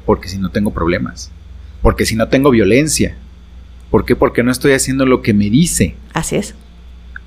Porque 0.05 0.28
si 0.28 0.39
no 0.39 0.51
tengo 0.51 0.72
problemas. 0.72 1.30
Porque 1.85 2.07
si 2.07 2.16
no 2.16 2.28
tengo 2.28 2.51
violencia. 2.51 3.14
¿Por 3.91 4.07
qué? 4.07 4.16
Porque 4.16 4.43
no 4.43 4.51
estoy 4.51 4.72
haciendo 4.72 5.05
lo 5.05 5.20
que 5.20 5.35
me 5.35 5.51
dice. 5.51 5.97
Así 6.14 6.37
es. 6.37 6.55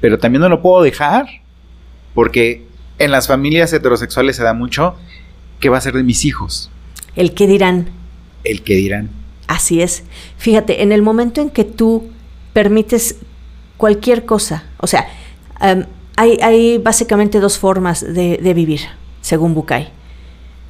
Pero 0.01 0.18
también 0.18 0.41
no 0.41 0.49
lo 0.49 0.64
puedo 0.64 0.82
dejar. 0.82 1.28
Porque 2.16 2.66
en 2.97 3.12
las 3.12 3.28
familias 3.28 3.72
heterosexuales 3.72 4.36
se 4.36 4.41
da 4.41 4.55
mucho. 4.55 4.95
¿Qué 5.60 5.70
va 5.70 5.78
a 5.78 5.82
ser 5.82 5.93
de 5.93 6.01
mis 6.01 6.26
hijos? 6.26 6.72
El 7.16 7.36
que 7.36 7.45
dirán, 7.45 7.89
El 8.43 8.64
que 8.64 8.74
dirán. 8.74 9.12
Así 9.45 9.80
es. 9.84 10.01
Fíjate, 10.39 10.82
en 10.82 10.91
el 10.91 11.03
momento 11.03 11.39
en 11.39 11.51
que 11.51 11.64
tú 11.64 12.10
permites 12.53 13.18
cualquier 13.78 14.26
cosa, 14.26 14.64
o 14.80 14.88
sea, 14.88 15.08
em, 15.62 15.86
hay, 16.16 16.39
hay 16.41 16.80
básicamente 16.80 17.39
dos 17.39 17.60
formas 17.60 18.01
de, 18.01 18.39
de 18.41 18.53
vivir, 18.55 18.82
según 19.22 19.53
Bucay. 19.53 19.89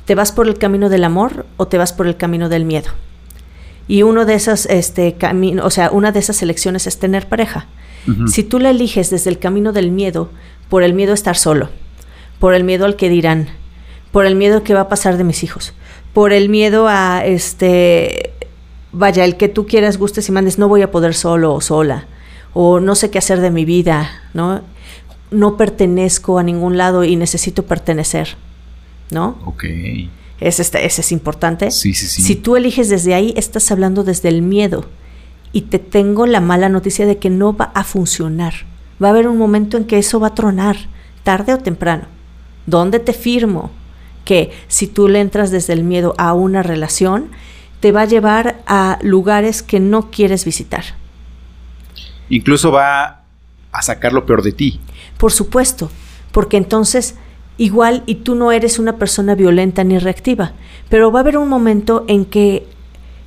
¿Te 0.04 0.14
vas 0.14 0.34
por 0.34 0.46
el 0.50 0.58
camino 0.58 0.90
del 0.90 1.06
amor 1.06 1.46
o 1.56 1.70
te 1.70 1.78
vas 1.78 1.94
por 1.94 2.06
el 2.06 2.18
camino 2.18 2.50
del 2.50 2.66
miedo? 2.66 2.92
Y 3.88 4.04
uno 4.04 4.26
de 4.26 4.34
esas, 4.34 4.66
este, 4.66 5.14
camino, 5.14 5.66
o 5.66 5.70
sea, 5.70 5.92
una 5.92 6.12
de 6.12 6.20
esas 6.20 6.42
elecciones 6.42 6.88
es 6.88 7.00
tener 7.00 7.28
pareja. 7.28 7.68
Si 8.28 8.44
tú 8.44 8.60
la 8.60 8.70
eliges 8.70 9.10
desde 9.10 9.30
el 9.30 9.38
camino 9.38 9.74
del 9.74 9.92
miedo, 9.92 10.30
por 10.70 10.82
el 10.82 10.94
miedo 10.94 11.12
a 11.12 11.14
estar 11.14 11.36
solo, 11.36 11.70
por 12.40 12.54
el 12.54 12.64
miedo 12.64 12.86
al 12.86 12.96
que 12.96 13.10
dirán, 13.10 13.50
por 14.14 14.26
el 14.26 14.36
miedo 14.36 14.64
que 14.64 14.74
va 14.74 14.82
a 14.82 14.88
pasar 14.88 15.18
de 15.18 15.26
mis 15.26 15.44
hijos, 15.44 15.74
por 16.14 16.32
el 16.32 16.48
miedo 16.48 16.88
a 16.88 17.26
este 17.26 18.32
vaya, 18.92 19.26
el 19.26 19.38
que 19.38 19.48
tú 19.48 19.68
quieras, 19.68 19.98
gustes 19.98 20.28
y 20.30 20.32
mandes, 20.32 20.58
no 20.58 20.68
voy 20.68 20.82
a 20.82 20.92
poder 20.92 21.14
solo 21.14 21.54
o 21.54 21.62
sola, 21.62 22.08
o 22.54 22.80
no 22.80 22.96
sé 22.96 23.10
qué 23.10 23.18
hacer 23.18 23.42
de 23.42 23.52
mi 23.52 23.66
vida, 23.66 24.10
¿no? 24.34 24.62
No 25.30 25.58
pertenezco 25.58 26.40
a 26.40 26.44
ningún 26.44 26.78
lado 26.78 27.04
y 27.04 27.16
necesito 27.16 27.66
pertenecer, 27.66 28.38
¿no? 29.12 29.38
Ok. 29.46 29.66
Ese, 30.40 30.62
es- 30.62 30.74
ese 30.76 31.02
es 31.02 31.12
importante. 31.12 31.72
Sí, 31.72 31.94
sí, 31.94 32.08
sí. 32.08 32.22
Si 32.22 32.36
tú 32.36 32.56
eliges 32.56 32.90
desde 32.90 33.14
ahí, 33.14 33.34
estás 33.38 33.72
hablando 33.72 34.04
desde 34.04 34.30
el 34.30 34.42
miedo. 34.42 34.86
Y 35.54 35.62
te 35.62 35.80
tengo 35.80 36.26
la 36.28 36.42
mala 36.42 36.70
noticia 36.70 37.06
de 37.06 37.18
que 37.18 37.30
no 37.30 37.56
va 37.56 37.72
a 37.74 37.84
funcionar. 37.84 38.54
Va 39.02 39.08
a 39.08 39.12
haber 39.12 39.28
un 39.28 39.38
momento 39.38 39.78
en 39.78 39.86
que 39.86 39.98
eso 39.98 40.20
va 40.20 40.28
a 40.28 40.36
tronar, 40.36 40.76
tarde 41.24 41.54
o 41.54 41.58
temprano. 41.58 42.06
¿Dónde 42.66 43.00
te 43.00 43.14
firmo? 43.14 43.72
Que 44.26 44.52
si 44.68 44.88
tú 44.88 45.08
le 45.08 45.22
entras 45.22 45.50
desde 45.52 45.74
el 45.74 45.84
miedo 45.84 46.14
a 46.18 46.34
una 46.34 46.62
relación, 46.64 47.30
te 47.80 47.92
va 47.92 48.02
a 48.02 48.06
llevar 48.06 48.62
a 48.68 49.00
lugares 49.02 49.64
que 49.64 49.80
no 49.80 50.12
quieres 50.12 50.44
visitar. 50.46 50.84
Incluso 52.30 52.72
va 52.72 53.22
a 53.72 53.82
sacar 53.82 54.14
lo 54.14 54.26
peor 54.26 54.42
de 54.44 54.52
ti. 54.52 54.80
Por 55.18 55.32
supuesto, 55.32 55.90
porque 56.32 56.58
entonces 56.58 57.16
igual 57.58 58.03
y 58.05 58.16
tú 58.16 58.36
no 58.36 58.51
eres 58.51 58.80
una 58.80 58.97
persona 58.97 59.36
violenta 59.36 59.84
ni 59.84 59.97
reactiva, 59.97 60.53
pero 60.89 61.12
va 61.12 61.20
a 61.20 61.22
haber 61.22 61.38
un 61.38 61.49
momento 61.49 62.05
en 62.08 62.26
que 62.26 62.68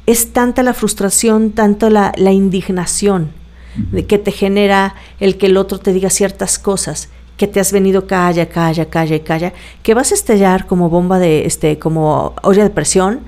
es 0.07 0.33
tanta 0.33 0.63
la 0.63 0.75
frustración, 0.75 1.51
tanto 1.53 1.91
la, 1.91 2.13
la 2.17 2.33
indignación 2.33 3.33
de 3.77 4.05
que 4.07 4.19
te 4.19 4.33
genera 4.33 4.95
el 5.21 5.39
que 5.39 5.47
el 5.47 5.57
otro 5.57 5.79
te 5.79 5.93
diga 5.93 6.11
ciertas 6.11 6.59
cosas, 6.59 7.09
que 7.37 7.47
te 7.47 7.61
has 7.61 7.73
venido 7.73 8.07
calla, 8.07 8.49
calla, 8.49 8.87
calla 8.87 9.17
y 9.17 9.21
calla, 9.21 9.53
que 9.83 9.95
vas 9.95 10.11
a 10.11 10.15
estallar 10.15 10.67
como 10.67 10.91
bomba 10.91 11.19
de, 11.19 11.47
este, 11.47 11.79
como 11.79 12.35
olla 12.43 12.65
de 12.65 12.71
presión 12.71 13.21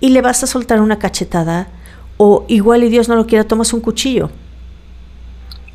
y 0.00 0.08
le 0.08 0.22
vas 0.22 0.42
a 0.42 0.46
soltar 0.46 0.80
una 0.80 0.98
cachetada 0.98 1.68
o 2.16 2.44
igual 2.48 2.82
y 2.84 2.88
Dios 2.88 3.08
no 3.08 3.16
lo 3.16 3.26
quiera, 3.26 3.44
tomas 3.44 3.72
un 3.72 3.80
cuchillo 3.80 4.30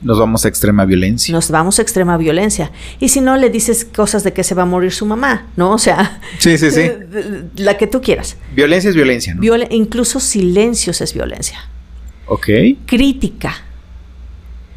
Nos 0.01 0.19
vamos 0.19 0.45
a 0.45 0.47
extrema 0.47 0.85
violencia. 0.85 1.33
Nos 1.33 1.49
vamos 1.49 1.79
a 1.79 1.81
extrema 1.81 2.17
violencia. 2.17 2.71
Y 2.99 3.09
si 3.09 3.19
no, 3.19 3.35
le 3.35 3.49
dices 3.49 3.83
cosas 3.85 4.23
de 4.23 4.31
que 4.31 4.43
se 4.43 4.53
va 4.53 4.63
a 4.63 4.65
morir 4.65 4.91
su 4.91 5.05
mamá, 5.05 5.47
¿no? 5.55 5.71
O 5.71 5.77
sea, 5.79 6.21
sí, 6.37 6.57
sí, 6.57 6.69
sí. 6.69 6.89
la 7.55 7.77
que 7.77 7.87
tú 7.87 8.01
quieras. 8.01 8.37
Violencia 8.55 8.89
es 8.89 8.95
violencia, 8.95 9.33
¿no? 9.33 9.41
incluso 9.71 10.19
silencios 10.19 11.01
es 11.01 11.13
violencia. 11.13 11.59
Ok. 12.27 12.47
Crítica. 12.85 13.55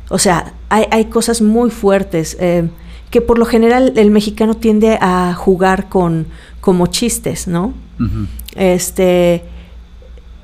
O 0.09 0.19
sea, 0.19 0.55
hay, 0.69 1.05
cosas 1.07 1.41
muy 1.41 1.71
fuertes 1.71 2.37
eh, 2.41 2.69
que 3.11 3.21
por 3.21 3.39
lo 3.39 3.45
general 3.45 3.93
el 3.97 4.11
mexicano 4.11 4.55
tiende 4.55 4.99
a 5.01 5.35
jugar 5.35 5.89
con 5.89 6.27
como 6.61 6.87
chistes, 6.89 7.47
¿no? 7.47 7.75
Este 8.57 9.45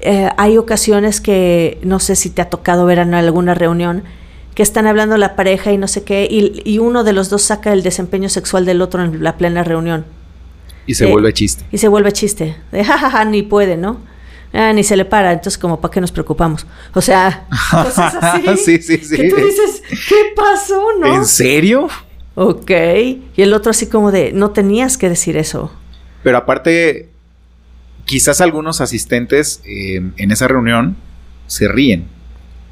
eh, 0.01 0.29
hay 0.37 0.59
ocasiones 0.59 1.21
que 1.21 1.79
no 1.83 1.99
sé 1.99 2.17
si 2.17 2.31
te 2.31 2.43
ha 2.43 2.51
tocado 2.51 2.85
ver 2.87 2.99
en 2.99 3.15
alguna 3.15 3.55
reunión 3.55 4.05
que 4.57 4.63
están 4.63 4.87
hablando 4.87 5.19
la 5.19 5.37
pareja 5.37 5.71
y 5.71 5.77
no 5.77 5.87
sé 5.87 6.03
qué, 6.03 6.27
y, 6.31 6.79
uno 6.79 7.05
de 7.05 7.13
los 7.13 7.29
dos 7.29 7.43
saca 7.43 7.75
el 7.75 7.83
desempeño 7.83 8.31
sexual 8.31 8.65
del 8.65 8.81
otro 8.81 9.05
en 9.05 9.23
la 9.23 9.37
plena 9.37 9.63
reunión. 9.63 10.07
Y 10.87 10.95
se 10.95 11.05
vuelve 11.05 11.35
chiste. 11.35 11.67
Y 11.71 11.77
se 11.77 11.89
vuelve 11.89 12.11
chiste. 12.11 12.57
De 12.73 12.83
jajaja, 12.83 13.27
ni 13.27 13.43
puede, 13.43 13.77
¿no? 13.77 14.01
Ah, 14.55 14.73
ni 14.73 14.83
se 14.83 14.97
le 14.97 15.05
para, 15.05 15.33
entonces 15.33 15.59
como 15.59 15.79
para 15.79 15.93
qué 15.93 16.01
nos 16.01 16.11
preocupamos. 16.11 16.67
O 16.95 17.03
sea, 17.03 17.47
cosas 17.71 18.15
así. 18.15 18.57
sí, 18.57 18.79
sí, 18.83 18.97
sí. 18.97 19.17
Que 19.17 19.29
tú 19.29 19.37
dices, 19.37 19.83
¿qué 20.09 20.33
pasó, 20.35 20.87
no? 20.99 21.17
¿En 21.17 21.27
serio? 21.27 21.91
Ok. 22.35 22.71
Y 23.37 23.43
el 23.43 23.53
otro 23.53 23.73
así 23.73 23.89
como 23.89 24.11
de, 24.11 24.33
no 24.33 24.53
tenías 24.53 24.97
que 24.97 25.11
decir 25.11 25.37
eso. 25.37 25.71
Pero 26.23 26.39
aparte, 26.39 27.11
quizás 28.07 28.41
algunos 28.41 28.81
asistentes 28.81 29.61
eh, 29.67 30.01
en 30.17 30.31
esa 30.31 30.49
reunión 30.49 30.97
se 31.47 31.69
ríen. 31.69 32.16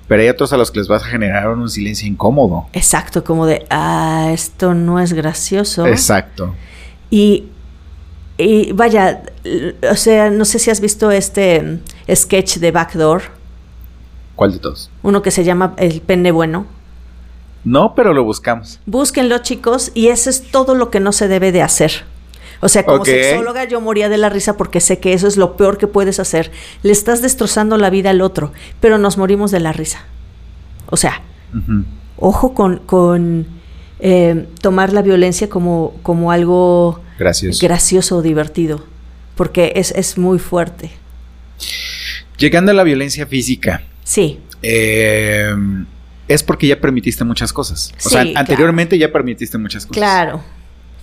Pero 0.06 0.22
hay 0.22 0.28
otros 0.28 0.52
a 0.52 0.56
los 0.56 0.70
que 0.70 0.80
les 0.80 0.88
vas 0.88 1.02
a 1.02 1.06
generar 1.06 1.48
un 1.48 1.68
silencio 1.70 2.06
incómodo. 2.06 2.66
Exacto, 2.72 3.24
como 3.24 3.46
de, 3.46 3.66
ah, 3.70 4.30
esto 4.32 4.74
no 4.74 5.00
es 5.00 5.12
gracioso. 5.12 5.86
Exacto. 5.86 6.54
Y, 7.10 7.44
y 8.36 8.72
vaya, 8.72 9.22
o 9.90 9.96
sea, 9.96 10.30
no 10.30 10.44
sé 10.44 10.58
si 10.58 10.70
has 10.70 10.80
visto 10.80 11.10
este 11.10 11.80
sketch 12.12 12.58
de 12.58 12.70
Backdoor. 12.70 13.22
¿Cuál 14.36 14.52
de 14.52 14.58
todos? 14.58 14.90
Uno 15.02 15.22
que 15.22 15.30
se 15.30 15.44
llama 15.44 15.74
El 15.78 16.00
Pene 16.00 16.32
Bueno. 16.32 16.66
No, 17.64 17.94
pero 17.94 18.12
lo 18.12 18.24
buscamos. 18.24 18.80
Búsquenlo, 18.84 19.38
chicos, 19.38 19.90
y 19.94 20.08
eso 20.08 20.28
es 20.28 20.50
todo 20.50 20.74
lo 20.74 20.90
que 20.90 21.00
no 21.00 21.12
se 21.12 21.28
debe 21.28 21.50
de 21.50 21.62
hacer. 21.62 22.04
O 22.64 22.68
sea, 22.70 22.82
como 22.82 23.04
sexóloga 23.04 23.64
yo 23.64 23.82
moría 23.82 24.08
de 24.08 24.16
la 24.16 24.30
risa 24.30 24.56
porque 24.56 24.80
sé 24.80 24.98
que 24.98 25.12
eso 25.12 25.28
es 25.28 25.36
lo 25.36 25.54
peor 25.54 25.76
que 25.76 25.86
puedes 25.86 26.18
hacer. 26.18 26.50
Le 26.82 26.92
estás 26.92 27.20
destrozando 27.20 27.76
la 27.76 27.90
vida 27.90 28.08
al 28.08 28.22
otro, 28.22 28.54
pero 28.80 28.96
nos 28.96 29.18
morimos 29.18 29.50
de 29.50 29.60
la 29.60 29.74
risa. 29.74 30.06
O 30.86 30.96
sea, 30.96 31.20
ojo 32.16 32.54
con, 32.54 32.78
con 32.78 33.46
eh, 34.00 34.46
tomar 34.62 34.94
la 34.94 35.02
violencia 35.02 35.50
como, 35.50 35.94
como 36.02 36.32
algo 36.32 37.02
gracioso. 37.18 38.16
o 38.16 38.22
divertido, 38.22 38.82
porque 39.34 39.74
es, 39.76 39.90
es 39.90 40.16
muy 40.16 40.38
fuerte. 40.38 40.90
Llegando 42.38 42.70
a 42.70 42.74
la 42.74 42.84
violencia 42.84 43.26
física. 43.26 43.82
Sí. 44.04 44.40
Eh, 44.62 45.54
es 46.28 46.42
porque 46.42 46.66
ya 46.68 46.80
permitiste 46.80 47.24
muchas 47.24 47.52
cosas. 47.52 47.92
O 48.06 48.08
sea, 48.08 48.24
anteriormente 48.36 48.96
ya 48.96 49.12
permitiste 49.12 49.58
muchas 49.58 49.84
cosas. 49.84 49.98
Claro. 49.98 50.42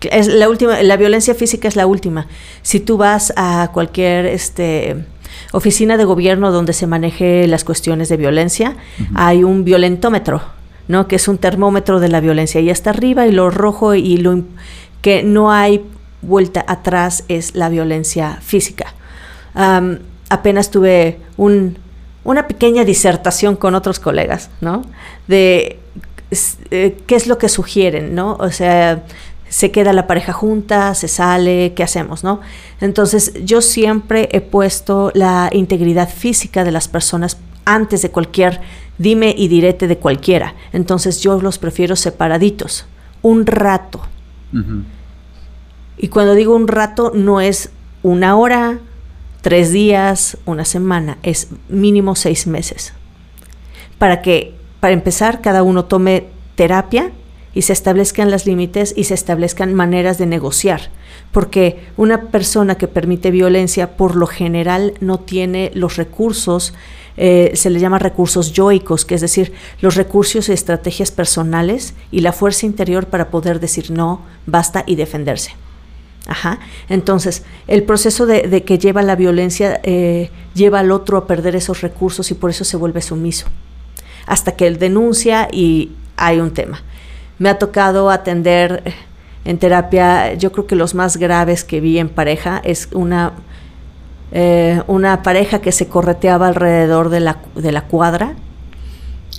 Es 0.10 0.28
la 0.28 0.50
última, 0.50 0.82
la 0.82 0.98
violencia 0.98 1.36
física 1.36 1.68
es 1.68 1.76
la 1.76 1.86
última. 1.86 2.28
Si 2.62 2.80
tú 2.80 2.98
vas 2.98 3.34
a 3.36 3.70
cualquier 3.74 4.26
este 4.26 5.06
oficina 5.52 5.98
de 5.98 6.06
gobierno 6.06 6.52
donde 6.52 6.74
se 6.74 6.88
maneje 6.88 7.48
las 7.48 7.64
cuestiones 7.64 8.10
de 8.10 8.18
violencia, 8.18 8.76
hay 9.14 9.44
un 9.44 9.64
violentómetro, 9.64 10.42
¿no? 10.88 11.08
Que 11.08 11.18
es 11.18 11.28
un 11.28 11.38
termómetro 11.38 12.00
de 12.00 12.10
la 12.10 12.20
violencia. 12.20 12.62
Y 12.62 12.70
hasta 12.70 12.90
arriba 12.90 13.28
y 13.28 13.32
lo 13.32 13.50
rojo 13.50 13.94
y 13.96 14.18
lo 14.18 14.44
que 15.02 15.24
no 15.24 15.52
hay 15.52 15.84
vuelta 16.22 16.64
atrás 16.68 17.24
es 17.28 17.56
la 17.56 17.70
violencia 17.70 18.38
física. 18.42 18.94
apenas 20.30 20.72
tuve 20.72 21.18
un, 21.36 21.78
una 22.24 22.48
pequeña 22.48 22.86
disertación 22.86 23.56
con 23.56 23.76
otros 23.76 24.00
colegas, 24.00 24.50
¿no? 24.62 24.84
De 25.28 25.80
eh, 26.70 26.98
qué 27.06 27.16
es 27.16 27.28
lo 27.28 27.38
que 27.38 27.50
sugieren, 27.50 28.16
¿no? 28.16 28.38
O 28.40 28.52
sea, 28.52 29.04
se 29.52 29.70
queda 29.70 29.92
la 29.92 30.08
pareja 30.08 30.32
junta, 30.32 30.96
se 30.96 31.10
sale, 31.10 31.74
¿qué 31.76 31.84
hacemos, 31.84 32.24
no? 32.24 32.40
Entonces, 32.80 33.34
yo 33.44 33.62
siempre 33.62 34.30
he 34.32 34.40
puesto 34.40 35.12
la 35.14 35.50
integridad 35.52 36.08
física 36.08 36.64
de 36.64 36.72
las 36.72 36.88
personas 36.88 37.38
antes 37.66 38.02
de 38.02 38.12
cualquier 38.12 38.62
dime 38.98 39.36
y 39.38 39.50
direte 39.50 39.90
de 39.90 39.98
cualquiera. 39.98 40.56
Entonces, 40.72 41.20
yo 41.20 41.42
los 41.42 41.58
prefiero 41.58 41.98
separaditos, 41.98 42.86
un 43.22 43.46
rato. 43.46 44.00
Y 45.98 46.08
cuando 46.08 46.34
digo 46.34 46.56
un 46.56 46.70
rato, 46.70 47.12
no 47.14 47.42
es 47.42 47.72
una 48.04 48.38
hora, 48.38 48.80
tres 49.42 49.74
días, 49.74 50.38
una 50.46 50.64
semana, 50.64 51.18
es 51.24 51.50
mínimo 51.68 52.16
seis 52.16 52.48
meses. 52.48 52.94
Para 53.98 54.22
que, 54.22 54.56
para 54.80 54.94
empezar, 54.94 55.42
cada 55.42 55.62
uno 55.62 55.84
tome 55.84 56.28
terapia 56.56 57.12
y 57.54 57.64
se 57.64 57.74
establezcan 57.74 58.32
los 58.32 58.46
límites 58.46 58.94
y 58.96 59.06
se 59.06 59.14
establezcan 59.14 59.74
maneras 59.74 60.18
de 60.18 60.26
negociar. 60.26 60.90
Porque 61.32 61.80
una 61.98 62.30
persona 62.30 62.76
que 62.76 62.88
permite 62.88 63.32
violencia 63.32 63.96
por 63.98 64.16
lo 64.16 64.28
general 64.28 64.94
no 65.00 65.20
tiene 65.20 65.72
los 65.74 65.98
recursos, 65.98 66.74
eh, 67.18 67.52
se 67.56 67.70
le 67.70 67.80
llama 67.80 68.00
recursos 68.00 68.54
yoicos, 68.54 69.06
que 69.06 69.16
es 69.16 69.22
decir, 69.22 69.54
los 69.82 69.96
recursos 69.96 70.50
y 70.50 70.54
estrategias 70.54 71.12
personales 71.12 71.94
y 72.12 72.22
la 72.22 72.34
fuerza 72.34 72.66
interior 72.66 73.08
para 73.08 73.30
poder 73.30 73.60
decir 73.60 73.92
no, 73.92 74.22
basta 74.46 74.84
y 74.88 74.96
defenderse. 74.96 75.52
Ajá. 76.28 76.60
Entonces, 76.88 77.44
el 77.68 77.84
proceso 77.84 78.26
de, 78.26 78.64
que 78.64 78.78
lleva 78.78 79.02
la 79.02 79.16
violencia 79.16 79.80
eh, 79.84 80.30
lleva 80.54 80.80
al 80.80 80.92
otro 80.92 81.18
a 81.18 81.28
perder 81.28 81.56
esos 81.56 81.82
recursos 81.82 82.32
y 82.32 82.36
por 82.36 82.50
eso 82.50 82.64
se 82.64 82.78
vuelve 82.78 83.02
sumiso. 83.02 83.48
Hasta 84.28 84.54
que 84.54 84.68
él 84.68 84.78
denuncia 84.78 85.48
y 85.52 85.92
hay 86.16 86.40
un 86.40 86.52
tema. 86.52 86.84
Me 87.42 87.50
ha 87.50 87.58
tocado 87.58 88.12
atender 88.12 88.84
en 89.46 89.58
terapia, 89.58 90.36
yo 90.36 90.52
creo 90.52 90.68
que 90.68 90.76
los 90.76 90.94
más 90.94 91.18
graves 91.18 91.64
que 91.64 91.80
vi 91.80 91.98
en 91.98 92.08
pareja 92.08 92.62
es 92.64 92.88
una, 92.92 93.32
eh, 94.32 94.84
una 94.86 95.24
pareja 95.24 95.60
que 95.60 95.72
se 95.72 95.88
correteaba 95.88 96.46
alrededor 96.46 97.10
de 97.10 97.20
la, 97.20 97.40
de 97.56 97.72
la 97.72 97.86
cuadra. 97.86 98.36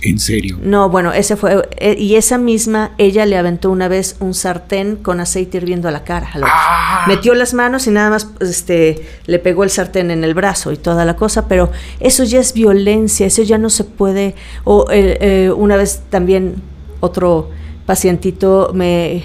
¿En 0.01 0.19
serio? 0.19 0.59
No, 0.61 0.89
bueno, 0.89 1.13
ese 1.13 1.37
fue. 1.37 1.65
Eh, 1.77 1.95
y 1.97 2.15
esa 2.15 2.37
misma, 2.37 2.91
ella 2.97 3.25
le 3.25 3.37
aventó 3.37 3.71
una 3.71 3.87
vez 3.87 4.17
un 4.19 4.33
sartén 4.33 4.97
con 4.97 5.21
aceite 5.21 5.59
hirviendo 5.59 5.87
a 5.87 5.91
la 5.91 6.03
cara. 6.03 6.29
¡Ah! 6.43 7.05
Metió 7.07 7.33
las 7.35 7.53
manos 7.53 7.87
y 7.87 7.91
nada 7.91 8.09
más 8.09 8.27
este, 8.41 9.07
le 9.27 9.39
pegó 9.39 9.63
el 9.63 9.69
sartén 9.69 10.11
en 10.11 10.25
el 10.25 10.33
brazo 10.33 10.73
y 10.73 10.75
toda 10.75 11.05
la 11.05 11.15
cosa, 11.15 11.47
pero 11.47 11.71
eso 12.01 12.25
ya 12.25 12.41
es 12.41 12.51
violencia, 12.51 13.27
eso 13.27 13.43
ya 13.43 13.57
no 13.57 13.69
se 13.69 13.85
puede. 13.85 14.35
O 14.65 14.87
eh, 14.91 15.53
una 15.55 15.77
vez 15.77 16.01
también 16.09 16.55
otro 16.99 17.49
pacientito 17.85 18.71
me 18.73 19.23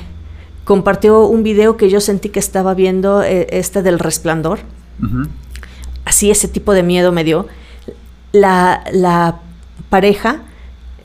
compartió 0.64 1.26
un 1.26 1.42
video 1.42 1.76
que 1.76 1.88
yo 1.88 2.00
sentí 2.00 2.28
que 2.28 2.38
estaba 2.38 2.74
viendo, 2.74 3.22
eh, 3.22 3.46
este 3.50 3.82
del 3.82 3.98
resplandor. 3.98 4.60
Así 6.04 6.30
ese 6.30 6.48
tipo 6.48 6.72
de 6.72 6.82
miedo 6.82 7.12
me 7.12 7.24
dio. 7.24 7.46
La, 8.32 8.84
la 8.92 9.40
pareja 9.88 10.42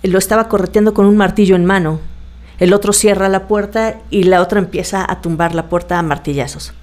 lo 0.03 0.17
estaba 0.17 0.49
correteando 0.49 0.93
con 0.93 1.05
un 1.05 1.15
martillo 1.15 1.55
en 1.55 1.65
mano. 1.65 1.99
El 2.59 2.73
otro 2.73 2.93
cierra 2.93 3.29
la 3.29 3.47
puerta 3.47 3.99
y 4.09 4.23
la 4.23 4.41
otra 4.41 4.59
empieza 4.59 5.09
a 5.09 5.21
tumbar 5.21 5.55
la 5.55 5.69
puerta 5.69 5.97
a 5.97 6.03
martillazos. 6.03 6.73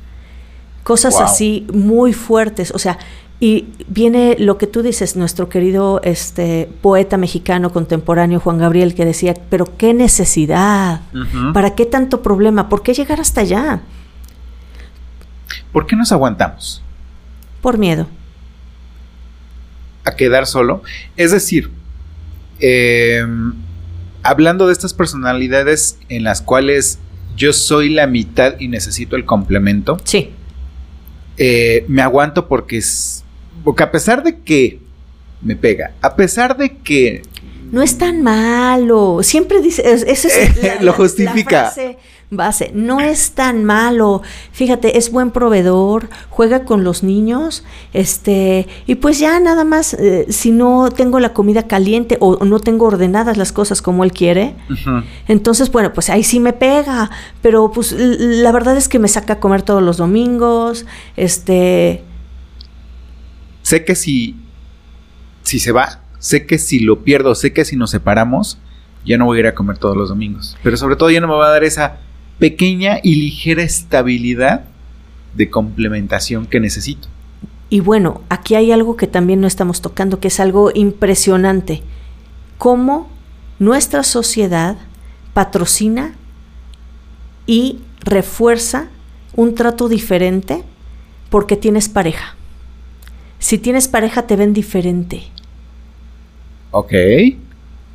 Cosas 0.82 1.20
así 1.20 1.66
muy 1.72 2.12
fuertes. 2.12 2.72
O 2.74 2.78
sea, 2.78 2.98
y 3.42 3.68
viene 3.88 4.36
lo 4.38 4.58
que 4.58 4.66
tú 4.66 4.82
dices, 4.82 5.16
nuestro 5.16 5.48
querido 5.48 6.02
este, 6.04 6.68
poeta 6.82 7.16
mexicano 7.16 7.72
contemporáneo 7.72 8.38
Juan 8.38 8.58
Gabriel, 8.58 8.94
que 8.94 9.06
decía, 9.06 9.34
pero 9.48 9.78
qué 9.78 9.94
necesidad, 9.94 11.00
¿para 11.54 11.74
qué 11.74 11.86
tanto 11.86 12.22
problema? 12.22 12.68
¿Por 12.68 12.82
qué 12.82 12.92
llegar 12.92 13.18
hasta 13.18 13.40
allá? 13.40 13.80
¿Por 15.72 15.86
qué 15.86 15.96
nos 15.96 16.12
aguantamos? 16.12 16.82
Por 17.62 17.78
miedo. 17.78 18.06
A 20.04 20.16
quedar 20.16 20.46
solo. 20.46 20.82
Es 21.16 21.30
decir, 21.30 21.70
em, 22.58 23.54
hablando 24.22 24.66
de 24.66 24.74
estas 24.74 24.92
personalidades 24.92 25.98
en 26.10 26.24
las 26.24 26.42
cuales 26.42 26.98
yo 27.36 27.54
soy 27.54 27.88
la 27.88 28.06
mitad 28.06 28.60
y 28.60 28.68
necesito 28.68 29.16
el 29.16 29.24
complemento. 29.24 29.98
Sí. 30.04 30.30
Eh, 31.38 31.86
me 31.88 32.02
aguanto 32.02 32.48
porque 32.48 32.76
es, 32.76 33.24
porque 33.64 33.82
a 33.82 33.90
pesar 33.90 34.22
de 34.22 34.38
que 34.40 34.80
me 35.42 35.56
pega, 35.56 35.92
a 36.02 36.14
pesar 36.16 36.56
de 36.56 36.76
que 36.78 37.22
no 37.72 37.82
es 37.82 37.96
tan 37.98 38.22
malo. 38.22 39.20
Siempre 39.22 39.60
dice, 39.60 39.82
es- 39.92 40.02
esa 40.02 40.26
es 40.28 40.62
la- 40.62 40.82
Lo 40.82 40.92
justifica. 40.92 41.62
la 41.62 41.70
frase 41.70 41.98
base, 42.32 42.70
no 42.74 43.00
es 43.00 43.32
tan 43.32 43.64
malo. 43.64 44.22
Fíjate, 44.52 44.98
es 44.98 45.10
buen 45.10 45.32
proveedor, 45.32 46.08
juega 46.30 46.64
con 46.64 46.84
los 46.84 47.02
niños, 47.02 47.64
este, 47.92 48.68
y 48.86 48.94
pues 48.96 49.18
ya 49.18 49.40
nada 49.40 49.64
más, 49.64 49.94
eh, 49.94 50.26
si 50.28 50.52
no 50.52 50.90
tengo 50.90 51.18
la 51.18 51.32
comida 51.32 51.64
caliente 51.66 52.18
o 52.20 52.44
no 52.44 52.60
tengo 52.60 52.86
ordenadas 52.86 53.36
las 53.36 53.50
cosas 53.50 53.82
como 53.82 54.04
él 54.04 54.12
quiere, 54.12 54.54
entonces, 55.26 55.72
bueno, 55.72 55.92
pues 55.92 56.08
ahí 56.08 56.22
sí 56.22 56.38
me 56.38 56.52
pega, 56.52 57.10
pero 57.42 57.72
pues 57.72 57.92
la 57.98 58.52
verdad 58.52 58.76
es 58.76 58.88
que 58.88 59.00
me 59.00 59.08
saca 59.08 59.32
a 59.34 59.40
comer 59.40 59.62
todos 59.62 59.82
los 59.82 59.96
domingos, 59.96 60.86
este, 61.16 62.04
Sé 63.70 63.84
que 63.84 63.94
si, 63.94 64.34
si 65.44 65.60
se 65.60 65.70
va, 65.70 66.00
sé 66.18 66.44
que 66.44 66.58
si 66.58 66.80
lo 66.80 67.04
pierdo, 67.04 67.36
sé 67.36 67.52
que 67.52 67.64
si 67.64 67.76
nos 67.76 67.92
separamos, 67.92 68.58
ya 69.06 69.16
no 69.16 69.26
voy 69.26 69.36
a 69.36 69.40
ir 69.42 69.46
a 69.46 69.54
comer 69.54 69.78
todos 69.78 69.96
los 69.96 70.08
domingos. 70.08 70.58
Pero 70.64 70.76
sobre 70.76 70.96
todo 70.96 71.08
ya 71.08 71.20
no 71.20 71.28
me 71.28 71.34
va 71.34 71.46
a 71.46 71.52
dar 71.52 71.62
esa 71.62 71.98
pequeña 72.40 72.98
y 73.00 73.14
ligera 73.14 73.62
estabilidad 73.62 74.64
de 75.36 75.50
complementación 75.50 76.46
que 76.46 76.58
necesito. 76.58 77.06
Y 77.68 77.78
bueno, 77.78 78.22
aquí 78.28 78.56
hay 78.56 78.72
algo 78.72 78.96
que 78.96 79.06
también 79.06 79.40
no 79.40 79.46
estamos 79.46 79.80
tocando, 79.80 80.18
que 80.18 80.26
es 80.26 80.40
algo 80.40 80.72
impresionante. 80.74 81.84
Cómo 82.58 83.08
nuestra 83.60 84.02
sociedad 84.02 84.78
patrocina 85.32 86.16
y 87.46 87.78
refuerza 88.00 88.88
un 89.36 89.54
trato 89.54 89.88
diferente 89.88 90.64
porque 91.30 91.54
tienes 91.54 91.88
pareja. 91.88 92.34
Si 93.40 93.58
tienes 93.58 93.88
pareja 93.88 94.28
te 94.28 94.36
ven 94.36 94.52
diferente. 94.52 95.24
Ok. 96.70 96.92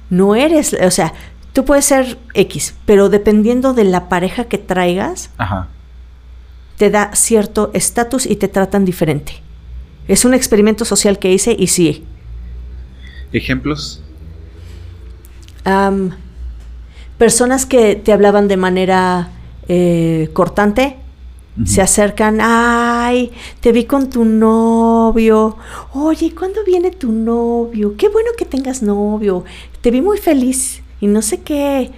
No 0.10 0.36
eres, 0.36 0.74
o 0.74 0.92
sea, 0.92 1.14
tú 1.54 1.64
puedes 1.64 1.86
ser 1.86 2.18
X, 2.34 2.76
pero 2.86 3.08
dependiendo 3.08 3.74
de 3.74 3.86
la 3.86 4.10
pareja 4.10 4.46
que 4.46 4.58
traigas, 4.58 5.30
Ajá. 5.38 5.70
te 6.78 6.90
da 6.90 7.16
cierto 7.16 7.72
estatus 7.74 8.26
y 8.26 8.36
te 8.36 8.50
tratan 8.50 8.84
diferente. 8.84 9.42
Es 10.08 10.26
un 10.26 10.34
experimento 10.34 10.84
social 10.84 11.18
que 11.18 11.32
hice 11.32 11.56
y 11.58 11.68
sí, 11.68 12.04
¿Ejemplos? 13.32 14.02
Personas 17.18 17.66
que 17.66 17.96
te 17.96 18.14
hablaban 18.14 18.48
de 18.48 18.58
manera 18.58 19.30
eh, 19.68 20.30
cortante 20.34 20.98
Se 21.64 21.82
acercan, 21.82 22.40
ay, 22.42 23.32
te 23.62 23.72
vi 23.72 23.86
con 23.86 24.10
tu 24.10 24.26
novio, 24.26 25.56
oye, 25.94 26.36
¿cuándo 26.36 26.66
viene 26.66 26.92
tu 26.92 27.14
novio? 27.14 27.96
Qué 27.98 28.10
bueno 28.10 28.32
que 28.38 28.44
tengas 28.44 28.82
novio, 28.82 29.46
te 29.80 29.90
vi 29.90 30.02
muy 30.02 30.18
feliz 30.18 30.82
y 31.00 31.08
no 31.08 31.22
sé 31.22 31.42
qué, 31.42 31.92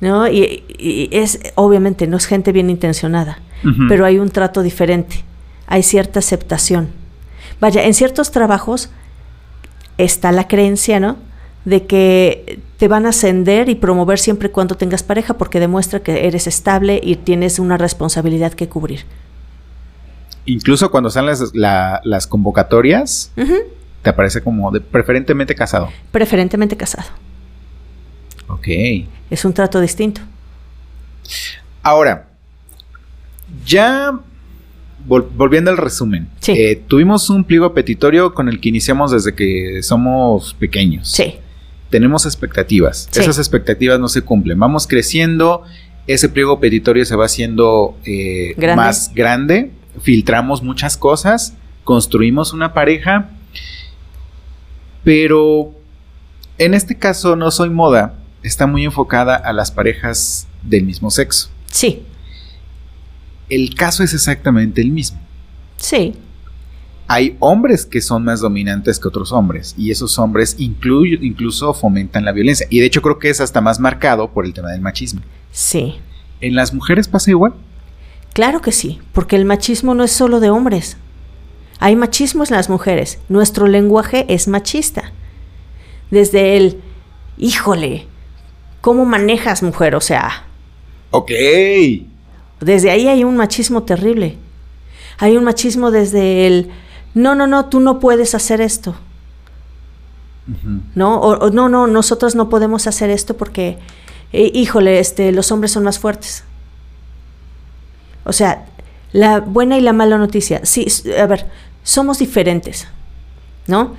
¿no? 0.00 0.26
Y, 0.28 0.64
y 0.68 1.08
es, 1.12 1.38
obviamente, 1.54 2.08
no 2.08 2.16
es 2.16 2.26
gente 2.26 2.50
bien 2.50 2.70
intencionada, 2.70 3.38
pero 3.88 4.04
hay 4.04 4.18
un 4.18 4.30
trato 4.30 4.62
diferente, 4.62 5.24
hay 5.68 5.84
cierta 5.84 6.18
aceptación. 6.18 6.88
Vaya, 7.60 7.84
en 7.84 7.94
ciertos 7.94 8.32
trabajos 8.32 8.90
está 9.96 10.32
la 10.32 10.48
creencia, 10.48 10.98
¿no? 10.98 11.18
De 11.64 11.86
que 11.86 12.58
te 12.84 12.88
van 12.88 13.06
a 13.06 13.08
ascender 13.08 13.70
y 13.70 13.76
promover 13.76 14.18
siempre 14.18 14.48
y 14.48 14.50
cuando 14.50 14.74
tengas 14.74 15.02
pareja 15.02 15.38
porque 15.38 15.58
demuestra 15.58 16.00
que 16.00 16.26
eres 16.26 16.46
estable 16.46 17.00
y 17.02 17.16
tienes 17.16 17.58
una 17.58 17.78
responsabilidad 17.78 18.52
que 18.52 18.68
cubrir. 18.68 19.06
Incluso 20.44 20.90
cuando 20.90 21.08
salen 21.08 21.30
las, 21.30 21.54
la- 21.54 22.02
las 22.04 22.26
convocatorias, 22.26 23.32
te 24.02 24.10
aparece 24.10 24.42
como 24.42 24.70
de 24.70 24.82
preferentemente 24.82 25.54
casado. 25.54 25.88
Preferentemente 26.12 26.76
casado. 26.76 27.08
Ok. 28.48 28.68
Es 29.30 29.46
un 29.46 29.54
trato 29.54 29.80
distinto. 29.80 30.20
Ahora, 31.82 32.28
ya 33.64 34.12
vol- 35.08 35.26
volviendo 35.34 35.70
al 35.70 35.78
resumen, 35.78 36.28
Sí. 36.40 36.52
eh, 36.52 36.82
tuvimos 36.86 37.30
un 37.30 37.44
pliego 37.44 37.72
petitorio 37.72 38.34
con 38.34 38.50
el 38.50 38.60
que 38.60 38.68
iniciamos 38.68 39.10
desde 39.10 39.34
que 39.34 39.82
somos 39.82 40.52
pequeños. 40.52 41.10
Sí, 41.10 41.36
Tenemos 41.94 42.26
expectativas. 42.26 43.06
Sí. 43.12 43.20
Esas 43.20 43.38
expectativas 43.38 44.00
no 44.00 44.08
se 44.08 44.22
cumplen. 44.22 44.58
Vamos 44.58 44.88
creciendo, 44.88 45.62
ese 46.08 46.28
pliego 46.28 46.58
petitorio 46.58 47.04
se 47.04 47.14
va 47.14 47.26
haciendo 47.26 47.96
eh, 48.04 48.52
Grande. 48.56 48.74
más 48.74 49.12
grande, 49.14 49.70
filtramos 50.02 50.60
muchas 50.60 50.96
cosas, 50.96 51.54
construimos 51.84 52.52
una 52.52 52.74
pareja, 52.74 53.30
pero 55.04 55.72
en 56.58 56.74
este 56.74 56.96
caso 56.96 57.36
no 57.36 57.52
soy 57.52 57.70
moda, 57.70 58.14
está 58.42 58.66
muy 58.66 58.84
enfocada 58.84 59.36
a 59.36 59.52
las 59.52 59.70
parejas 59.70 60.48
del 60.64 60.82
mismo 60.82 61.12
sexo. 61.12 61.48
sí, 61.70 62.02
El 63.48 63.76
caso 63.76 64.02
es 64.02 64.14
exactamente 64.14 64.80
el 64.80 64.90
mismo. 64.90 65.20
sí. 65.76 66.14
Hay 67.06 67.36
hombres 67.40 67.84
que 67.84 68.00
son 68.00 68.24
más 68.24 68.40
dominantes 68.40 68.98
que 68.98 69.08
otros 69.08 69.30
hombres 69.32 69.74
y 69.76 69.90
esos 69.90 70.18
hombres 70.18 70.58
inclu- 70.58 71.18
incluso 71.22 71.74
fomentan 71.74 72.24
la 72.24 72.32
violencia. 72.32 72.66
Y 72.70 72.80
de 72.80 72.86
hecho 72.86 73.02
creo 73.02 73.18
que 73.18 73.28
es 73.28 73.40
hasta 73.40 73.60
más 73.60 73.78
marcado 73.78 74.30
por 74.30 74.46
el 74.46 74.54
tema 74.54 74.70
del 74.70 74.80
machismo. 74.80 75.20
Sí. 75.52 75.96
¿En 76.40 76.54
las 76.54 76.72
mujeres 76.72 77.06
pasa 77.08 77.30
igual? 77.30 77.54
Claro 78.32 78.60
que 78.62 78.72
sí, 78.72 79.00
porque 79.12 79.36
el 79.36 79.44
machismo 79.44 79.94
no 79.94 80.02
es 80.02 80.12
solo 80.12 80.40
de 80.40 80.50
hombres. 80.50 80.96
Hay 81.78 81.94
machismo 81.94 82.42
en 82.44 82.50
las 82.52 82.68
mujeres. 82.70 83.18
Nuestro 83.28 83.66
lenguaje 83.66 84.24
es 84.28 84.48
machista. 84.48 85.12
Desde 86.10 86.56
el, 86.56 86.80
híjole, 87.36 88.06
¿cómo 88.80 89.04
manejas 89.04 89.62
mujer? 89.62 89.94
O 89.94 90.00
sea, 90.00 90.44
Ok. 91.10 91.30
desde 92.60 92.90
ahí 92.90 93.08
hay 93.08 93.24
un 93.24 93.36
machismo 93.36 93.82
terrible. 93.82 94.36
Hay 95.18 95.36
un 95.36 95.44
machismo 95.44 95.90
desde 95.90 96.46
el, 96.46 96.70
no, 97.14 97.34
no, 97.34 97.46
no, 97.46 97.66
tú 97.66 97.80
no 97.80 98.00
puedes 98.00 98.34
hacer 98.34 98.60
esto. 98.60 98.94
¿no? 100.94 101.16
O, 101.20 101.46
o, 101.46 101.50
no, 101.50 101.68
no, 101.68 101.86
nosotros 101.86 102.34
no 102.34 102.48
podemos 102.48 102.86
hacer 102.86 103.10
esto 103.10 103.36
porque, 103.36 103.78
eh, 104.32 104.50
híjole, 104.52 104.98
este, 104.98 105.32
los 105.32 105.50
hombres 105.52 105.72
son 105.72 105.84
más 105.84 105.98
fuertes. 105.98 106.44
O 108.24 108.32
sea, 108.32 108.66
la 109.12 109.40
buena 109.40 109.78
y 109.78 109.80
la 109.80 109.92
mala 109.92 110.18
noticia, 110.18 110.60
sí, 110.64 110.86
a 111.18 111.26
ver, 111.26 111.46
somos 111.82 112.18
diferentes, 112.18 112.88
¿no? 113.66 113.94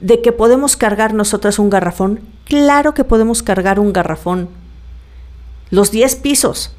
De 0.00 0.20
que 0.20 0.32
podemos 0.32 0.76
cargar 0.76 1.14
nosotras 1.14 1.58
un 1.58 1.70
garrafón, 1.70 2.20
claro 2.44 2.94
que 2.94 3.04
podemos 3.04 3.42
cargar 3.42 3.78
un 3.78 3.92
garrafón. 3.92 4.48
Los 5.70 5.90
10 5.90 6.16
pisos. 6.16 6.74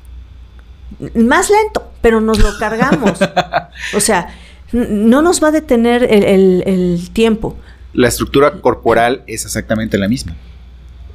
Más 1.15 1.49
lento, 1.49 1.91
pero 2.01 2.21
nos 2.21 2.39
lo 2.39 2.57
cargamos. 2.59 3.17
o 3.95 3.99
sea, 3.99 4.35
no 4.73 5.21
nos 5.21 5.41
va 5.43 5.49
a 5.49 5.51
detener 5.51 6.03
el- 6.03 6.23
el- 6.23 6.63
el 6.65 7.09
tiempo. 7.11 7.55
La 7.93 8.07
estructura 8.07 8.59
corporal 8.59 9.23
es 9.27 9.45
exactamente 9.45 9.97
la 9.97 10.07
misma. 10.07 10.35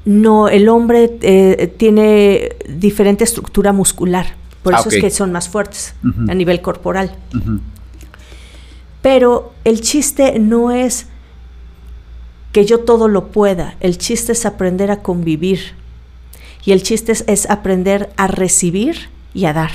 No, 0.05 0.49
el 0.49 0.69
hombre 0.69 1.19
eh, 1.23 1.75
tiene 1.77 2.51
diferente 2.69 3.25
estructura 3.25 3.73
muscular. 3.73 4.27
Por 4.63 4.75
Ah, 4.75 4.79
eso 4.81 4.89
es 4.89 5.01
que 5.01 5.11
son 5.11 5.33
más 5.33 5.49
fuertes 5.49 5.95
a 6.29 6.35
nivel 6.35 6.61
corporal. 6.63 7.15
Pero 9.03 9.53
el 9.65 9.81
chiste 9.81 10.39
no 10.39 10.71
es 10.71 11.07
que 12.53 12.65
yo 12.65 12.81
todo 12.81 13.09
lo 13.09 13.29
pueda. 13.29 13.77
El 13.81 13.99
chiste 13.99 14.33
es 14.33 14.47
aprender 14.47 14.91
a 14.91 15.03
convivir. 15.03 15.61
Y 16.65 16.73
el 16.73 16.83
chiste 16.83 17.13
es, 17.13 17.25
es 17.27 17.49
aprender 17.51 18.11
a 18.17 18.27
recibir 18.27 19.09
y 19.35 19.45
a 19.45 19.53
dar. 19.53 19.71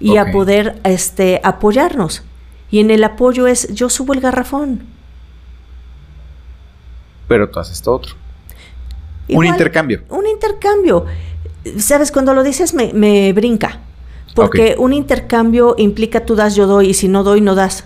Y 0.00 0.16
a 0.16 0.32
poder 0.32 0.80
este, 0.84 1.40
apoyarnos. 1.44 2.22
Y 2.70 2.80
en 2.80 2.90
el 2.90 3.04
apoyo 3.04 3.46
es 3.46 3.72
yo 3.74 3.88
subo 3.90 4.14
el 4.14 4.20
garrafón. 4.20 4.82
Pero 7.28 7.48
tú 7.50 7.60
haces 7.60 7.82
todo 7.82 7.96
otro. 7.96 8.14
Un 9.28 9.46
intercambio. 9.46 10.02
Un 10.08 10.26
intercambio. 10.26 11.06
Sabes, 11.78 12.10
cuando 12.10 12.34
lo 12.34 12.42
dices 12.42 12.74
me, 12.74 12.92
me 12.92 13.32
brinca. 13.32 13.80
Porque 14.34 14.76
un 14.78 14.92
intercambio 14.92 15.74
implica 15.76 16.24
tú 16.24 16.34
das, 16.34 16.54
yo 16.54 16.66
doy, 16.66 16.90
y 16.90 16.94
si 16.94 17.08
no 17.08 17.24
doy, 17.24 17.40
no 17.40 17.54
das. 17.54 17.84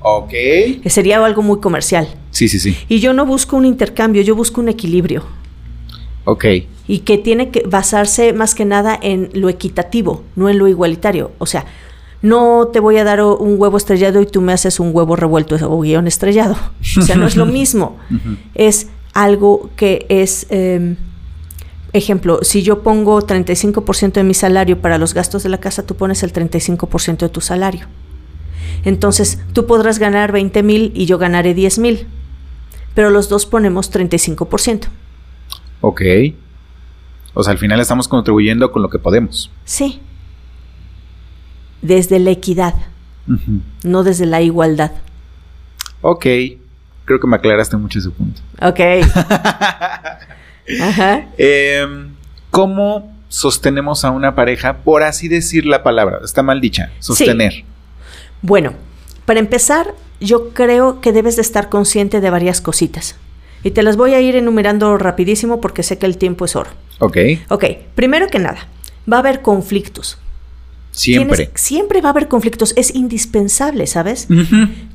Ok. 0.00 0.30
Que 0.30 0.90
sería 0.90 1.24
algo 1.24 1.42
muy 1.42 1.60
comercial. 1.60 2.08
Sí, 2.30 2.48
sí, 2.48 2.58
sí. 2.58 2.76
Y 2.88 3.00
yo 3.00 3.12
no 3.12 3.26
busco 3.26 3.56
un 3.56 3.66
intercambio, 3.66 4.22
yo 4.22 4.34
busco 4.34 4.60
un 4.60 4.68
equilibrio. 4.68 5.24
Ok. 6.24 6.44
Y 6.90 7.00
que 7.00 7.18
tiene 7.18 7.50
que 7.50 7.62
basarse 7.68 8.32
más 8.32 8.54
que 8.54 8.64
nada 8.64 8.98
en 9.00 9.30
lo 9.32 9.48
equitativo, 9.48 10.24
no 10.34 10.48
en 10.48 10.58
lo 10.58 10.66
igualitario. 10.66 11.30
O 11.38 11.46
sea, 11.46 11.64
no 12.22 12.68
te 12.72 12.80
voy 12.80 12.96
a 12.98 13.04
dar 13.04 13.22
un 13.22 13.54
huevo 13.60 13.76
estrellado 13.76 14.20
y 14.20 14.26
tú 14.26 14.40
me 14.40 14.52
haces 14.52 14.80
un 14.80 14.90
huevo 14.92 15.14
revuelto 15.14 15.56
o 15.70 15.80
guion 15.80 16.06
estrellado. 16.06 16.56
O 16.98 17.02
sea, 17.02 17.14
no 17.16 17.26
es 17.26 17.36
lo 17.36 17.46
mismo. 17.46 17.96
Es 18.54 18.88
algo 19.14 19.70
que 19.76 20.04
es, 20.08 20.46
eh, 20.50 20.96
ejemplo, 21.92 22.40
si 22.42 22.62
yo 22.62 22.82
pongo 22.82 23.20
35% 23.20 24.12
de 24.12 24.24
mi 24.24 24.34
salario 24.34 24.80
para 24.80 24.98
los 24.98 25.14
gastos 25.14 25.42
de 25.44 25.48
la 25.48 25.58
casa, 25.58 25.86
tú 25.86 25.94
pones 25.94 26.22
el 26.24 26.32
35% 26.32 27.18
de 27.18 27.28
tu 27.28 27.40
salario. 27.40 27.86
Entonces, 28.84 29.38
tú 29.52 29.66
podrás 29.66 29.98
ganar 29.98 30.32
20 30.32 30.62
mil 30.62 30.92
y 30.94 31.06
yo 31.06 31.18
ganaré 31.18 31.54
10 31.54 31.78
mil. 31.78 32.06
pero 32.94 33.10
los 33.10 33.28
dos 33.28 33.46
ponemos 33.46 33.92
35%. 33.92 34.88
Ok. 35.80 36.02
O 37.34 37.42
sea, 37.42 37.52
al 37.52 37.58
final 37.58 37.80
estamos 37.80 38.08
contribuyendo 38.08 38.72
con 38.72 38.82
lo 38.82 38.90
que 38.90 38.98
podemos. 38.98 39.50
Sí. 39.64 40.00
Desde 41.82 42.18
la 42.18 42.30
equidad, 42.30 42.74
no 43.84 44.02
desde 44.02 44.26
la 44.26 44.42
igualdad. 44.42 44.92
Ok. 46.02 46.26
Creo 47.04 47.20
que 47.20 47.26
me 47.26 47.36
aclaraste 47.36 47.76
mucho 47.76 47.98
ese 47.98 48.10
punto. 48.10 48.40
Ok. 48.60 48.80
Ajá. 50.80 51.26
Em, 51.38 52.10
¿Cómo 52.50 53.16
sostenemos 53.28 54.04
a 54.04 54.10
una 54.10 54.34
pareja, 54.34 54.78
por 54.78 55.02
así 55.02 55.28
decir 55.28 55.66
la 55.66 55.82
palabra? 55.82 56.20
Está 56.24 56.42
mal 56.42 56.60
dicha. 56.60 56.90
Sostener. 56.98 57.64
Bueno, 58.42 58.74
para 59.24 59.40
empezar, 59.40 59.94
yo 60.20 60.50
creo 60.50 61.00
que 61.00 61.12
debes 61.12 61.36
de 61.36 61.42
estar 61.42 61.68
consciente 61.68 62.20
de 62.20 62.30
varias 62.30 62.60
cositas. 62.60 63.16
Y 63.62 63.72
te 63.72 63.82
las 63.82 63.96
voy 63.96 64.14
a 64.14 64.20
ir 64.20 64.36
enumerando 64.36 64.96
rapidísimo 64.96 65.60
porque 65.60 65.82
sé 65.82 65.98
que 65.98 66.06
el 66.06 66.16
tiempo 66.16 66.44
es 66.44 66.56
oro. 66.56 66.70
Ok. 67.00 67.16
Ok, 67.48 67.64
primero 67.94 68.28
que 68.28 68.38
nada, 68.38 68.68
va 69.10 69.16
a 69.16 69.20
haber 69.20 69.42
conflictos. 69.42 70.18
Siempre. 70.92 71.46
Tienes- 71.46 71.60
siempre 71.60 72.00
va 72.00 72.08
a 72.08 72.12
haber 72.12 72.26
conflictos. 72.28 72.72
Es 72.76 72.94
indispensable, 72.94 73.86
¿sabes? 73.86 74.26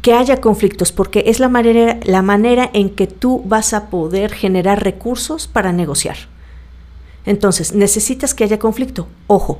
Que 0.02 0.14
haya 0.14 0.42
conflictos 0.42 0.92
porque 0.92 1.24
es 1.28 1.40
la 1.40 1.48
manera, 1.50 2.00
la 2.04 2.22
manera 2.22 2.70
en 2.74 2.90
que 2.90 3.08
tú 3.08 3.42
vas 3.46 3.74
a 3.74 3.90
poder 3.90 4.34
generar 4.34 4.84
recursos 4.84 5.48
para 5.48 5.72
negociar. 5.72 6.18
Entonces, 7.26 7.74
necesitas 7.74 8.34
que 8.34 8.44
haya 8.44 8.60
conflicto. 8.60 9.08
Ojo, 9.28 9.60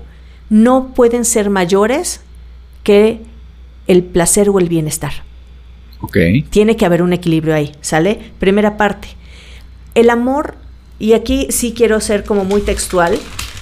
no 0.50 0.94
pueden 0.94 1.26
ser 1.26 1.50
mayores 1.50 2.22
que 2.84 3.22
el 3.88 4.04
placer 4.04 4.50
o 4.50 4.60
el 4.60 4.70
bienestar. 4.70 5.14
Ok. 6.02 6.18
Tiene 6.50 6.76
que 6.76 6.86
haber 6.86 7.02
un 7.02 7.14
equilibrio 7.14 7.56
ahí, 7.56 7.72
¿sale? 7.82 8.20
Primera 8.40 8.78
parte. 8.78 9.08
El 9.96 10.10
amor, 10.10 10.56
y 11.00 11.14
aquí 11.14 11.48
sí 11.50 11.74
quiero 11.74 12.00
ser 12.00 12.24
como 12.24 12.46
muy 12.46 12.62
textual, 12.62 13.20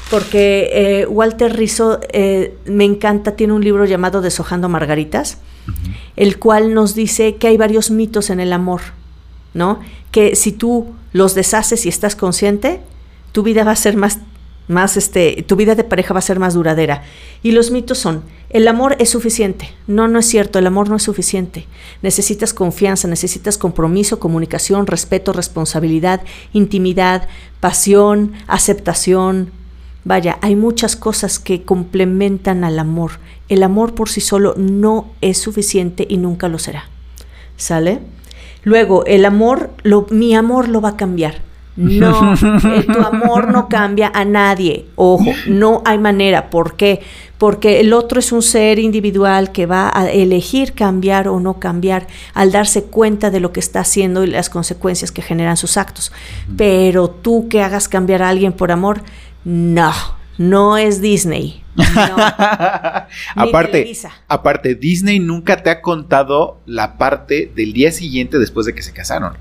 porque 0.09 0.69
eh, 0.73 1.05
Walter 1.07 1.55
Rizzo 1.55 1.99
eh, 2.11 2.55
me 2.65 2.85
encanta, 2.85 3.35
tiene 3.35 3.53
un 3.53 3.63
libro 3.63 3.85
llamado 3.85 4.21
Deshojando 4.21 4.69
Margaritas, 4.69 5.39
el 6.15 6.37
cual 6.37 6.73
nos 6.73 6.93
dice 6.93 7.35
que 7.37 7.47
hay 7.47 7.57
varios 7.57 7.89
mitos 7.89 8.29
en 8.29 8.39
el 8.39 8.53
amor, 8.53 8.81
¿no? 9.53 9.79
Que 10.11 10.35
si 10.35 10.51
tú 10.51 10.93
los 11.13 11.33
deshaces 11.33 11.85
y 11.85 11.89
estás 11.89 12.15
consciente, 12.15 12.81
tu 13.31 13.43
vida 13.43 13.63
va 13.63 13.71
a 13.71 13.75
ser 13.75 13.95
más, 13.97 14.19
más 14.67 14.97
este, 14.97 15.43
tu 15.47 15.55
vida 15.55 15.75
de 15.75 15.83
pareja 15.83 16.13
va 16.13 16.19
a 16.19 16.23
ser 16.23 16.39
más 16.39 16.53
duradera. 16.53 17.03
Y 17.41 17.51
los 17.51 17.71
mitos 17.71 17.97
son, 17.97 18.23
el 18.49 18.67
amor 18.67 18.95
es 18.99 19.09
suficiente. 19.09 19.69
No, 19.87 20.07
no 20.07 20.19
es 20.19 20.25
cierto, 20.25 20.59
el 20.59 20.67
amor 20.67 20.89
no 20.89 20.95
es 20.95 21.03
suficiente. 21.03 21.65
Necesitas 22.01 22.53
confianza, 22.53 23.07
necesitas 23.07 23.57
compromiso, 23.57 24.19
comunicación, 24.19 24.87
respeto, 24.87 25.33
responsabilidad, 25.33 26.21
intimidad, 26.53 27.27
pasión, 27.59 28.33
aceptación. 28.47 29.51
Vaya, 30.05 30.37
hay 30.41 30.55
muchas 30.55 30.95
cosas 30.95 31.39
que 31.39 31.63
complementan 31.63 32.63
al 32.63 32.79
amor. 32.79 33.13
El 33.49 33.63
amor 33.63 33.95
por 33.95 34.09
sí 34.09 34.21
solo 34.21 34.53
no 34.57 35.11
es 35.21 35.37
suficiente 35.37 36.05
y 36.09 36.17
nunca 36.17 36.47
lo 36.47 36.59
será. 36.59 36.85
¿Sale? 37.57 37.99
Luego, 38.63 39.05
el 39.05 39.25
amor, 39.25 39.71
lo, 39.83 40.07
mi 40.09 40.35
amor 40.35 40.69
lo 40.69 40.79
va 40.79 40.89
a 40.89 40.97
cambiar. 40.97 41.41
No, 41.75 42.33
eh, 42.75 42.83
tu 42.83 42.99
amor 42.99 43.51
no 43.51 43.67
cambia 43.67 44.11
a 44.13 44.25
nadie. 44.25 44.85
Ojo, 44.95 45.31
no 45.47 45.81
hay 45.85 45.97
manera. 45.97 46.49
¿Por 46.49 46.75
qué? 46.75 47.01
Porque 47.37 47.79
el 47.79 47.93
otro 47.93 48.19
es 48.19 48.31
un 48.31 48.41
ser 48.41 48.79
individual 48.79 49.51
que 49.51 49.65
va 49.65 49.91
a 49.93 50.09
elegir 50.09 50.73
cambiar 50.73 51.27
o 51.27 51.39
no 51.39 51.59
cambiar 51.59 52.07
al 52.33 52.51
darse 52.51 52.83
cuenta 52.83 53.31
de 53.31 53.39
lo 53.39 53.51
que 53.51 53.59
está 53.59 53.81
haciendo 53.81 54.23
y 54.23 54.27
las 54.27 54.49
consecuencias 54.49 55.11
que 55.11 55.21
generan 55.21 55.57
sus 55.57 55.77
actos. 55.77 56.11
Pero 56.55 57.09
tú 57.09 57.47
que 57.49 57.61
hagas 57.61 57.87
cambiar 57.87 58.21
a 58.21 58.29
alguien 58.29 58.53
por 58.53 58.71
amor, 58.71 59.01
no, 59.43 59.91
no 60.37 60.77
es 60.77 61.01
Disney. 61.01 61.63
No. 61.75 61.83
Aparte, 63.35 63.91
aparte, 64.27 64.75
Disney 64.75 65.19
nunca 65.19 65.63
te 65.63 65.71
ha 65.71 65.81
contado 65.81 66.59
la 66.67 66.99
parte 66.99 67.51
del 67.55 67.73
día 67.73 67.91
siguiente 67.91 68.37
después 68.37 68.67
de 68.67 68.75
que 68.75 68.83
se 68.83 68.93
casaron. 68.93 69.33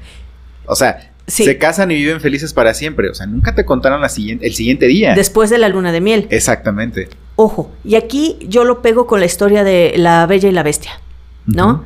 O 0.64 0.74
sea, 0.74 1.11
Sí. 1.26 1.44
se 1.44 1.56
casan 1.56 1.90
y 1.90 1.94
viven 1.94 2.20
felices 2.20 2.52
para 2.52 2.74
siempre. 2.74 3.08
O 3.08 3.14
sea, 3.14 3.26
nunca 3.26 3.54
te 3.54 3.64
contaron 3.64 4.00
la 4.00 4.08
siguiente, 4.08 4.46
el 4.46 4.54
siguiente 4.54 4.86
día. 4.86 5.14
Después 5.14 5.50
de 5.50 5.58
la 5.58 5.68
luna 5.68 5.92
de 5.92 6.00
miel. 6.00 6.26
Exactamente. 6.30 7.08
Ojo, 7.36 7.70
y 7.84 7.94
aquí 7.94 8.38
yo 8.48 8.64
lo 8.64 8.82
pego 8.82 9.06
con 9.06 9.20
la 9.20 9.26
historia 9.26 9.64
de 9.64 9.94
la 9.96 10.26
bella 10.26 10.48
y 10.48 10.52
la 10.52 10.62
bestia, 10.62 11.00
¿no? 11.46 11.84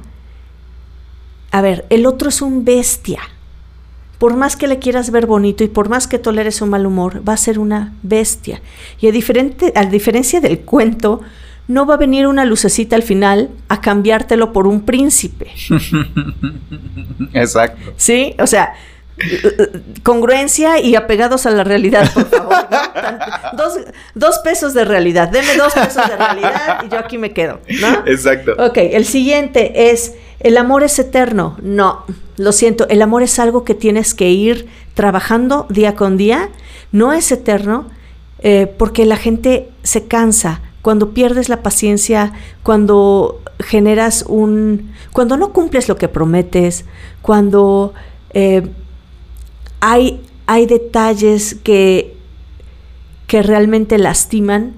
A 1.51 1.61
ver, 1.61 1.87
el 1.91 2.07
otro 2.07 2.29
es 2.29 2.43
un 2.43 2.65
bestia. 2.65 3.21
Por 4.19 4.35
más 4.35 4.57
que 4.57 4.67
le 4.67 4.79
quieras 4.79 5.11
ver 5.11 5.27
bonito 5.27 5.63
y 5.63 5.69
por 5.69 5.89
más 5.89 6.07
que 6.07 6.19
toleres 6.19 6.57
su 6.57 6.67
mal 6.67 6.87
humor, 6.87 7.23
va 7.27 7.35
a 7.35 7.37
ser 7.37 7.59
una 7.59 7.95
bestia. 8.03 8.61
Y 9.01 9.09
a, 9.09 9.13
diferente, 9.13 9.73
a 9.77 9.85
diferencia 9.85 10.41
del 10.41 10.61
cuento, 10.61 11.21
no 11.69 11.87
va 11.87 11.95
a 11.95 11.99
venir 11.99 12.27
una 12.27 12.45
lucecita 12.45 12.97
al 12.97 13.03
final 13.03 13.51
a 13.69 13.81
cambiártelo 13.81 14.53
por 14.53 14.67
un 14.67 14.83
príncipe. 14.83 15.51
Exacto. 17.33 17.93
¿Sí? 17.97 18.35
O 18.39 18.47
sea, 18.47 18.75
congruencia 20.03 20.81
y 20.81 20.95
apegados 20.95 21.47
a 21.47 21.51
la 21.51 21.65
realidad, 21.65 22.13
por 22.13 22.27
favor. 22.27 22.55
¿no? 22.71 23.57
Dos, 23.57 23.79
dos 24.15 24.39
pesos 24.41 24.75
de 24.75 24.85
realidad. 24.85 25.29
Deme 25.29 25.57
dos 25.57 25.73
pesos 25.73 26.09
de 26.09 26.17
realidad 26.17 26.85
y 26.85 26.89
yo 26.89 26.99
aquí 26.99 27.19
me 27.19 27.33
quedo, 27.33 27.61
¿no? 27.81 28.03
Exacto. 28.07 28.53
Ok, 28.59 28.79
el 28.79 29.05
siguiente 29.05 29.91
es, 29.91 30.15
¿el 30.41 30.57
amor 30.59 30.83
es 30.83 30.99
eterno? 30.99 31.57
No, 31.63 32.05
lo 32.37 32.53
siento, 32.53 32.89
el 32.89 33.03
amor 33.03 33.23
es 33.23 33.39
algo 33.39 33.65
que 33.65 33.75
tienes 33.75 34.15
que 34.15 34.31
ir 34.31 34.69
trabajando 34.95 35.67
día 35.71 35.95
con 35.95 36.17
día, 36.17 36.51
no 36.93 37.13
es 37.13 37.33
eterno, 37.33 37.89
eh, 38.41 38.67
porque 38.79 39.07
la 39.07 39.17
gente 39.17 39.71
se 39.83 40.07
cansa 40.07 40.61
cuando 40.83 41.11
pierdes 41.15 41.49
la 41.49 41.63
paciencia, 41.63 42.33
cuando 42.63 43.41
generas 43.59 44.25
un... 44.29 44.93
cuando 45.13 45.37
no 45.37 45.53
cumples 45.53 45.89
lo 45.89 45.97
que 45.97 46.09
prometes, 46.09 46.85
cuando 47.23 47.93
eh, 48.35 48.69
hay, 49.81 50.23
hay 50.47 50.67
detalles 50.67 51.57
que, 51.63 52.17
que 53.27 53.43
realmente 53.43 53.99
lastiman, 53.99 54.75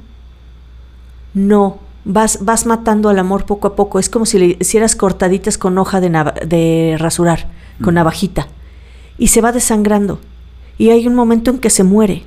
no, 1.35 1.79
vas, 2.05 2.45
vas 2.45 2.67
matando 2.67 3.09
al 3.09 3.19
amor 3.19 3.45
poco 3.47 3.69
a 3.69 3.77
poco. 3.77 3.99
Es 3.99 4.09
como 4.09 4.27
si 4.27 4.39
le 4.39 4.57
hicieras 4.61 4.97
cortaditas 4.97 5.59
con 5.59 5.79
hoja 5.79 6.01
de, 6.01 6.11
de 6.47 6.97
rasurar, 6.99 7.49
con 7.83 7.95
Mm. 7.95 7.97
navajita. 7.97 8.49
Y 9.19 9.29
se 9.29 9.41
va 9.41 9.53
desangrando. 9.53 10.21
Y 10.79 10.91
hay 10.91 11.07
un 11.07 11.15
momento 11.15 11.51
en 11.51 11.59
que 11.59 11.71
se 11.71 11.85
muere. 11.85 12.23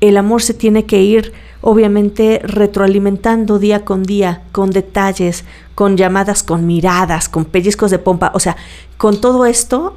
El 0.00 0.16
amor 0.16 0.42
se 0.42 0.52
tiene 0.52 0.84
que 0.84 1.02
ir, 1.02 1.32
obviamente, 1.62 2.40
retroalimentando 2.44 3.58
día 3.58 3.84
con 3.84 4.02
día, 4.02 4.42
con 4.52 4.70
detalles, 4.70 5.44
con 5.74 5.96
llamadas, 5.96 6.42
con 6.42 6.66
miradas, 6.66 7.28
con 7.28 7.46
pellizcos 7.46 7.90
de 7.90 7.98
pompa. 7.98 8.32
O 8.34 8.40
sea, 8.40 8.56
con 8.98 9.20
todo 9.20 9.46
esto 9.46 9.96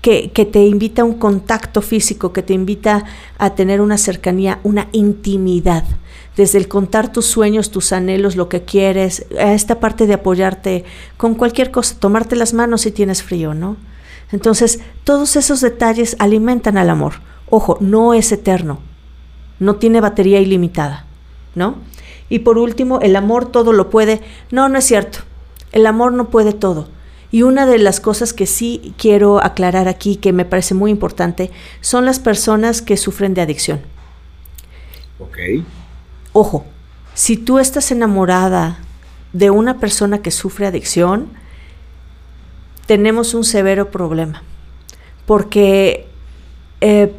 que, 0.00 0.28
te 0.28 0.64
invita 0.64 1.02
a 1.02 1.04
un 1.04 1.14
contacto 1.14 1.82
físico, 1.82 2.32
que 2.32 2.42
te 2.42 2.54
invita 2.54 3.04
a 3.38 3.54
tener 3.54 3.80
una 3.80 3.98
cercanía, 3.98 4.60
una 4.62 4.88
intimidad. 4.92 5.84
Desde 6.36 6.58
el 6.58 6.68
contar 6.68 7.12
tus 7.12 7.26
sueños, 7.26 7.70
tus 7.70 7.92
anhelos, 7.92 8.36
lo 8.36 8.48
que 8.48 8.62
quieres, 8.62 9.26
a 9.38 9.52
esta 9.52 9.80
parte 9.80 10.06
de 10.06 10.14
apoyarte 10.14 10.84
con 11.16 11.34
cualquier 11.34 11.70
cosa, 11.70 11.96
tomarte 11.98 12.36
las 12.36 12.54
manos 12.54 12.82
si 12.82 12.92
tienes 12.92 13.22
frío, 13.22 13.54
¿no? 13.54 13.76
Entonces, 14.32 14.80
todos 15.04 15.36
esos 15.36 15.60
detalles 15.60 16.16
alimentan 16.18 16.78
al 16.78 16.90
amor. 16.90 17.14
Ojo, 17.48 17.78
no 17.80 18.12
es 18.12 18.32
eterno, 18.32 18.80
no 19.58 19.76
tiene 19.76 20.00
batería 20.00 20.40
ilimitada, 20.40 21.06
¿no? 21.54 21.76
Y 22.28 22.40
por 22.40 22.58
último, 22.58 23.00
el 23.00 23.16
amor 23.16 23.46
todo 23.46 23.72
lo 23.72 23.88
puede. 23.88 24.20
No, 24.50 24.68
no 24.68 24.78
es 24.78 24.84
cierto. 24.84 25.20
El 25.72 25.86
amor 25.86 26.12
no 26.12 26.28
puede 26.28 26.52
todo. 26.52 26.88
Y 27.30 27.42
una 27.42 27.66
de 27.66 27.78
las 27.78 28.00
cosas 28.00 28.32
que 28.32 28.46
sí 28.46 28.94
quiero 28.98 29.42
aclarar 29.42 29.88
aquí, 29.88 30.16
que 30.16 30.32
me 30.32 30.44
parece 30.44 30.74
muy 30.74 30.90
importante, 30.90 31.50
son 31.80 32.04
las 32.04 32.18
personas 32.18 32.82
que 32.82 32.96
sufren 32.96 33.34
de 33.34 33.42
adicción. 33.42 33.80
Ok. 35.18 35.38
Ojo, 36.32 36.64
si 37.14 37.36
tú 37.36 37.58
estás 37.58 37.90
enamorada 37.90 38.78
de 39.32 39.50
una 39.50 39.78
persona 39.80 40.22
que 40.22 40.30
sufre 40.30 40.66
adicción, 40.66 41.28
tenemos 42.86 43.34
un 43.34 43.44
severo 43.44 43.90
problema, 43.90 44.42
porque 45.26 46.06
eh, 46.80 47.12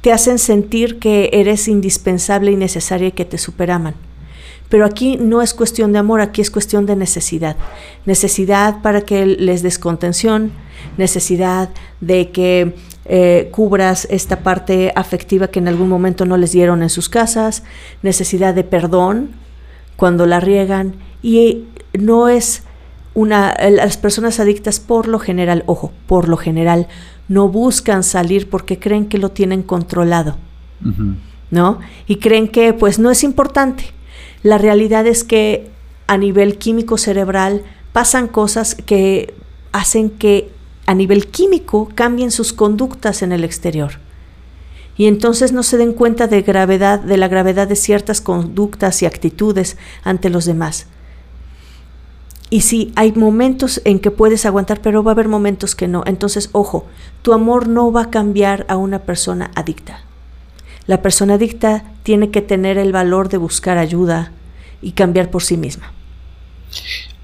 te 0.00 0.12
hacen 0.12 0.38
sentir 0.38 0.98
que 0.98 1.30
eres 1.32 1.68
indispensable 1.68 2.50
y 2.50 2.56
necesaria 2.56 3.08
y 3.08 3.12
que 3.12 3.24
te 3.24 3.38
superaman. 3.38 3.94
Pero 4.68 4.84
aquí 4.84 5.16
no 5.16 5.40
es 5.40 5.54
cuestión 5.54 5.92
de 5.92 5.98
amor, 5.98 6.20
aquí 6.20 6.40
es 6.40 6.50
cuestión 6.50 6.84
de 6.86 6.96
necesidad. 6.96 7.56
Necesidad 8.04 8.82
para 8.82 9.00
que 9.00 9.24
les 9.24 9.62
des 9.62 9.78
contención, 9.78 10.52
necesidad 10.96 11.70
de 12.00 12.30
que 12.30 12.74
eh, 13.06 13.48
cubras 13.50 14.06
esta 14.10 14.40
parte 14.40 14.92
afectiva 14.94 15.48
que 15.48 15.58
en 15.58 15.68
algún 15.68 15.88
momento 15.88 16.26
no 16.26 16.36
les 16.36 16.52
dieron 16.52 16.82
en 16.82 16.90
sus 16.90 17.08
casas, 17.08 17.62
necesidad 18.02 18.54
de 18.54 18.64
perdón 18.64 19.30
cuando 19.96 20.26
la 20.26 20.40
riegan 20.40 20.96
y 21.22 21.64
no 21.98 22.28
es 22.28 22.64
una 23.14 23.54
las 23.70 23.96
personas 23.96 24.38
adictas 24.38 24.78
por 24.78 25.08
lo 25.08 25.18
general, 25.18 25.64
ojo, 25.66 25.90
por 26.06 26.28
lo 26.28 26.36
general 26.36 26.86
no 27.28 27.48
buscan 27.48 28.02
salir 28.02 28.48
porque 28.48 28.78
creen 28.78 29.06
que 29.06 29.18
lo 29.18 29.30
tienen 29.30 29.62
controlado, 29.62 30.36
¿no? 31.50 31.80
Y 32.06 32.16
creen 32.16 32.48
que 32.48 32.74
pues 32.74 32.98
no 32.98 33.10
es 33.10 33.24
importante. 33.24 33.97
La 34.48 34.56
realidad 34.56 35.06
es 35.06 35.24
que 35.24 35.68
a 36.06 36.16
nivel 36.16 36.56
químico 36.56 36.96
cerebral 36.96 37.64
pasan 37.92 38.28
cosas 38.28 38.74
que 38.74 39.34
hacen 39.72 40.08
que 40.08 40.50
a 40.86 40.94
nivel 40.94 41.26
químico 41.26 41.90
cambien 41.94 42.30
sus 42.30 42.54
conductas 42.54 43.20
en 43.20 43.32
el 43.32 43.44
exterior. 43.44 43.98
Y 44.96 45.04
entonces 45.04 45.52
no 45.52 45.62
se 45.62 45.76
den 45.76 45.92
cuenta 45.92 46.28
de 46.28 46.40
gravedad, 46.40 46.98
de 46.98 47.18
la 47.18 47.28
gravedad 47.28 47.68
de 47.68 47.76
ciertas 47.76 48.22
conductas 48.22 49.02
y 49.02 49.04
actitudes 49.04 49.76
ante 50.02 50.30
los 50.30 50.46
demás. 50.46 50.86
Y 52.48 52.62
sí, 52.62 52.90
hay 52.96 53.12
momentos 53.12 53.82
en 53.84 53.98
que 53.98 54.10
puedes 54.10 54.46
aguantar, 54.46 54.80
pero 54.80 55.04
va 55.04 55.10
a 55.10 55.12
haber 55.12 55.28
momentos 55.28 55.74
que 55.74 55.88
no. 55.88 56.04
Entonces, 56.06 56.48
ojo, 56.52 56.86
tu 57.20 57.34
amor 57.34 57.68
no 57.68 57.92
va 57.92 58.04
a 58.04 58.10
cambiar 58.10 58.64
a 58.70 58.78
una 58.78 59.00
persona 59.00 59.50
adicta. 59.54 60.00
La 60.86 61.02
persona 61.02 61.34
adicta 61.34 61.84
tiene 62.02 62.30
que 62.30 62.40
tener 62.40 62.78
el 62.78 62.92
valor 62.92 63.28
de 63.28 63.36
buscar 63.36 63.76
ayuda 63.76 64.32
y 64.80 64.92
cambiar 64.92 65.30
por 65.30 65.42
sí 65.42 65.56
misma. 65.56 65.92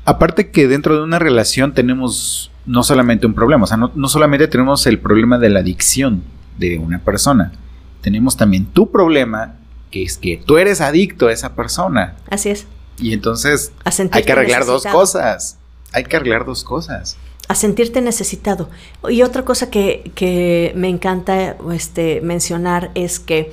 Aparte 0.05 0.51
que 0.51 0.69
dentro 0.69 0.97
de 0.97 1.03
una 1.03 1.19
relación 1.19 1.73
tenemos 1.75 2.51
no 2.67 2.83
solamente 2.83 3.27
un 3.27 3.35
problema, 3.35 3.65
o 3.65 3.67
sea, 3.67 3.77
no, 3.77 3.93
no 3.95 4.09
solamente 4.09 4.49
tenemos 4.49 4.87
el 4.87 4.99
problema 4.99 5.39
de 5.39 5.51
la 5.51 5.61
adicción 5.61 6.23
de 6.59 6.79
una 6.79 6.99
persona, 6.99 7.53
tenemos 8.01 8.37
también 8.37 8.67
tu 8.67 8.91
problema, 8.91 9.57
que 9.91 10.03
es 10.03 10.19
que 10.19 10.37
tú 10.37 10.59
eres 10.59 10.81
adicto 10.81 11.29
a 11.29 11.33
esa 11.33 11.55
persona. 11.55 12.17
Así 12.29 12.51
es. 12.51 12.67
Y 12.99 13.13
entonces 13.13 13.73
hay 14.13 14.23
que 14.23 14.33
arreglar 14.33 14.67
dos 14.67 14.85
cosas. 14.85 15.59
Hay 15.93 16.05
que 16.05 16.17
arreglar 16.17 16.45
dos 16.45 16.65
cosas. 16.65 17.17
a 17.49 17.55
sentirte 17.55 18.01
necesitado. 18.01 18.69
Y 19.09 19.23
otra 19.23 19.45
cosa 19.45 19.71
que, 19.71 20.11
que 20.15 20.73
me 20.77 20.89
encanta 20.89 21.57
este, 21.73 22.21
mencionar 22.21 22.91
es 22.95 23.21
que 23.21 23.53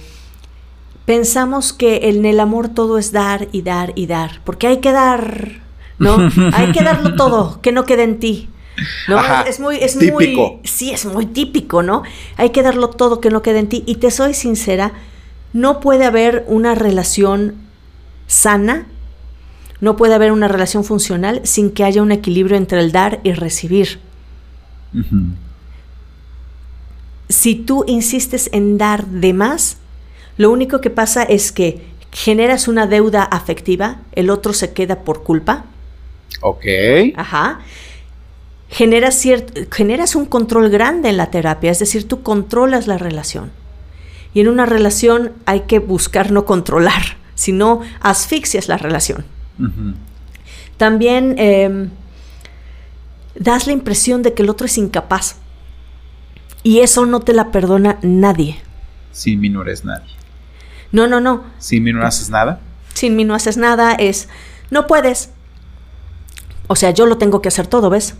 pensamos 1.11 1.73
que 1.73 2.07
en 2.07 2.25
el 2.25 2.39
amor 2.39 2.69
todo 2.69 2.97
es 2.97 3.11
dar 3.11 3.49
y 3.51 3.63
dar 3.63 3.91
y 3.95 4.05
dar, 4.05 4.39
porque 4.45 4.67
hay 4.67 4.77
que 4.77 4.93
dar, 4.93 5.59
¿no? 5.99 6.15
hay 6.53 6.71
que 6.71 6.81
darlo 6.81 7.15
todo, 7.15 7.59
que 7.61 7.73
no 7.73 7.83
quede 7.83 8.03
en 8.03 8.17
ti. 8.17 8.47
¿No? 9.09 9.17
Ajá, 9.19 9.41
es 9.41 9.59
muy, 9.59 9.75
es 9.75 9.99
típico. 9.99 10.53
muy, 10.53 10.59
sí, 10.63 10.91
es 10.91 11.03
muy 11.03 11.25
típico, 11.25 11.83
¿no? 11.83 12.03
Hay 12.37 12.51
que 12.51 12.63
darlo 12.63 12.91
todo, 12.91 13.19
que 13.19 13.29
no 13.29 13.41
quede 13.41 13.59
en 13.59 13.67
ti. 13.67 13.83
Y 13.85 13.95
te 13.95 14.09
soy 14.09 14.33
sincera, 14.33 14.93
no 15.51 15.81
puede 15.81 16.05
haber 16.05 16.45
una 16.47 16.75
relación 16.75 17.55
sana, 18.27 18.87
no 19.81 19.97
puede 19.97 20.13
haber 20.13 20.31
una 20.31 20.47
relación 20.47 20.85
funcional 20.85 21.41
sin 21.43 21.71
que 21.71 21.83
haya 21.83 22.01
un 22.01 22.13
equilibrio 22.13 22.55
entre 22.55 22.79
el 22.79 22.93
dar 22.93 23.19
y 23.25 23.33
recibir. 23.33 23.99
Si 27.27 27.55
tú 27.55 27.83
insistes 27.85 28.49
en 28.53 28.77
dar 28.77 29.07
de 29.07 29.33
más, 29.33 29.77
lo 30.37 30.51
único 30.51 30.81
que 30.81 30.89
pasa 30.89 31.23
es 31.23 31.51
que 31.51 31.81
generas 32.11 32.67
una 32.67 32.87
deuda 32.87 33.23
afectiva, 33.23 33.97
el 34.13 34.29
otro 34.29 34.53
se 34.53 34.73
queda 34.73 34.99
por 34.99 35.23
culpa, 35.23 35.65
Ok. 36.41 36.65
ajá. 37.15 37.59
Generas, 38.69 39.23
ciert- 39.25 39.67
generas 39.71 40.15
un 40.15 40.25
control 40.25 40.69
grande 40.69 41.09
en 41.09 41.17
la 41.17 41.29
terapia, 41.29 41.71
es 41.71 41.79
decir, 41.79 42.07
tú 42.07 42.21
controlas 42.23 42.87
la 42.87 42.97
relación. 42.97 43.51
Y 44.33 44.39
en 44.39 44.47
una 44.47 44.65
relación 44.65 45.33
hay 45.45 45.61
que 45.61 45.79
buscar 45.79 46.31
no 46.31 46.45
controlar, 46.45 47.01
sino 47.35 47.81
asfixias 47.99 48.69
la 48.69 48.77
relación. 48.77 49.25
También 50.77 51.35
eh, 51.37 51.89
das 53.35 53.67
la 53.67 53.73
impresión 53.73 54.23
de 54.23 54.33
que 54.33 54.43
el 54.43 54.49
otro 54.49 54.65
es 54.65 54.77
incapaz. 54.77 55.35
Y 56.63 56.79
eso 56.79 57.05
no 57.05 57.19
te 57.19 57.33
la 57.33 57.51
perdona 57.51 57.97
nadie. 58.01 58.57
Sin 59.11 59.39
mí 59.41 59.49
no 59.49 59.63
eres 59.63 59.83
nadie. 59.83 60.11
No, 60.91 61.07
no, 61.07 61.19
no. 61.21 61.43
Sin 61.57 61.83
mí 61.83 61.93
no 61.93 62.05
haces 62.05 62.29
nada. 62.29 62.59
Sin 62.93 63.15
mí 63.15 63.23
no 63.23 63.33
haces 63.33 63.57
nada. 63.57 63.93
Es, 63.93 64.27
no 64.69 64.87
puedes. 64.87 65.29
O 66.67 66.75
sea, 66.75 66.91
yo 66.91 67.05
lo 67.05 67.17
tengo 67.17 67.41
que 67.41 67.47
hacer 67.47 67.67
todo, 67.67 67.89
¿ves? 67.89 68.15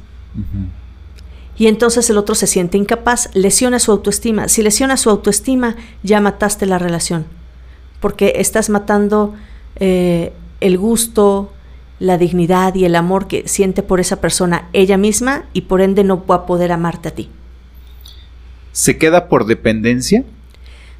Y 1.57 1.67
entonces 1.67 2.09
el 2.09 2.17
otro 2.17 2.35
se 2.35 2.47
siente 2.47 2.77
incapaz, 2.77 3.29
lesiona 3.33 3.79
su 3.79 3.91
autoestima. 3.91 4.47
Si 4.47 4.61
lesiona 4.61 4.97
su 4.97 5.09
autoestima, 5.09 5.75
ya 6.03 6.21
mataste 6.21 6.65
la 6.65 6.77
relación. 6.77 7.25
Porque 7.99 8.33
estás 8.37 8.69
matando 8.69 9.35
eh, 9.75 10.33
el 10.59 10.77
gusto, 10.77 11.53
la 11.99 12.17
dignidad 12.17 12.73
y 12.75 12.85
el 12.85 12.95
amor 12.95 13.27
que 13.27 13.47
siente 13.47 13.83
por 13.83 13.99
esa 13.99 14.21
persona 14.21 14.69
ella 14.73 14.97
misma 14.97 15.43
y 15.53 15.61
por 15.61 15.81
ende 15.81 16.03
no 16.03 16.25
va 16.25 16.35
a 16.35 16.45
poder 16.47 16.71
amarte 16.71 17.09
a 17.09 17.11
ti. 17.11 17.29
¿Se 18.71 18.97
queda 18.97 19.27
por 19.29 19.45
dependencia? 19.45 20.23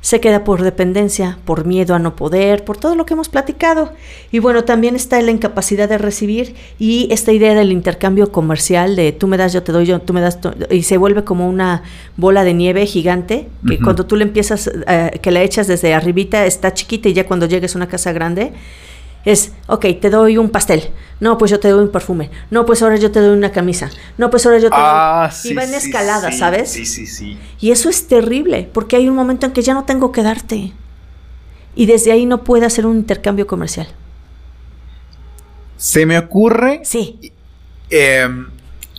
Se 0.02 0.20
queda 0.20 0.44
por 0.44 0.64
dependencia, 0.64 1.38
por 1.46 1.66
miedo 1.66 1.94
a 1.94 2.00
no 2.00 2.16
poder, 2.16 2.66
por 2.66 2.78
todo 2.78 2.96
lo 2.96 3.06
que 3.06 3.14
hemos 3.14 3.30
platicado. 3.30 3.94
Y 4.32 4.40
bueno, 4.40 4.64
también 4.64 4.96
está 4.96 5.22
la 5.22 5.30
incapacidad 5.30 5.88
de 5.88 6.00
recibir 6.00 6.56
y 6.80 7.08
esta 7.12 7.32
idea 7.32 7.54
del 7.54 7.72
intercambio 7.72 8.32
comercial 8.32 8.96
de 8.96 9.12
tú 9.12 9.28
me 9.28 9.38
das, 9.38 9.54
yo 9.54 9.62
te 9.62 9.72
doy, 9.72 9.86
yo 9.86 10.02
tú 10.02 10.14
me 10.14 10.22
das, 10.22 10.40
y 10.72 10.84
se 10.84 10.98
vuelve 10.98 11.24
como 11.24 11.48
una 11.48 11.84
bola 12.18 12.44
de 12.44 12.56
nieve 12.56 12.86
gigante, 12.88 13.48
que 13.68 13.80
cuando 13.80 14.08
tú 14.08 14.16
le 14.16 14.24
empiezas, 14.24 14.72
eh, 14.88 15.20
que 15.22 15.30
la 15.30 15.44
echas 15.44 15.68
desde 15.68 15.94
arribita, 15.94 16.48
está 16.48 16.74
chiquita 16.74 17.08
y 17.08 17.14
ya 17.14 17.28
cuando 17.28 17.46
llegues 17.46 17.76
a 17.76 17.78
una 17.78 17.88
casa 17.88 18.12
grande, 18.12 18.54
es, 19.26 19.52
ok, 19.68 19.86
te 20.00 20.10
doy 20.10 20.38
un 20.38 20.50
pastel. 20.50 20.90
No, 21.20 21.38
pues 21.38 21.52
yo 21.52 21.60
te 21.60 21.70
doy 21.70 21.84
un 21.84 21.92
perfume. 21.92 22.32
No, 22.50 22.66
pues 22.66 22.82
ahora 22.82 22.96
yo 22.96 23.12
te 23.12 23.20
doy 23.20 23.38
una 23.38 23.52
camisa. 23.52 23.92
No, 24.18 24.32
pues 24.32 24.46
ahora 24.46 24.58
yo 24.58 24.70
te 24.70 24.76
doy... 24.76 25.52
y 25.52 25.54
va 25.54 25.64
en 25.64 25.74
escalada, 25.76 26.32
¿sabes? 26.32 26.64
Ah, 26.64 26.74
Sí, 26.74 26.86
sí, 26.86 27.06
sí. 27.06 27.38
Y 27.60 27.72
eso 27.72 27.90
es 27.90 28.08
terrible, 28.08 28.68
porque 28.74 28.96
hay 28.96 29.08
un 29.08 29.16
momento 29.16 29.46
en 29.46 29.52
que 29.52 29.62
ya 29.62 29.76
no 29.76 29.84
tengo 29.84 30.12
que 30.12 30.24
darte. 30.24 30.72
Y 31.76 31.86
desde 31.86 32.12
ahí 32.12 32.26
no 32.26 32.44
puede 32.44 32.66
hacer 32.66 32.88
un 32.88 32.98
intercambio 32.98 33.46
comercial. 33.46 33.88
Se 35.78 36.06
me 36.06 36.18
ocurre 36.18 36.82
Sí, 36.84 37.32
em, 37.90 38.48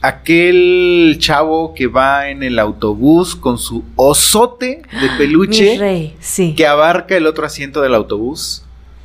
aquel 0.01 1.17
chavo 1.19 1.75
que 1.75 1.87
va 1.87 2.29
en 2.29 2.43
el 2.43 2.59
autobús 2.59 3.37
con 3.37 3.59
su 3.59 3.85
osote 3.97 4.83
de 5.01 5.11
mi 5.11 5.17
peluche 5.17 5.79
rey, 5.79 6.17
sí. 6.21 6.55
que 6.57 6.67
abarca 6.67 7.17
el 7.17 7.27
otro 7.27 7.47
asiento 7.47 7.81
del 7.83 7.95
autobús. 7.95 8.65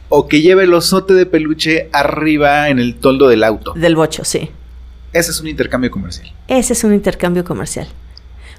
O 0.09 0.27
que 0.27 0.41
lleve 0.41 0.63
el 0.63 0.73
osote 0.73 1.13
de 1.13 1.25
peluche 1.25 1.89
arriba 1.91 2.69
en 2.69 2.79
el 2.79 2.95
toldo 2.95 3.27
del 3.27 3.43
auto. 3.43 3.73
Del 3.73 3.95
bocho, 3.95 4.23
sí. 4.23 4.49
Ese 5.13 5.31
es 5.31 5.41
un 5.41 5.47
intercambio 5.47 5.91
comercial. 5.91 6.31
Ese 6.47 6.73
es 6.73 6.83
un 6.83 6.93
intercambio 6.93 7.43
comercial. 7.43 7.87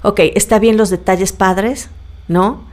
Ok, 0.03 0.19
está 0.35 0.59
bien 0.59 0.77
los 0.77 0.89
detalles 0.89 1.31
padres, 1.31 1.89
¿no? 2.27 2.63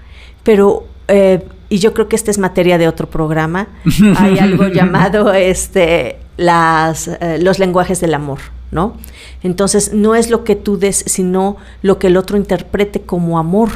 Pero, 0.42 0.86
eh, 1.08 1.42
y 1.68 1.78
yo 1.78 1.94
creo 1.94 2.08
que 2.08 2.16
esta 2.16 2.30
es 2.30 2.38
materia 2.38 2.78
de 2.78 2.88
otro 2.88 3.08
programa. 3.08 3.68
Hay 4.16 4.38
algo 4.38 4.68
llamado 4.68 5.32
este, 5.32 6.18
las, 6.36 7.08
eh, 7.08 7.38
los 7.40 7.58
lenguajes 7.58 8.00
del 8.00 8.14
amor, 8.14 8.38
¿no? 8.70 8.96
Entonces, 9.42 9.92
no 9.92 10.14
es 10.14 10.30
lo 10.30 10.44
que 10.44 10.56
tú 10.56 10.78
des, 10.78 11.04
sino 11.06 11.56
lo 11.82 11.98
que 11.98 12.08
el 12.08 12.16
otro 12.16 12.36
interprete 12.36 13.00
como 13.00 13.38
amor. 13.38 13.70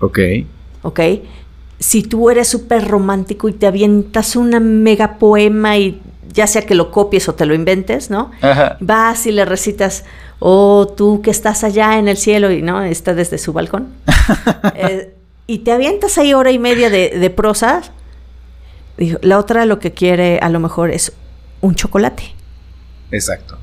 Ok. 0.00 0.18
¿ok? 0.82 1.00
Si 1.82 2.02
tú 2.02 2.30
eres 2.30 2.48
súper 2.48 2.86
romántico 2.86 3.48
y 3.48 3.52
te 3.52 3.66
avientas 3.66 4.36
una 4.36 4.60
mega 4.60 5.18
poema 5.18 5.76
y 5.76 6.00
ya 6.32 6.46
sea 6.46 6.62
que 6.62 6.74
lo 6.74 6.90
copies 6.90 7.28
o 7.28 7.34
te 7.34 7.44
lo 7.44 7.54
inventes, 7.54 8.08
¿no? 8.08 8.30
Ajá. 8.40 8.76
Vas 8.80 9.26
y 9.26 9.32
le 9.32 9.44
recitas, 9.44 10.04
oh, 10.38 10.86
tú 10.96 11.22
que 11.22 11.30
estás 11.30 11.64
allá 11.64 11.98
en 11.98 12.08
el 12.08 12.16
cielo 12.16 12.52
y 12.52 12.62
no, 12.62 12.82
está 12.82 13.14
desde 13.14 13.38
su 13.38 13.52
balcón. 13.52 13.88
Eh, 14.76 15.12
y 15.48 15.58
te 15.58 15.72
avientas 15.72 16.18
ahí 16.18 16.34
hora 16.34 16.52
y 16.52 16.58
media 16.58 16.88
de, 16.88 17.10
de 17.18 17.30
prosas. 17.30 17.90
Digo, 18.96 19.18
La 19.22 19.38
otra 19.38 19.66
lo 19.66 19.80
que 19.80 19.92
quiere 19.92 20.38
a 20.38 20.48
lo 20.48 20.60
mejor 20.60 20.90
es 20.90 21.12
un 21.60 21.74
chocolate. 21.74 22.34
Exacto. 23.10 23.58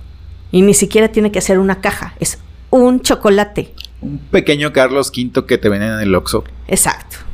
Y 0.52 0.62
ni 0.62 0.74
siquiera 0.74 1.08
tiene 1.08 1.32
que 1.32 1.40
ser 1.40 1.58
una 1.58 1.80
caja, 1.80 2.16
es 2.20 2.38
un 2.70 3.02
chocolate. 3.02 3.74
Un 4.02 4.20
pequeño 4.20 4.74
Carlos 4.74 5.10
V 5.16 5.46
que 5.46 5.58
te 5.58 5.70
venden 5.70 5.94
en 5.94 6.00
el 6.00 6.14
Oxxo. 6.16 6.44
Exacto. 6.68 7.29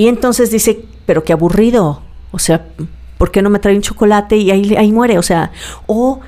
Y 0.00 0.08
entonces 0.08 0.50
dice, 0.50 0.82
pero 1.04 1.24
qué 1.24 1.34
aburrido. 1.34 2.00
O 2.30 2.38
sea, 2.38 2.66
¿por 3.18 3.30
qué 3.30 3.42
no 3.42 3.50
me 3.50 3.58
trae 3.58 3.76
un 3.76 3.82
chocolate 3.82 4.34
y 4.34 4.50
ahí, 4.50 4.74
ahí 4.74 4.92
muere? 4.92 5.18
O 5.18 5.22
sea, 5.22 5.52
o 5.86 6.20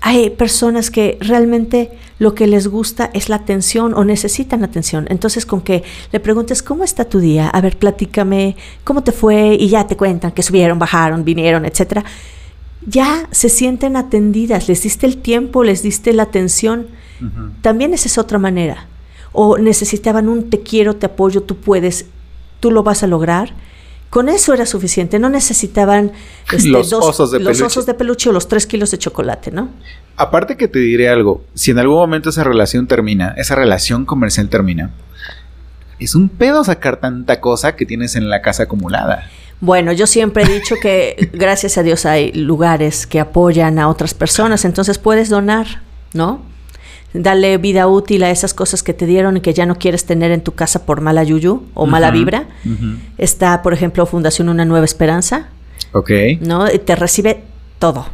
hay 0.00 0.30
personas 0.30 0.90
que 0.90 1.18
realmente 1.20 1.90
lo 2.18 2.34
que 2.34 2.46
les 2.46 2.68
gusta 2.68 3.10
es 3.12 3.28
la 3.28 3.36
atención 3.36 3.92
o 3.92 4.02
necesitan 4.02 4.64
atención. 4.64 5.04
Entonces, 5.10 5.44
con 5.44 5.60
que 5.60 5.84
le 6.10 6.20
preguntes, 6.20 6.62
¿cómo 6.62 6.84
está 6.84 7.04
tu 7.04 7.18
día? 7.20 7.50
A 7.50 7.60
ver, 7.60 7.76
platícame, 7.76 8.56
¿cómo 8.82 9.02
te 9.04 9.12
fue? 9.12 9.58
Y 9.60 9.68
ya 9.68 9.86
te 9.86 9.98
cuentan 9.98 10.32
que 10.32 10.42
subieron, 10.42 10.78
bajaron, 10.78 11.22
vinieron, 11.22 11.66
etcétera. 11.66 12.06
Ya 12.86 13.28
se 13.30 13.50
sienten 13.50 13.98
atendidas, 13.98 14.68
les 14.68 14.84
diste 14.84 15.04
el 15.04 15.18
tiempo, 15.18 15.64
les 15.64 15.82
diste 15.82 16.14
la 16.14 16.22
atención. 16.22 16.86
También 17.60 17.92
esa 17.92 18.08
es 18.08 18.16
otra 18.16 18.38
manera. 18.38 18.86
O 19.32 19.58
necesitaban 19.58 20.30
un 20.30 20.48
te 20.48 20.60
quiero, 20.60 20.96
te 20.96 21.04
apoyo, 21.04 21.42
tú 21.42 21.56
puedes, 21.56 22.06
tú 22.60 22.70
lo 22.70 22.82
vas 22.82 23.02
a 23.02 23.06
lograr. 23.06 23.52
Con 24.10 24.30
eso 24.30 24.54
era 24.54 24.64
suficiente, 24.64 25.18
no 25.18 25.28
necesitaban 25.28 26.12
este, 26.50 26.68
Los 26.68 26.92
osos 26.94 27.30
de 27.30 27.40
los 27.40 27.48
peluche. 27.48 27.64
osos 27.64 27.84
de 27.84 27.92
peluche 27.92 28.30
o 28.30 28.32
los 28.32 28.48
tres 28.48 28.66
kilos 28.66 28.90
de 28.90 28.98
chocolate, 28.98 29.50
¿no? 29.50 29.68
Aparte 30.16 30.56
que 30.56 30.66
te 30.66 30.78
diré 30.78 31.10
algo, 31.10 31.44
si 31.54 31.72
en 31.72 31.78
algún 31.78 31.96
momento 31.96 32.30
esa 32.30 32.42
relación 32.42 32.86
termina, 32.86 33.34
esa 33.36 33.54
relación 33.54 34.06
comercial 34.06 34.48
termina, 34.48 34.90
es 35.98 36.14
un 36.14 36.28
pedo 36.28 36.64
sacar 36.64 36.98
tanta 37.00 37.40
cosa 37.40 37.76
que 37.76 37.84
tienes 37.84 38.16
en 38.16 38.30
la 38.30 38.40
casa 38.40 38.62
acumulada. 38.64 39.28
Bueno, 39.60 39.92
yo 39.92 40.06
siempre 40.06 40.44
he 40.44 40.48
dicho 40.48 40.76
que 40.80 41.28
gracias 41.34 41.76
a 41.78 41.82
Dios 41.82 42.06
hay 42.06 42.32
lugares 42.32 43.06
que 43.06 43.20
apoyan 43.20 43.78
a 43.78 43.88
otras 43.88 44.14
personas, 44.14 44.64
entonces 44.64 44.98
puedes 44.98 45.28
donar, 45.28 45.82
¿no? 46.14 46.40
Dale 47.14 47.56
vida 47.56 47.86
útil 47.86 48.22
a 48.22 48.30
esas 48.30 48.52
cosas 48.52 48.82
que 48.82 48.92
te 48.92 49.06
dieron 49.06 49.36
y 49.38 49.40
que 49.40 49.54
ya 49.54 49.64
no 49.64 49.76
quieres 49.76 50.04
tener 50.04 50.30
en 50.30 50.42
tu 50.42 50.52
casa 50.52 50.84
por 50.84 51.00
mala 51.00 51.22
yuyu 51.24 51.62
o 51.74 51.86
mala 51.86 52.10
vibra. 52.10 52.46
Está, 53.16 53.62
por 53.62 53.72
ejemplo, 53.72 54.04
Fundación 54.06 54.48
Una 54.48 54.64
Nueva 54.64 54.84
Esperanza, 54.84 55.48
Ok. 55.92 56.10
¿no? 56.40 56.70
Y 56.70 56.78
Te 56.78 56.96
recibe 56.96 57.42
todo. 57.78 58.06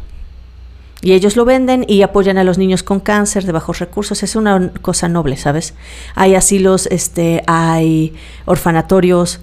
Y 1.03 1.13
ellos 1.13 1.37
lo 1.37 1.45
venden 1.45 1.85
y 1.87 2.01
apoyan 2.03 2.39
a 2.39 2.45
los 2.45 2.57
niños 2.57 2.83
con 2.83 3.01
cáncer 3.01 3.45
de 3.45 3.53
bajos 3.53 3.79
recursos. 3.79 4.23
Es 4.23 4.37
una 4.37 4.71
cosa 4.81 5.09
noble, 5.09 5.37
¿sabes? 5.37 5.75
Hay 6.15 6.35
asilos, 6.35 6.87
este, 6.87 7.43
hay 7.47 8.15
orfanatorios, 8.47 9.41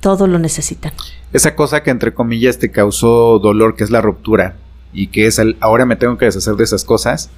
todo 0.00 0.26
lo 0.26 0.38
necesitan. 0.38 0.92
Esa 1.32 1.54
cosa 1.54 1.82
que 1.82 1.90
entre 1.90 2.14
comillas 2.14 2.58
te 2.58 2.70
causó 2.70 3.38
dolor, 3.40 3.76
que 3.76 3.84
es 3.84 3.90
la 3.90 4.00
ruptura, 4.00 4.56
y 4.94 5.08
que 5.08 5.26
es 5.26 5.38
el, 5.38 5.56
ahora 5.60 5.84
me 5.84 5.96
tengo 5.96 6.16
que 6.16 6.24
deshacer 6.24 6.54
de 6.54 6.64
esas 6.64 6.84
cosas, 6.84 7.28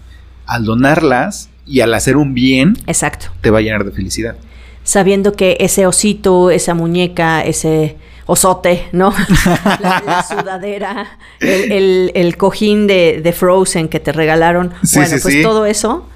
al 0.51 0.64
donarlas 0.64 1.48
y 1.66 1.80
al 1.80 1.94
hacer 1.94 2.16
un 2.16 2.34
bien, 2.34 2.76
Exacto. 2.86 3.26
te 3.40 3.51
va 3.51 3.59
a 3.59 3.62
llenar 3.62 3.84
de 3.84 3.92
felicidad. 3.92 4.36
Sabiendo 4.82 5.32
que 5.34 5.57
ese 5.61 5.86
osito, 5.86 6.51
esa 6.51 6.74
muñeca, 6.74 7.42
ese 7.42 7.96
osote, 8.26 8.88
¿no? 8.92 9.14
la, 9.80 10.03
la 10.05 10.22
sudadera, 10.28 11.18
el, 11.40 11.70
el- 11.72 12.12
el 12.14 12.36
cojín 12.36 12.86
de, 12.86 13.20
de 13.22 13.32
Frozen 13.32 13.88
que 13.88 14.01
te 14.01 14.12
regalaron. 14.12 14.72
Sí, 14.82 14.96
bueno, 14.98 15.16
sí, 15.16 15.22
pues 15.22 15.34
sí. 15.34 15.42
todo 15.42 15.66
eso 15.66 16.07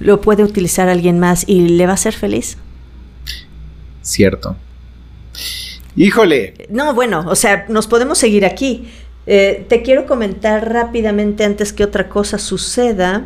lo 0.00 0.20
puede 0.20 0.42
utilizar 0.42 0.88
alguien 0.88 1.18
más 1.20 1.44
y 1.48 1.68
le 1.68 1.86
va 1.86 1.92
a 1.92 1.94
hacer 1.94 2.12
feliz. 2.14 2.58
Cierto. 4.02 4.56
Híjole. 5.96 6.54
No, 6.70 6.92
bueno, 6.94 7.24
o 7.28 7.34
sea, 7.36 7.64
nos 7.68 7.86
podemos 7.86 8.18
seguir 8.18 8.44
aquí. 8.44 8.88
Eh, 9.28 9.66
te 9.68 9.82
quiero 9.82 10.06
comentar 10.06 10.72
rápidamente 10.72 11.44
antes 11.44 11.72
que 11.72 11.82
otra 11.82 12.08
cosa 12.08 12.38
suceda, 12.38 13.24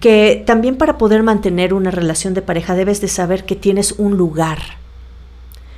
que 0.00 0.42
también 0.44 0.76
para 0.76 0.98
poder 0.98 1.22
mantener 1.22 1.74
una 1.74 1.92
relación 1.92 2.34
de 2.34 2.42
pareja 2.42 2.74
debes 2.74 3.00
de 3.00 3.08
saber 3.08 3.44
que 3.44 3.54
tienes 3.54 3.92
un 3.92 4.16
lugar. 4.16 4.58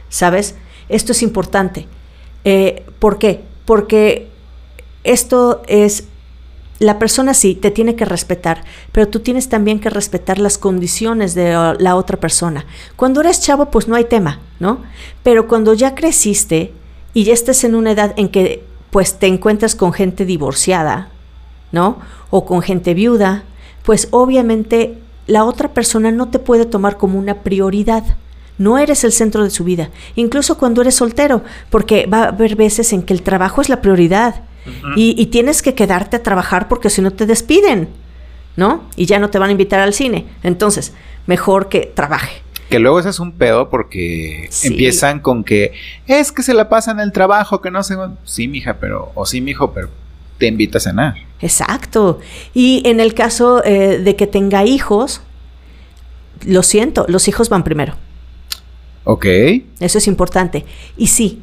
¿Sabes? 0.09 0.55
Esto 0.89 1.13
es 1.13 1.23
importante. 1.23 1.87
Eh, 2.45 2.85
¿Por 2.99 3.19
qué? 3.19 3.43
Porque 3.67 4.29
esto 5.05 5.63
es, 5.67 6.05
la 6.79 6.99
persona 6.99 7.35
sí, 7.35 7.55
te 7.55 7.71
tiene 7.71 7.97
que 7.97 8.07
respetar, 8.07 8.65
pero 8.93 9.09
tú 9.09 9.21
tienes 9.21 9.51
también 9.51 9.79
que 9.79 9.91
respetar 9.91 10.39
las 10.39 10.57
condiciones 10.57 11.35
de 11.35 11.57
uh, 11.57 11.75
la 11.79 11.97
otra 11.97 12.19
persona. 12.19 12.65
Cuando 12.97 13.21
eres 13.21 13.41
chavo, 13.43 13.71
pues 13.71 13.89
no 13.89 13.95
hay 13.95 14.05
tema, 14.05 14.41
¿no? 14.59 14.83
Pero 15.23 15.47
cuando 15.47 15.75
ya 15.75 15.95
creciste 15.95 16.73
y 17.13 17.25
ya 17.25 17.35
estés 17.35 17.63
en 17.65 17.75
una 17.75 17.93
edad 17.93 18.15
en 18.17 18.31
que 18.31 18.70
pues 18.91 19.19
te 19.19 19.27
encuentras 19.27 19.75
con 19.75 19.93
gente 19.93 20.25
divorciada, 20.25 21.09
¿no? 21.73 21.99
O 22.31 22.45
con 22.45 22.63
gente 22.63 22.95
viuda, 22.95 23.45
pues 23.85 24.09
obviamente 24.11 24.99
la 25.27 25.45
otra 25.45 25.73
persona 25.73 26.11
no 26.11 26.29
te 26.29 26.39
puede 26.39 26.65
tomar 26.65 26.97
como 26.97 27.19
una 27.19 27.43
prioridad. 27.43 28.05
No 28.59 28.79
eres 28.79 29.05
el 29.05 29.13
centro 29.13 29.43
de 29.43 29.51
su 29.51 29.65
vida, 29.65 29.91
incluso 30.17 30.59
cuando 30.59 30.83
eres 30.83 30.97
soltero, 30.97 31.43
porque 31.71 32.07
va 32.07 32.25
a 32.25 32.29
haber 32.29 32.57
veces 32.57 32.93
en 32.93 33.03
que 33.03 33.15
el 33.15 33.23
trabajo 33.23 33.63
es 33.63 33.69
la 33.69 33.81
prioridad 33.81 34.43
y, 34.97 35.15
y 35.17 35.27
tienes 35.27 35.63
que 35.63 35.75
quedarte 35.75 36.17
a 36.17 36.23
trabajar 36.23 36.69
porque 36.69 36.91
si 36.91 37.01
no 37.01 37.11
te 37.11 37.25
despiden, 37.25 37.89
¿no? 38.57 38.83
Y 38.97 39.07
ya 39.07 39.19
no 39.19 39.31
te 39.31 39.39
van 39.39 39.49
a 39.49 39.53
invitar 39.53 39.81
al 39.81 39.95
cine. 39.95 40.27
Entonces, 40.43 40.93
mejor 41.27 41.69
que 41.69 41.91
trabaje. 41.95 42.43
Que 42.69 42.79
luego 42.79 43.01
ese 43.01 43.09
es 43.09 43.19
un 43.19 43.33
pedo 43.33 43.69
porque 43.69 44.47
Sí. 44.51 44.69
empiezan 44.69 45.19
con 45.21 45.43
que 45.43 45.73
es 46.07 46.31
que 46.31 46.43
se 46.43 46.55
la 46.55 46.69
pasa 46.69 46.93
en 46.93 47.01
el 47.01 47.11
trabajo, 47.13 47.61
que 47.61 47.71
no 47.71 47.83
sé. 47.83 47.97
Sí, 48.25 48.47
mija, 48.49 48.77
pero. 48.79 49.11
O 49.15 49.27
sí, 49.27 49.41
mijo, 49.41 49.73
pero 49.73 49.89
te 50.39 50.47
invita 50.47 50.79
a 50.79 50.81
cenar. 50.81 51.15
Exacto. 51.41 52.21
Y 52.55 52.83
en 52.85 53.01
el 53.01 53.13
caso 53.15 53.65
eh, 53.65 53.99
de 53.99 54.15
que 54.17 54.27
tenga 54.29 54.65
hijos, 54.65 55.21
lo 56.47 56.63
siento, 56.63 57.07
los 57.09 57.27
hijos 57.29 57.49
van 57.49 57.65
primero. 57.65 57.95
Ok. 59.05 59.27
Eso 59.81 59.99
es 59.99 60.07
importante. 60.07 60.65
Y 60.97 61.09
sí, 61.09 61.43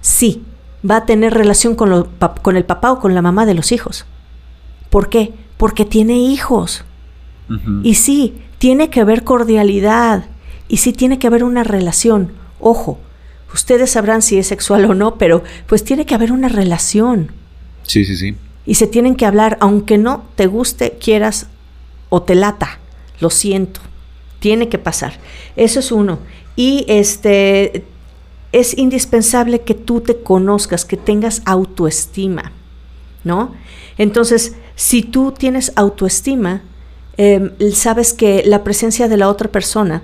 sí, 0.00 0.42
va 0.88 0.96
a 0.98 1.06
tener 1.06 1.32
relación 1.32 1.74
con, 1.76 1.90
lo- 1.90 2.08
con 2.42 2.56
el 2.56 2.64
papá 2.64 2.92
o 2.92 3.00
con 3.00 3.14
la 3.14 3.22
mamá 3.22 3.46
de 3.46 3.54
los 3.54 3.72
hijos. 3.72 4.04
¿Por 4.90 5.08
qué? 5.08 5.32
Porque 5.56 5.84
tiene 5.84 6.18
hijos. 6.18 6.84
Y 7.82 7.94
sí, 7.94 8.34
tiene 8.58 8.90
que 8.90 9.00
haber 9.00 9.24
cordialidad. 9.24 10.26
Y 10.68 10.78
sí 10.78 10.92
tiene 10.92 11.18
que 11.18 11.26
haber 11.26 11.44
una 11.44 11.64
relación. 11.64 12.32
Ojo, 12.60 12.98
ustedes 13.54 13.90
sabrán 13.90 14.20
si 14.20 14.38
es 14.38 14.46
sexual 14.46 14.84
o 14.84 14.94
no, 14.94 15.16
pero 15.16 15.42
pues 15.66 15.82
tiene 15.84 16.04
que 16.04 16.14
haber 16.14 16.30
una 16.30 16.48
relación. 16.48 17.32
Sí, 17.84 18.04
sí, 18.04 18.16
sí. 18.16 18.36
Y 18.66 18.74
se 18.74 18.86
tienen 18.86 19.16
que 19.16 19.24
hablar, 19.24 19.56
aunque 19.60 19.96
no 19.96 20.24
te 20.34 20.46
guste, 20.46 20.98
quieras 21.00 21.46
o 22.10 22.22
te 22.22 22.34
lata. 22.34 22.78
Lo 23.20 23.30
siento. 23.30 23.80
Tiene 24.40 24.68
que 24.68 24.78
pasar. 24.78 25.18
Eso 25.56 25.80
es 25.80 25.90
uno. 25.90 26.18
Y 26.54 26.84
este 26.86 27.84
es 28.52 28.76
indispensable 28.76 29.60
que 29.60 29.74
tú 29.74 30.00
te 30.00 30.20
conozcas, 30.22 30.84
que 30.84 30.96
tengas 30.96 31.42
autoestima, 31.44 32.52
¿no? 33.24 33.54
Entonces, 33.96 34.54
si 34.78 35.02
tú 35.02 35.32
tienes 35.32 35.72
autoestima, 35.74 36.62
eh, 37.16 37.52
sabes 37.74 38.12
que 38.12 38.44
la 38.46 38.62
presencia 38.62 39.08
de 39.08 39.16
la 39.16 39.28
otra 39.28 39.50
persona 39.50 40.02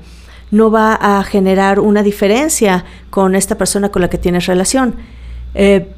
no 0.50 0.72
va 0.72 0.94
a 0.94 1.22
generar 1.22 1.78
una 1.78 2.02
diferencia 2.02 2.84
con 3.08 3.36
esta 3.36 3.56
persona 3.56 3.90
con 3.90 4.02
la 4.02 4.10
que 4.10 4.18
tienes 4.18 4.46
relación. 4.46 4.96
Eh, 5.54 5.92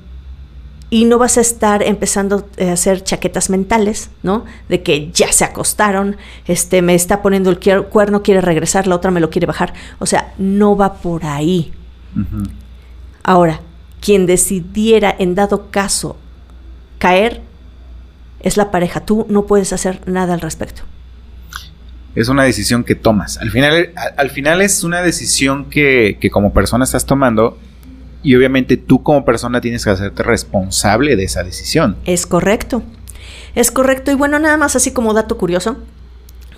y 0.91 1.07
no 1.07 1.17
vas 1.17 1.39
a 1.39 1.41
estar 1.41 1.83
empezando 1.83 2.51
a 2.61 2.73
hacer 2.73 3.03
chaquetas 3.03 3.49
mentales, 3.49 4.11
¿no? 4.23 4.45
De 4.69 4.83
que 4.83 5.11
ya 5.11 5.33
se 5.33 5.45
acostaron, 5.45 6.19
este 6.45 6.83
me 6.83 6.95
está 6.95 7.23
poniendo 7.23 7.49
el 7.49 7.59
cuerno, 7.87 8.23
quiere 8.23 8.43
regresar, 8.43 8.87
la 8.87 8.97
otra 8.97 9.11
me 9.11 9.21
lo 9.21 9.31
quiere 9.31 9.47
bajar. 9.47 9.73
O 10.01 10.05
sea, 10.05 10.35
no 10.37 10.77
va 10.77 10.97
por 10.97 11.25
ahí. 11.25 11.73
Ahora, 13.23 13.61
quien 14.03 14.27
decidiera 14.27 15.17
en 15.19 15.35
dado 15.35 15.71
caso 15.71 16.19
caer 16.99 17.41
es 18.47 18.57
la 18.57 18.71
pareja. 18.71 19.01
Tú 19.01 19.27
no 19.29 19.45
puedes 19.47 19.73
hacer 19.73 20.01
nada 20.07 20.35
al 20.35 20.41
respecto. 20.41 20.83
Es 22.15 22.29
una 22.29 22.45
decisión 22.45 22.85
que 22.85 22.95
tomas. 22.95 23.39
Al 23.39 23.51
final, 23.51 23.91
al, 23.97 24.15
al 24.17 24.31
final 24.31 24.63
es 24.63 24.85
una 24.85 25.03
decisión 25.03 25.65
que, 25.69 26.17
que 26.21 26.31
como 26.31 26.53
persona 26.53 26.85
estás 26.85 27.07
tomando 27.07 27.59
y 28.23 28.37
obviamente 28.37 28.77
tú 28.77 29.03
como 29.03 29.25
persona 29.25 29.61
tienes 29.61 29.85
que 29.85 29.91
hacerte 29.91 30.23
responsable 30.23 31.17
de 31.17 31.25
esa 31.25 31.43
decisión. 31.43 31.97
Es 32.05 32.25
correcto. 32.25 32.85
Es 33.57 33.73
correcto. 33.73 34.13
Y 34.13 34.15
bueno, 34.15 34.39
nada 34.39 34.57
más 34.57 34.77
así 34.77 34.93
como 34.93 35.13
dato 35.13 35.37
curioso, 35.39 35.79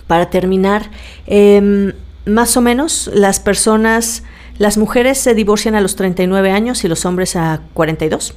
para 0.05 0.29
terminar, 0.29 0.91
em, 1.25 1.93
más 2.25 2.55
o 2.55 2.61
menos 2.61 3.09
las 3.11 3.39
personas, 3.39 4.21
las 4.59 4.77
mujeres 4.77 5.17
se 5.17 5.33
divorcian 5.33 5.73
a 5.73 5.81
los 5.81 5.95
39 5.95 6.51
años 6.51 6.83
y 6.83 6.87
los 6.87 7.03
hombres 7.05 7.35
a 7.35 7.61
42. 7.73 8.35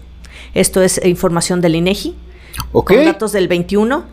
Esto 0.55 0.81
es 0.81 1.05
información 1.05 1.61
del 1.61 1.77
INEGI, 1.77 2.17
Con 2.73 3.05
datos 3.05 3.33
del 3.33 3.49
21. 3.49 4.05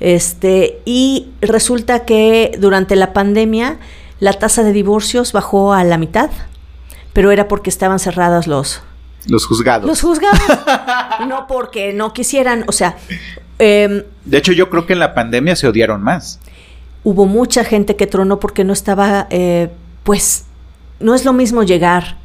Este, 0.00 0.80
y 0.84 1.28
resulta 1.40 2.04
que 2.04 2.56
durante 2.58 2.94
la 2.96 3.12
pandemia 3.12 3.78
la 4.20 4.32
tasa 4.32 4.62
de 4.62 4.72
divorcios 4.72 5.32
bajó 5.32 5.72
a 5.72 5.82
la 5.84 5.98
mitad, 5.98 6.30
pero 7.12 7.30
era 7.32 7.48
porque 7.48 7.70
estaban 7.70 7.98
cerrados 7.98 8.46
los, 8.46 8.80
Los 9.26 9.46
juzgados. 9.46 9.86
los 9.86 10.00
juzgados. 10.00 10.40
no 11.28 11.46
porque 11.48 11.92
no 11.92 12.12
quisieran, 12.12 12.64
o 12.68 12.72
sea, 12.72 12.96
em, 13.58 14.04
De 14.24 14.38
hecho, 14.38 14.52
yo 14.52 14.70
creo 14.70 14.86
que 14.86 14.92
en 14.92 14.98
la 15.00 15.14
pandemia 15.14 15.56
se 15.56 15.66
odiaron 15.66 16.02
más. 16.02 16.38
hubo 17.04 17.26
mucha 17.26 17.64
gente 17.64 17.96
que 17.96 18.06
tronó 18.06 18.38
porque 18.38 18.62
no 18.64 18.72
estaba, 18.72 19.26
eh, 19.30 19.70
pues, 20.04 20.44
no 21.00 21.14
es 21.14 21.24
lo 21.24 21.32
mismo 21.32 21.62
llegar, 21.62 22.18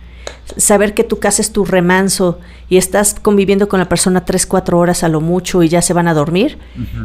saber 0.57 0.93
que 0.93 1.03
tu 1.03 1.19
casa 1.19 1.41
es 1.41 1.51
tu 1.51 1.65
remanso 1.65 2.39
y 2.69 2.77
estás 2.77 3.15
conviviendo 3.19 3.67
con 3.67 3.79
la 3.79 3.89
persona 3.89 4.25
3, 4.25 4.45
4 4.45 4.77
horas 4.77 5.03
a 5.03 5.09
lo 5.09 5.21
mucho 5.21 5.63
y 5.63 5.69
ya 5.69 5.81
se 5.81 5.93
van 5.93 6.07
a 6.07 6.13
dormir, 6.13 6.57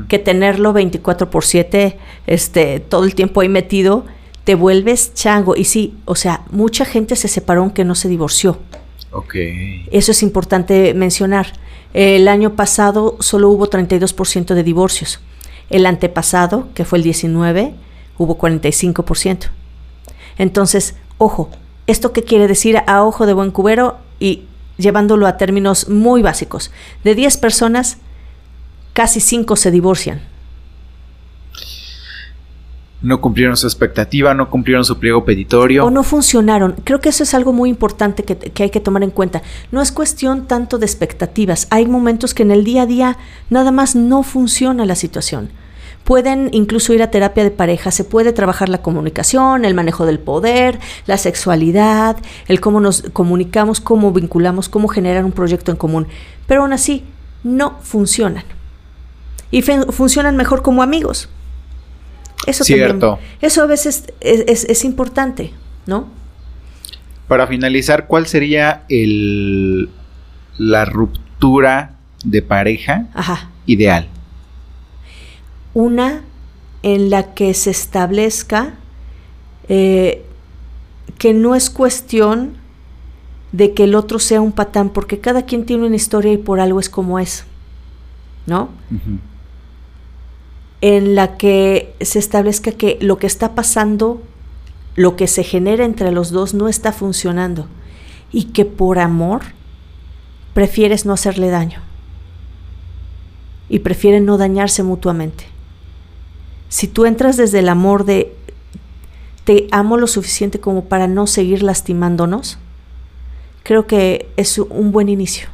que 0.09 0.19
tenerlo 0.19 0.73
24 0.73 1.31
por 1.31 1.45
7, 1.45 1.99
este, 2.27 2.81
todo 2.81 3.05
el 3.05 3.15
tiempo 3.15 3.41
ahí 3.41 3.49
metido, 3.49 4.05
te 4.45 4.55
vuelves 4.55 5.15
chango. 5.15 5.57
Y 5.57 5.65
sí, 5.65 5.95
o 6.05 6.15
sea, 6.15 6.43
mucha 6.51 6.85
gente 6.85 7.17
se 7.17 7.29
separó 7.29 7.63
aunque 7.63 7.85
no 7.85 7.95
se 7.95 8.09
divorció. 8.09 8.59
Ok. 9.13 9.35
Eso 9.91 10.13
es 10.13 10.23
importante 10.23 10.95
mencionar. 10.95 11.53
El 11.95 12.29
año 12.29 12.55
pasado 12.55 13.17
solo 13.21 13.49
hubo 13.49 13.69
32% 13.69 14.55
de 14.55 14.63
divorcios. 14.63 15.21
El 15.71 15.87
antepasado, 15.87 16.69
que 16.75 16.85
fue 16.85 16.99
el 16.99 17.05
19, 17.05 17.75
hubo 18.17 18.39
45%. 18.39 19.49
Entonces, 20.39 20.95
ojo, 21.19 21.51
¿esto 21.89 22.13
qué 22.13 22.23
quiere 22.23 22.47
decir 22.47 22.79
a 22.87 23.03
ojo 23.03 23.27
de 23.27 23.33
buen 23.33 23.51
cubero? 23.51 23.97
Y 24.21 24.45
llevándolo 24.77 25.27
a 25.27 25.37
términos 25.37 25.89
muy 25.89 26.23
básicos. 26.23 26.71
De 27.03 27.17
10 27.17 27.37
personas, 27.39 27.99
casi 28.93 29.19
5 29.19 29.57
se 29.57 29.73
divorcian. 29.73 30.21
No 33.01 33.21
cumplieron 33.21 33.57
su 33.57 33.67
expectativa, 33.67 34.35
no 34.35 34.51
cumplieron 34.51 34.85
su 34.85 34.99
pliego 34.99 35.25
petitorio. 35.25 35.85
O 35.85 35.91
no 35.91 36.03
funcionaron. 36.03 36.75
Creo 36.85 37.01
que 37.01 37.11
eso 37.11 37.23
es 37.23 37.33
algo 37.33 37.53
muy 37.53 37.71
importante 37.71 38.25
que, 38.25 38.37
que, 38.37 38.63
hay 38.65 38.71
que 38.71 38.81
tomar 38.81 39.05
en 39.05 39.11
cuenta. 39.11 39.43
No 39.71 39.81
es 39.81 39.93
cuestión 39.93 40.47
tanto 40.47 40.79
de 40.79 40.87
expectativas. 40.87 41.69
Hay 41.71 41.87
momentos 41.87 42.35
que 42.35 42.43
en 42.43 42.51
el 42.51 42.65
día 42.65 42.83
a 42.83 42.87
día 42.87 43.17
nada 43.51 43.71
más 43.71 43.95
no 43.95 44.25
funciona 44.25 44.85
la 44.85 44.97
situación. 44.97 45.51
Pueden 46.09 46.49
incluso 46.53 46.95
ir 46.95 47.03
a 47.03 47.11
terapia 47.11 47.45
de 47.45 47.51
pareja, 47.51 47.91
se 47.91 48.03
puede 48.03 48.33
trabajar 48.33 48.71
la 48.71 48.81
comunicación, 48.81 49.67
el 49.67 49.75
manejo 49.75 50.07
del 50.07 50.19
poder, 50.19 50.79
la 51.05 51.19
sexualidad, 51.19 52.17
el 52.47 52.63
cómo 52.63 52.81
nos 52.81 53.03
comunicamos, 53.13 53.79
cómo 53.83 54.11
vinculamos, 54.11 54.71
cómo 54.71 54.89
generar 54.89 55.27
un 55.27 55.33
proyecto 55.33 55.71
en 55.71 55.77
común. 55.77 56.07
Pero 56.47 56.63
aún 56.63 56.73
así, 56.73 57.05
no 57.45 57.79
funcionan. 57.83 58.45
Y 59.51 59.61
funcionan 59.61 60.35
mejor 60.35 60.63
como 60.63 60.83
amigos. 60.83 61.29
Eso 62.47 62.65
Cierto. 62.65 63.19
eso 63.43 63.63
a 63.63 63.67
veces 63.67 64.05
es, 64.21 64.65
es, 64.65 64.85
importante, 64.87 65.53
¿no? 65.85 66.09
Para 67.27 67.47
finalizar, 67.47 68.07
¿cuál 68.07 68.27
sería 68.27 68.85
el, 68.89 69.91
la 70.57 70.87
ruptura 70.87 71.97
de 72.25 72.41
pareja 72.41 73.09
ideal? 73.67 74.09
Una 75.75 76.23
en 76.83 77.11
la 77.11 77.35
que 77.35 77.55
se 77.55 77.71
establezca 77.71 78.75
eh, 79.69 80.25
que 81.19 81.35
no 81.35 81.55
es 81.55 81.71
cuestión 81.71 82.57
de 83.53 83.75
que 83.75 83.85
el 83.85 83.95
otro 83.95 84.19
sea 84.19 84.41
un 84.41 84.53
patán, 84.53 84.91
porque 84.91 85.21
cada 85.21 85.43
quien 85.43 85.65
tiene 85.65 85.87
una 85.87 85.97
historia 85.97 86.33
y 86.33 86.39
por 86.39 86.61
algo 86.61 86.81
es 86.81 86.91
como 86.91 87.19
es, 87.19 87.45
¿no? 88.47 88.69
en 90.81 91.15
la 91.15 91.37
que 91.37 91.95
se 92.01 92.19
establezca 92.19 92.73
que 92.73 92.99
lo 93.01 93.19
que 93.19 93.27
está 93.27 93.55
pasando, 93.55 94.23
lo 94.95 95.17
que 95.17 95.27
se 95.27 95.43
genera 95.43 95.85
entre 95.85 96.13
los 96.13 96.31
dos 96.31 96.55
no 96.55 96.69
está 96.69 96.93
funcionando 96.93 97.67
y 98.31 98.45
que 98.45 98.65
por 98.65 98.99
amor 98.99 99.43
prefieres 100.55 101.05
no 101.05 101.13
hacerle 101.13 101.49
daño 101.49 101.81
y 103.69 103.81
prefieren 103.81 104.25
no 104.25 104.39
dañarse 104.39 104.83
mutuamente. 104.83 105.47
Si 106.69 106.89
tú 106.89 107.07
entras 107.07 107.37
desde 107.37 107.61
el 107.61 107.69
amor 107.69 108.05
de 108.05 108.35
te 109.45 109.67
amo 109.71 109.97
lo 109.97 110.07
suficiente 110.07 110.61
como 110.61 110.85
para 110.85 111.07
no 111.07 111.27
seguir 111.27 111.63
lastimándonos, 111.63 112.59
creo 113.63 113.87
que 113.87 114.29
es 114.37 114.59
un 114.59 114.93
buen 114.93 115.09
inicio. 115.09 115.49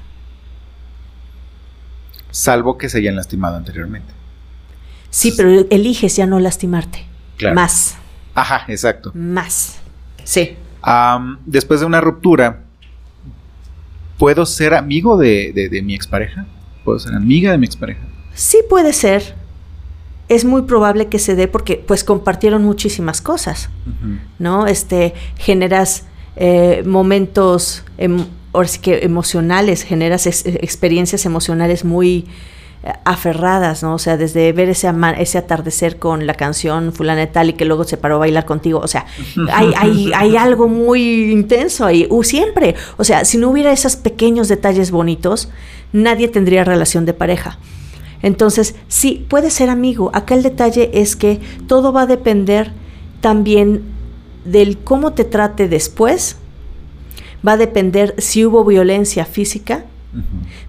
Salvo 2.33 2.77
que 2.77 2.89
se 2.89 2.99
hayan 2.99 3.15
lastimado 3.15 3.57
anteriormente. 3.57 4.13
Sí, 5.11 5.33
pero 5.37 5.65
eliges 5.71 6.17
ya 6.17 6.27
no 6.27 6.41
lastimarte. 6.41 7.07
Más. 7.55 7.97
Ajá, 8.35 8.65
exacto. 8.67 9.13
Más. 9.15 9.79
Sí. 10.25 10.57
después 11.47 11.79
de 11.79 11.87
una 11.87 12.01
ruptura, 12.01 12.65
¿puedo 14.19 14.45
ser 14.45 14.75
amigo 14.75 15.17
de, 15.17 15.81
mi 15.85 15.95
expareja? 15.95 16.47
¿Puedo 16.85 16.99
ser 16.99 17.15
amiga 17.15 17.53
de 17.53 17.59
mi 17.59 17.67
expareja? 17.67 18.03
Sí 18.35 18.59
puede 18.69 18.93
ser. 18.93 19.37
Es 20.29 20.45
muy 20.45 20.63
probable 20.63 21.09
que 21.09 21.19
se 21.19 21.35
dé 21.35 21.49
porque 21.49 21.83
pues 21.87 22.05
compartieron 22.05 22.65
muchísimas 22.65 23.21
cosas, 23.21 23.69
¿no? 24.39 24.67
Este, 24.67 25.15
generas 25.37 26.05
eh, 26.37 26.83
momentos 26.87 27.85
em, 27.99 28.25
que 28.81 29.01
emocionales, 29.05 29.83
generas 29.83 30.27
experiencias 30.27 31.27
emocionales 31.27 31.85
muy 31.85 32.27
aferradas, 33.05 33.83
¿no? 33.83 33.95
O 33.95 33.99
sea, 33.99 34.17
desde 34.17 34.53
ver 34.53 34.69
ese, 34.69 34.93
ese 35.19 35.39
atardecer 35.39 35.99
con 35.99 36.27
la 36.27 36.35
canción 36.35 36.93
fulana 36.93 37.27
tal 37.27 37.51
y 37.51 37.53
que 37.55 37.65
luego 37.65 37.85
se 37.85 37.97
paró 37.97 38.17
a 38.17 38.19
bailar 38.19 38.45
contigo, 38.45 38.79
o 38.81 38.89
sea, 38.89 39.07
hay, 39.53 39.73
hay, 39.77 40.13
hay 40.15 40.37
algo 40.37 40.69
muy 40.69 41.33
intenso 41.33 41.87
ahí, 41.87 42.07
uh, 42.11 42.23
siempre, 42.23 42.75
o 42.97 43.05
sea, 43.05 43.25
si 43.25 43.39
no 43.39 43.51
hubiera 43.51 43.73
esos 43.73 43.97
pequeños 43.97 44.49
detalles 44.49 44.91
bonitos, 44.91 45.49
nadie 45.93 46.29
tendría 46.29 46.65
relación 46.65 47.07
de 47.07 47.15
pareja. 47.15 47.59
Entonces, 48.23 48.75
sí, 48.89 49.27
puede 49.29 49.51
ser 49.51 49.71
amigo. 49.71 50.11
Acá 50.15 50.35
el 50.35 50.43
detalle 50.43 50.91
es 50.95 51.17
que 51.17 51.41
todo 51.67 51.93
va 51.93 52.03
a 52.03 52.07
depender 52.07 52.73
también 53.21 53.83
del 54.45 54.79
cómo 54.79 55.13
te 55.13 55.25
trate 55.25 55.69
después, 55.69 56.37
va 57.47 57.53
a 57.53 57.57
depender 57.57 58.15
si 58.19 58.45
hubo 58.45 58.65
violencia 58.65 59.25
física, 59.25 59.85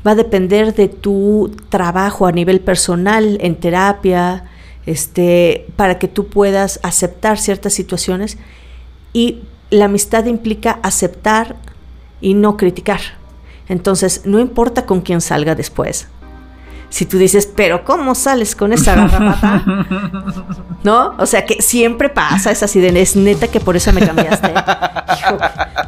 Va 0.06 0.12
a 0.12 0.16
depender 0.16 0.74
de 0.74 0.88
tu 0.88 1.52
trabajo 1.70 2.26
a 2.26 2.32
nivel 2.32 2.62
personal, 2.62 3.38
en 3.42 3.56
terapia, 3.56 4.46
este, 4.86 5.68
para 5.76 6.00
que 6.00 6.08
tú 6.08 6.28
puedas 6.28 6.80
aceptar 6.84 7.38
ciertas 7.38 7.74
situaciones. 7.74 8.38
Y 9.14 9.42
la 9.70 9.86
amistad 9.86 10.26
implica 10.26 10.80
aceptar 10.84 11.56
y 12.22 12.34
no 12.34 12.58
criticar. 12.58 13.02
Entonces, 13.68 14.22
no 14.26 14.40
importa 14.40 14.86
con 14.86 15.02
quién 15.02 15.22
salga 15.22 15.56
después, 15.56 16.08
si 16.96 17.06
tú 17.06 17.18
dices, 17.18 17.46
pero 17.46 17.84
¿cómo 17.84 18.16
sales 18.16 18.56
con 18.56 18.72
esa 18.72 18.96
garrapata? 18.96 19.66
¿No? 20.86 21.14
O 21.18 21.26
sea 21.26 21.46
que 21.46 21.62
siempre 21.62 22.08
pasa, 22.08 22.52
es 22.52 22.64
así 22.64 22.80
de, 22.80 23.02
es 23.02 23.18
neta 23.18 23.50
que 23.50 23.60
por 23.60 23.76
eso 23.76 23.92
me 23.92 24.00
cambiaste. 24.00 24.54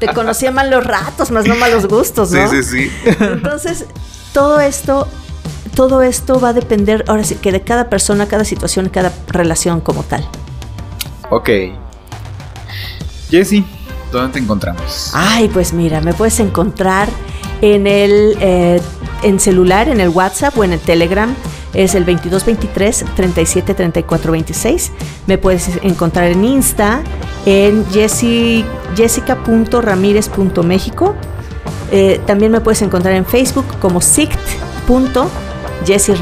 te 0.02 0.08
conocía 0.10 0.52
malos 0.52 0.84
ratos, 0.84 1.32
más 1.32 1.48
no 1.48 1.56
malos 1.56 1.88
gustos, 1.88 2.32
¿no? 2.32 2.50
Sí, 2.50 2.62
sí, 2.62 2.90
sí. 2.90 3.14
Entonces, 3.22 3.86
todo 4.34 4.60
esto, 4.60 5.08
todo 5.76 6.02
esto 6.02 6.42
va 6.42 6.50
a 6.50 6.54
depender, 6.54 7.06
ahora 7.08 7.24
sí, 7.24 7.36
que 7.36 7.54
de 7.54 7.62
cada 7.62 7.90
persona, 7.90 8.28
cada 8.28 8.44
situación, 8.44 8.90
cada 8.90 9.14
relación 9.30 9.80
como 9.80 10.04
tal. 10.04 10.28
Ok. 11.30 11.50
Jesse, 13.30 13.64
¿dónde 14.12 14.34
te 14.34 14.40
encontramos? 14.40 15.12
Ay, 15.14 15.48
pues 15.48 15.72
mira, 15.72 16.02
me 16.02 16.14
puedes 16.14 16.42
encontrar 16.42 17.08
en 17.62 17.88
el 17.88 18.38
eh, 18.42 18.82
en 19.28 19.40
celular, 19.40 19.90
en 19.90 20.00
el 20.00 20.10
WhatsApp 20.10 20.56
o 20.58 20.64
en 20.64 20.74
el 20.74 20.80
Telegram. 20.80 21.36
Es 21.74 21.96
el 21.96 22.06
2223 22.06 23.06
37 23.16 23.74
34 23.74 24.32
26. 24.32 24.92
Me 25.28 25.38
puedes 25.38 25.70
encontrar 25.84 26.32
en 26.32 26.46
Insta 26.46 27.02
en 27.46 27.86
jessica.ramírez.méxico. 28.96 31.16
Eh, 31.92 32.22
también 32.26 32.52
me 32.52 32.62
puedes 32.62 32.82
encontrar 32.82 33.14
en 33.16 33.26
Facebook 33.26 33.66
como 33.80 34.02
sict.jessy 34.02 36.14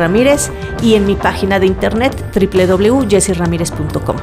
y 0.82 0.96
en 0.96 1.06
mi 1.06 1.16
página 1.16 1.60
de 1.60 1.68
internet 1.68 2.16
www.jessiramirez.com. 2.34 4.16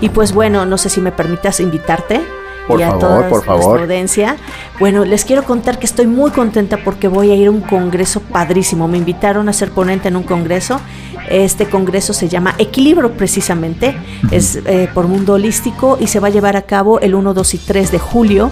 Y 0.00 0.08
pues 0.08 0.32
bueno, 0.32 0.66
no 0.66 0.78
sé 0.78 0.88
si 0.88 1.00
me 1.00 1.12
permitas 1.12 1.60
invitarte 1.60 2.20
por 2.66 2.80
y 2.80 2.82
a 2.82 2.90
favor, 2.90 3.28
por 3.28 3.44
favor. 3.44 3.80
audiencia. 3.80 4.36
Bueno, 4.78 5.04
les 5.04 5.24
quiero 5.24 5.44
contar 5.44 5.78
que 5.78 5.86
estoy 5.86 6.06
muy 6.06 6.30
contenta 6.30 6.78
porque 6.84 7.08
voy 7.08 7.30
a 7.30 7.34
ir 7.34 7.48
a 7.48 7.50
un 7.50 7.60
congreso 7.60 8.20
padrísimo. 8.20 8.88
Me 8.88 8.98
invitaron 8.98 9.48
a 9.48 9.52
ser 9.52 9.70
ponente 9.70 10.08
en 10.08 10.16
un 10.16 10.22
congreso. 10.22 10.80
Este 11.28 11.66
congreso 11.66 12.12
se 12.12 12.28
llama 12.28 12.54
Equilibrio 12.58 13.12
precisamente, 13.12 13.96
es 14.30 14.56
eh, 14.66 14.88
por 14.92 15.06
Mundo 15.06 15.34
Holístico 15.34 15.96
y 16.00 16.08
se 16.08 16.20
va 16.20 16.28
a 16.28 16.30
llevar 16.30 16.56
a 16.56 16.62
cabo 16.62 17.00
el 17.00 17.14
1, 17.14 17.32
2 17.32 17.54
y 17.54 17.58
3 17.58 17.92
de 17.92 17.98
julio. 17.98 18.50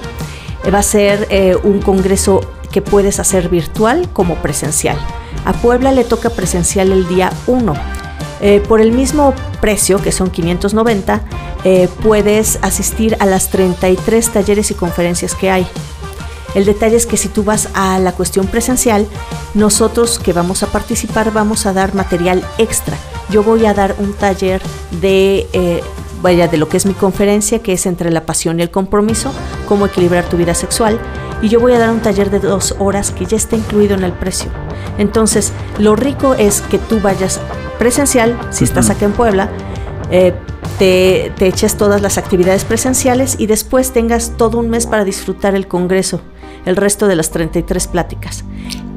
va 0.73 0.79
a 0.79 0.83
ser 0.83 1.27
eh, 1.31 1.57
un 1.63 1.81
congreso 1.81 2.41
que 2.71 2.81
puedes 2.81 3.19
hacer 3.19 3.49
virtual 3.49 4.09
como 4.13 4.37
presencial. 4.37 4.97
A 5.45 5.53
Puebla 5.53 5.93
le 5.93 6.05
toca 6.05 6.31
presencial 6.31 6.93
el 6.93 7.09
día 7.09 7.33
1 7.47 8.00
eh, 8.41 8.63
por 8.67 8.81
el 8.81 8.93
mismo 8.93 9.35
precio, 9.61 10.01
que 10.01 10.13
son 10.13 10.31
590, 10.31 11.23
eh, 11.65 11.89
puedes 12.03 12.59
asistir 12.63 13.17
a 13.21 13.27
las 13.27 13.51
33 13.51 14.31
talleres 14.31 14.71
y 14.71 14.75
conferencias 14.75 15.35
que 15.35 15.51
hay. 15.51 15.67
El 16.55 16.65
detalle 16.65 16.97
es 16.97 17.07
que 17.07 17.17
si 17.17 17.29
tú 17.29 17.45
vas 17.45 17.69
a 17.75 17.99
la 17.99 18.13
cuestión 18.13 18.47
presencial, 18.47 19.07
nosotros 19.55 20.19
que 20.19 20.33
vamos 20.33 20.63
a 20.63 20.67
participar 20.67 21.33
vamos 21.33 21.67
a 21.67 21.73
dar 21.73 21.95
material 21.95 22.45
extra. 22.59 22.97
Yo 23.29 23.43
voy 23.43 23.67
a 23.67 23.75
dar 23.75 23.95
un 23.99 24.15
taller 24.15 24.61
de, 25.01 25.47
eh, 25.53 25.81
vaya, 26.23 26.49
de 26.49 26.57
lo 26.57 26.69
que 26.69 26.77
es 26.77 26.87
mi 26.87 26.95
conferencia, 26.95 27.61
que 27.61 27.75
es 27.75 27.87
entre 27.87 28.11
la 28.11 28.27
pasión 28.27 28.59
y 28.59 28.63
el 28.63 28.71
compromiso, 28.71 29.33
cómo 29.69 29.87
equilibrar 29.87 30.29
tu 30.29 30.37
vida 30.37 30.55
sexual. 30.55 30.99
Y 31.43 31.49
yo 31.49 31.61
voy 31.61 31.73
a 31.73 31.79
dar 31.79 31.91
un 31.91 32.01
taller 32.01 32.31
de 32.31 32.39
dos 32.39 32.75
horas 32.79 33.11
que 33.11 33.25
ya 33.25 33.37
está 33.37 33.57
incluido 33.57 33.95
en 33.95 34.05
el 34.05 34.13
precio. 34.13 34.51
Entonces, 34.99 35.53
lo 35.79 35.97
rico 35.97 36.35
es 36.35 36.61
que 36.63 36.79
tú 36.79 37.01
vayas 37.01 37.41
presencial, 37.79 38.39
si 38.51 38.65
estás 38.65 38.91
aquí 38.91 39.05
en 39.05 39.13
Puebla, 39.13 39.49
eh, 40.11 40.35
te, 40.79 41.33
te 41.37 41.47
eches 41.47 41.77
todas 41.77 42.03
las 42.03 42.19
actividades 42.19 42.65
presenciales 42.65 43.37
y 43.39 43.47
después 43.47 43.93
tengas 43.93 44.37
todo 44.37 44.59
un 44.59 44.69
mes 44.69 44.87
para 44.87 45.05
disfrutar 45.05 45.55
el 45.55 45.67
congreso, 45.67 46.21
el 46.67 46.77
resto 46.77 47.07
de 47.07 47.17
las 47.17 47.31
33 47.31 47.87
pláticas. 47.87 48.45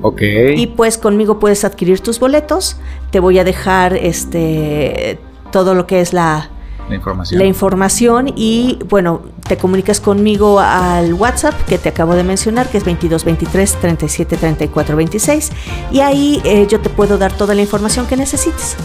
Ok. 0.02 0.22
Y 0.56 0.68
pues 0.68 0.98
conmigo 0.98 1.40
puedes 1.40 1.64
adquirir 1.64 2.02
tus 2.02 2.20
boletos. 2.20 2.78
Te 3.12 3.20
voy 3.22 3.40
a 3.40 3.46
dejar 3.46 3.96
este 3.96 5.18
todo 5.52 5.76
lo 5.76 5.88
que 5.88 6.02
es 6.02 6.14
la, 6.14 6.50
la 6.90 6.96
información. 6.96 7.40
La 7.40 7.46
información 7.46 8.34
y 8.36 8.80
bueno, 8.90 9.22
te 9.48 9.58
comunicas 9.58 10.00
conmigo 10.00 10.60
al 10.60 11.14
WhatsApp 11.14 11.54
que 11.68 11.78
te 11.78 11.90
acabo 11.90 12.16
de 12.16 12.24
mencionar, 12.24 12.70
que 12.70 12.78
es 12.78 12.86
22 12.86 13.24
23 13.24 13.76
37 13.80 14.38
34 14.38 14.96
26 14.96 15.52
y 15.92 16.00
ahí 16.00 16.42
eh, 16.44 16.68
yo 16.70 16.80
te 16.80 16.90
puedo 16.90 17.18
dar 17.18 17.32
toda 17.34 17.56
la 17.56 17.62
información 17.62 18.06
que 18.08 18.18
necesites. 18.18 18.76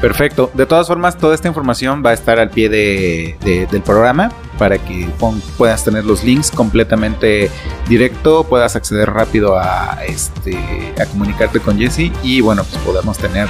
Perfecto. 0.00 0.50
De 0.52 0.66
todas 0.66 0.86
formas, 0.86 1.16
toda 1.16 1.34
esta 1.34 1.48
información 1.48 2.02
va 2.04 2.10
a 2.10 2.12
estar 2.12 2.38
al 2.38 2.50
pie 2.50 2.68
de, 2.68 3.36
de, 3.42 3.66
del 3.66 3.82
programa 3.82 4.30
para 4.58 4.78
que 4.78 5.08
pon, 5.18 5.40
puedas 5.56 5.84
tener 5.84 6.04
los 6.04 6.22
links 6.22 6.50
completamente 6.50 7.50
directo, 7.88 8.44
puedas 8.44 8.76
acceder 8.76 9.10
rápido 9.10 9.58
a, 9.58 9.98
este, 10.06 10.94
a 11.00 11.06
comunicarte 11.06 11.60
con 11.60 11.78
Jesse 11.78 12.10
y 12.22 12.40
bueno, 12.40 12.64
pues 12.64 12.82
podamos 12.82 13.18
tener 13.18 13.48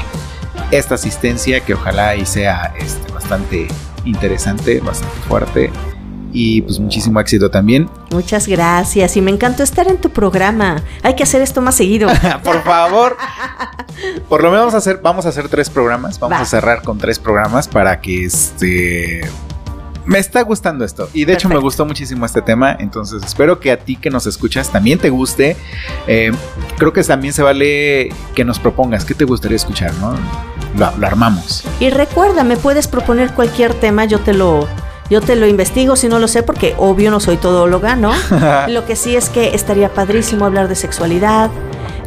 esta 0.70 0.96
asistencia 0.96 1.60
que 1.60 1.74
ojalá 1.74 2.16
y 2.16 2.26
sea 2.26 2.74
este, 2.78 3.12
bastante 3.12 3.68
interesante, 4.04 4.80
bastante 4.80 5.16
fuerte 5.28 5.70
y 6.36 6.60
pues 6.60 6.78
muchísimo 6.78 7.18
éxito 7.18 7.50
también. 7.50 7.88
Muchas 8.10 8.46
gracias 8.46 9.16
y 9.16 9.22
me 9.22 9.30
encantó 9.30 9.62
estar 9.62 9.88
en 9.88 9.98
tu 9.98 10.10
programa. 10.10 10.82
Hay 11.02 11.16
que 11.16 11.22
hacer 11.22 11.40
esto 11.40 11.62
más 11.62 11.74
seguido. 11.74 12.10
Por 12.44 12.62
favor. 12.62 13.16
Por 14.28 14.42
lo 14.42 14.50
menos 14.50 14.66
vamos 14.66 14.74
a 14.74 14.76
hacer, 14.76 15.00
vamos 15.02 15.24
a 15.24 15.30
hacer 15.30 15.48
tres 15.48 15.70
programas. 15.70 16.18
Vamos 16.18 16.36
Va. 16.36 16.42
a 16.42 16.44
cerrar 16.44 16.82
con 16.82 16.98
tres 16.98 17.18
programas 17.18 17.68
para 17.68 18.02
que 18.02 18.24
este. 18.24 19.22
Me 20.04 20.18
está 20.18 20.42
gustando 20.42 20.84
esto. 20.84 21.08
Y 21.14 21.24
de 21.24 21.32
hecho 21.32 21.48
me 21.48 21.58
gustó 21.58 21.86
muchísimo 21.86 22.26
este 22.26 22.42
tema. 22.42 22.76
Entonces 22.78 23.24
espero 23.24 23.58
que 23.58 23.72
a 23.72 23.78
ti 23.78 23.96
que 23.96 24.10
nos 24.10 24.26
escuchas 24.26 24.70
también 24.70 24.98
te 24.98 25.08
guste. 25.08 25.56
Eh, 26.06 26.32
creo 26.76 26.92
que 26.92 27.02
también 27.02 27.32
se 27.32 27.42
vale 27.42 28.10
que 28.34 28.44
nos 28.44 28.58
propongas 28.58 29.06
qué 29.06 29.14
te 29.14 29.24
gustaría 29.24 29.56
escuchar, 29.56 29.94
¿no? 29.94 30.14
Lo, 30.76 30.96
lo 30.96 31.06
armamos. 31.06 31.64
Y 31.80 31.90
recuerda, 31.90 32.44
me 32.44 32.56
puedes 32.56 32.88
proponer 32.88 33.32
cualquier 33.32 33.74
tema, 33.74 34.04
yo 34.04 34.20
te 34.20 34.34
lo 34.34 34.68
yo 35.08 35.20
te 35.20 35.36
lo 35.36 35.46
investigo 35.46 35.94
si 35.94 36.08
no 36.08 36.18
lo 36.18 36.26
sé 36.26 36.42
porque 36.42 36.74
obvio 36.78 37.10
no 37.10 37.20
soy 37.20 37.36
todóloga, 37.36 37.96
¿no? 37.96 38.12
lo 38.68 38.84
que 38.86 38.96
sí 38.96 39.16
es 39.16 39.28
que 39.28 39.54
estaría 39.54 39.88
padrísimo 39.92 40.44
hablar 40.44 40.68
de 40.68 40.74
sexualidad, 40.74 41.50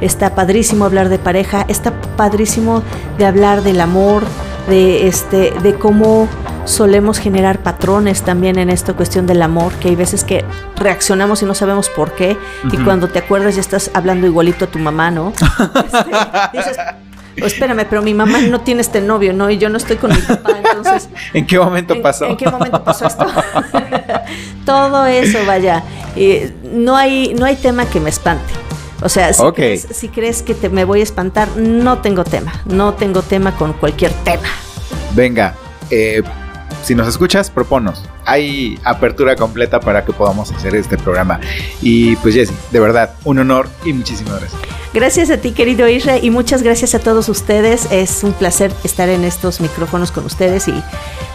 está 0.02 0.36
padrísimo 0.36 0.86
hablar 0.86 1.10
de 1.10 1.20
pareja, 1.20 1.66
está 1.68 1.94
padrísimo 2.18 2.84
de 3.18 3.26
hablar 3.26 3.64
del 3.64 3.80
amor, 3.82 4.24
de 4.68 5.08
este 5.08 5.52
de 5.64 5.76
cómo 5.76 6.28
solemos 6.66 7.18
generar 7.18 7.60
patrones 7.60 8.22
también 8.22 8.60
en 8.60 8.70
esta 8.70 8.94
cuestión 8.94 9.26
del 9.26 9.42
amor, 9.42 9.74
que 9.74 9.90
hay 9.90 9.96
veces 9.96 10.24
que 10.24 10.46
reaccionamos 10.76 11.42
y 11.42 11.46
no 11.46 11.56
sabemos 11.56 11.90
por 11.90 12.12
qué, 12.12 12.38
y 12.72 12.78
cuando 12.78 13.08
te 13.08 13.20
acuerdas 13.20 13.56
ya 13.56 13.62
estás 13.62 13.90
hablando 13.94 14.28
igualito 14.28 14.66
a 14.66 14.68
tu 14.68 14.78
mamá, 14.78 15.10
¿no? 15.10 15.34
Este, 15.80 16.12
dices, 16.54 16.78
"Oh, 17.42 17.46
espérame, 17.48 17.86
pero 17.90 18.02
mi 18.02 18.14
mamá 18.14 18.40
no 18.42 18.62
tiene 18.62 18.82
este 18.82 19.02
novio, 19.02 19.34
¿no? 19.34 19.50
Y 19.50 19.58
yo 19.58 19.70
no 19.70 19.78
estoy 19.78 19.98
con 19.98 20.12
mi 20.12 20.22
papá, 20.22 20.52
entonces... 20.58 21.10
¿En 21.34 21.46
qué 21.46 21.60
momento 21.60 21.94
¿En, 21.94 22.02
pasó? 22.02 22.26
en 22.26 22.38
qué 22.38 22.50
momento 22.50 22.84
pasó 22.84 23.08
esto? 23.08 23.26
Todo 24.66 25.06
eso, 25.06 25.40
vaya. 25.46 25.84
eh, 26.16 26.52
no, 26.64 26.96
hay, 26.96 27.34
no 27.34 27.46
hay 27.46 27.56
tema 27.56 27.86
que 27.86 28.00
me 28.00 28.10
espante. 28.10 28.54
O 29.02 29.10
sea, 29.10 29.32
si, 29.34 29.44
crees, 29.54 29.88
si 29.92 30.10
crees 30.10 30.42
que 30.44 30.54
te, 30.54 30.70
me 30.70 30.84
voy 30.84 31.00
a 31.00 31.04
espantar, 31.04 31.48
no 31.56 32.00
tengo 32.00 32.24
tema. 32.24 32.52
No 32.66 32.94
tengo 32.94 33.22
tema 33.22 33.56
con 33.56 33.74
cualquier 33.74 34.12
tema. 34.24 34.48
Venga, 35.16 35.56
eh, 35.90 36.22
si 36.84 36.96
nos 36.96 37.08
escuchas, 37.08 37.50
proponos. 37.50 38.04
Hay 38.26 38.80
apertura 38.84 39.36
completa 39.36 39.80
para 39.80 40.06
que 40.06 40.14
podamos 40.14 40.52
hacer 40.52 40.76
este 40.76 40.98
programa. 40.98 41.40
Y 41.82 42.16
pues 42.18 42.36
Jessy, 42.36 42.54
de 42.72 42.80
verdad, 42.80 43.14
un 43.24 43.40
honor 43.40 43.68
y 43.86 43.94
muchísimas 43.94 44.40
gracias. 44.40 44.62
Gracias 44.92 45.30
a 45.30 45.38
ti, 45.38 45.52
querido 45.52 45.88
Isra, 45.88 46.18
y 46.18 46.32
muchas 46.32 46.64
gracias 46.64 46.96
a 46.96 47.00
todos 47.00 47.30
ustedes. 47.30 47.88
Es 47.92 48.24
un 48.24 48.34
placer 48.34 48.72
estar 48.84 49.08
en 49.08 49.24
estos 49.24 49.62
micrófonos 49.62 50.12
con 50.12 50.26
ustedes 50.26 50.68
y 50.68 50.74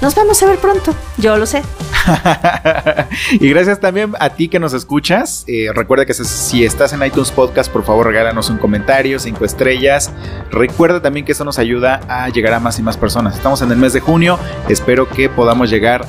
nos 0.03 0.17
vamos 0.17 0.43
a 0.43 0.47
ver 0.47 0.59
pronto. 0.59 0.93
Yo 1.19 1.37
lo 1.37 1.47
sé. 1.47 1.63
y 3.31 3.49
gracias 3.49 3.79
también 3.81 4.13
a 4.19 4.31
ti 4.31 4.49
que 4.49 4.59
nos 4.59 4.73
escuchas. 4.75 5.45
Eh, 5.47 5.69
recuerda 5.73 6.05
que 6.05 6.15
si- 6.15 6.65
estás 6.65 6.93
en 6.95 7.05
iTunes 7.05 7.31
Podcast, 7.31 7.71
por 7.73 7.85
favor 7.85 8.07
regálanos 8.09 8.51
un 8.51 8.59
comentario, 8.59 9.21
cinco 9.21 9.45
estrellas. 9.45 10.11
Recuerda 10.51 11.01
también 11.01 11.25
que 11.25 11.31
eso 11.33 11.45
nos 11.45 11.59
ayuda 11.61 12.01
a 12.09 12.29
llegar 12.31 12.55
a 12.55 12.61
más 12.61 12.79
y 12.81 12.83
más 12.83 12.97
personas. 12.97 13.37
Estamos 13.37 13.63
en 13.63 13.71
el 13.71 13.77
mes 13.79 13.93
de 13.93 14.01
junio. 14.01 14.37
Espero 14.69 15.09
que 15.09 15.29
podamos 15.29 15.71
llegar 15.71 16.05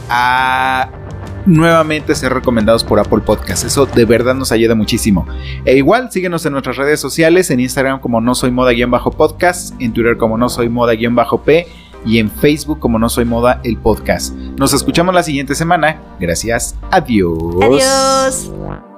nuevamente 1.45 2.15
ser 2.15 2.33
recomendados 2.33 2.83
por 2.83 2.99
Apple 2.99 3.19
Podcast. 3.19 3.65
Eso 3.65 3.85
de 3.85 4.05
verdad 4.05 4.35
nos 4.35 4.51
ayuda 4.51 4.75
muchísimo. 4.75 5.25
E 5.63 5.75
igual, 5.75 6.11
síguenos 6.11 6.45
en 6.45 6.53
nuestras 6.53 6.77
redes 6.77 6.99
sociales, 6.99 7.51
en 7.51 7.59
Instagram 7.59 7.99
como 7.99 8.21
no 8.21 8.35
soy 8.35 8.51
moda-podcast, 8.51 9.79
en 9.79 9.93
Twitter 9.93 10.17
como 10.17 10.37
no 10.37 10.49
soy 10.49 10.69
moda-p 10.69 11.67
y 12.05 12.19
en 12.19 12.29
Facebook 12.29 12.79
como 12.79 12.99
no 12.99 13.09
soy 13.09 13.25
moda 13.25 13.59
el 13.63 13.77
podcast. 13.77 14.33
Nos 14.35 14.73
escuchamos 14.73 15.13
la 15.13 15.23
siguiente 15.23 15.55
semana. 15.55 15.99
Gracias. 16.19 16.75
Adiós. 16.91 17.55
Adiós. 17.61 18.94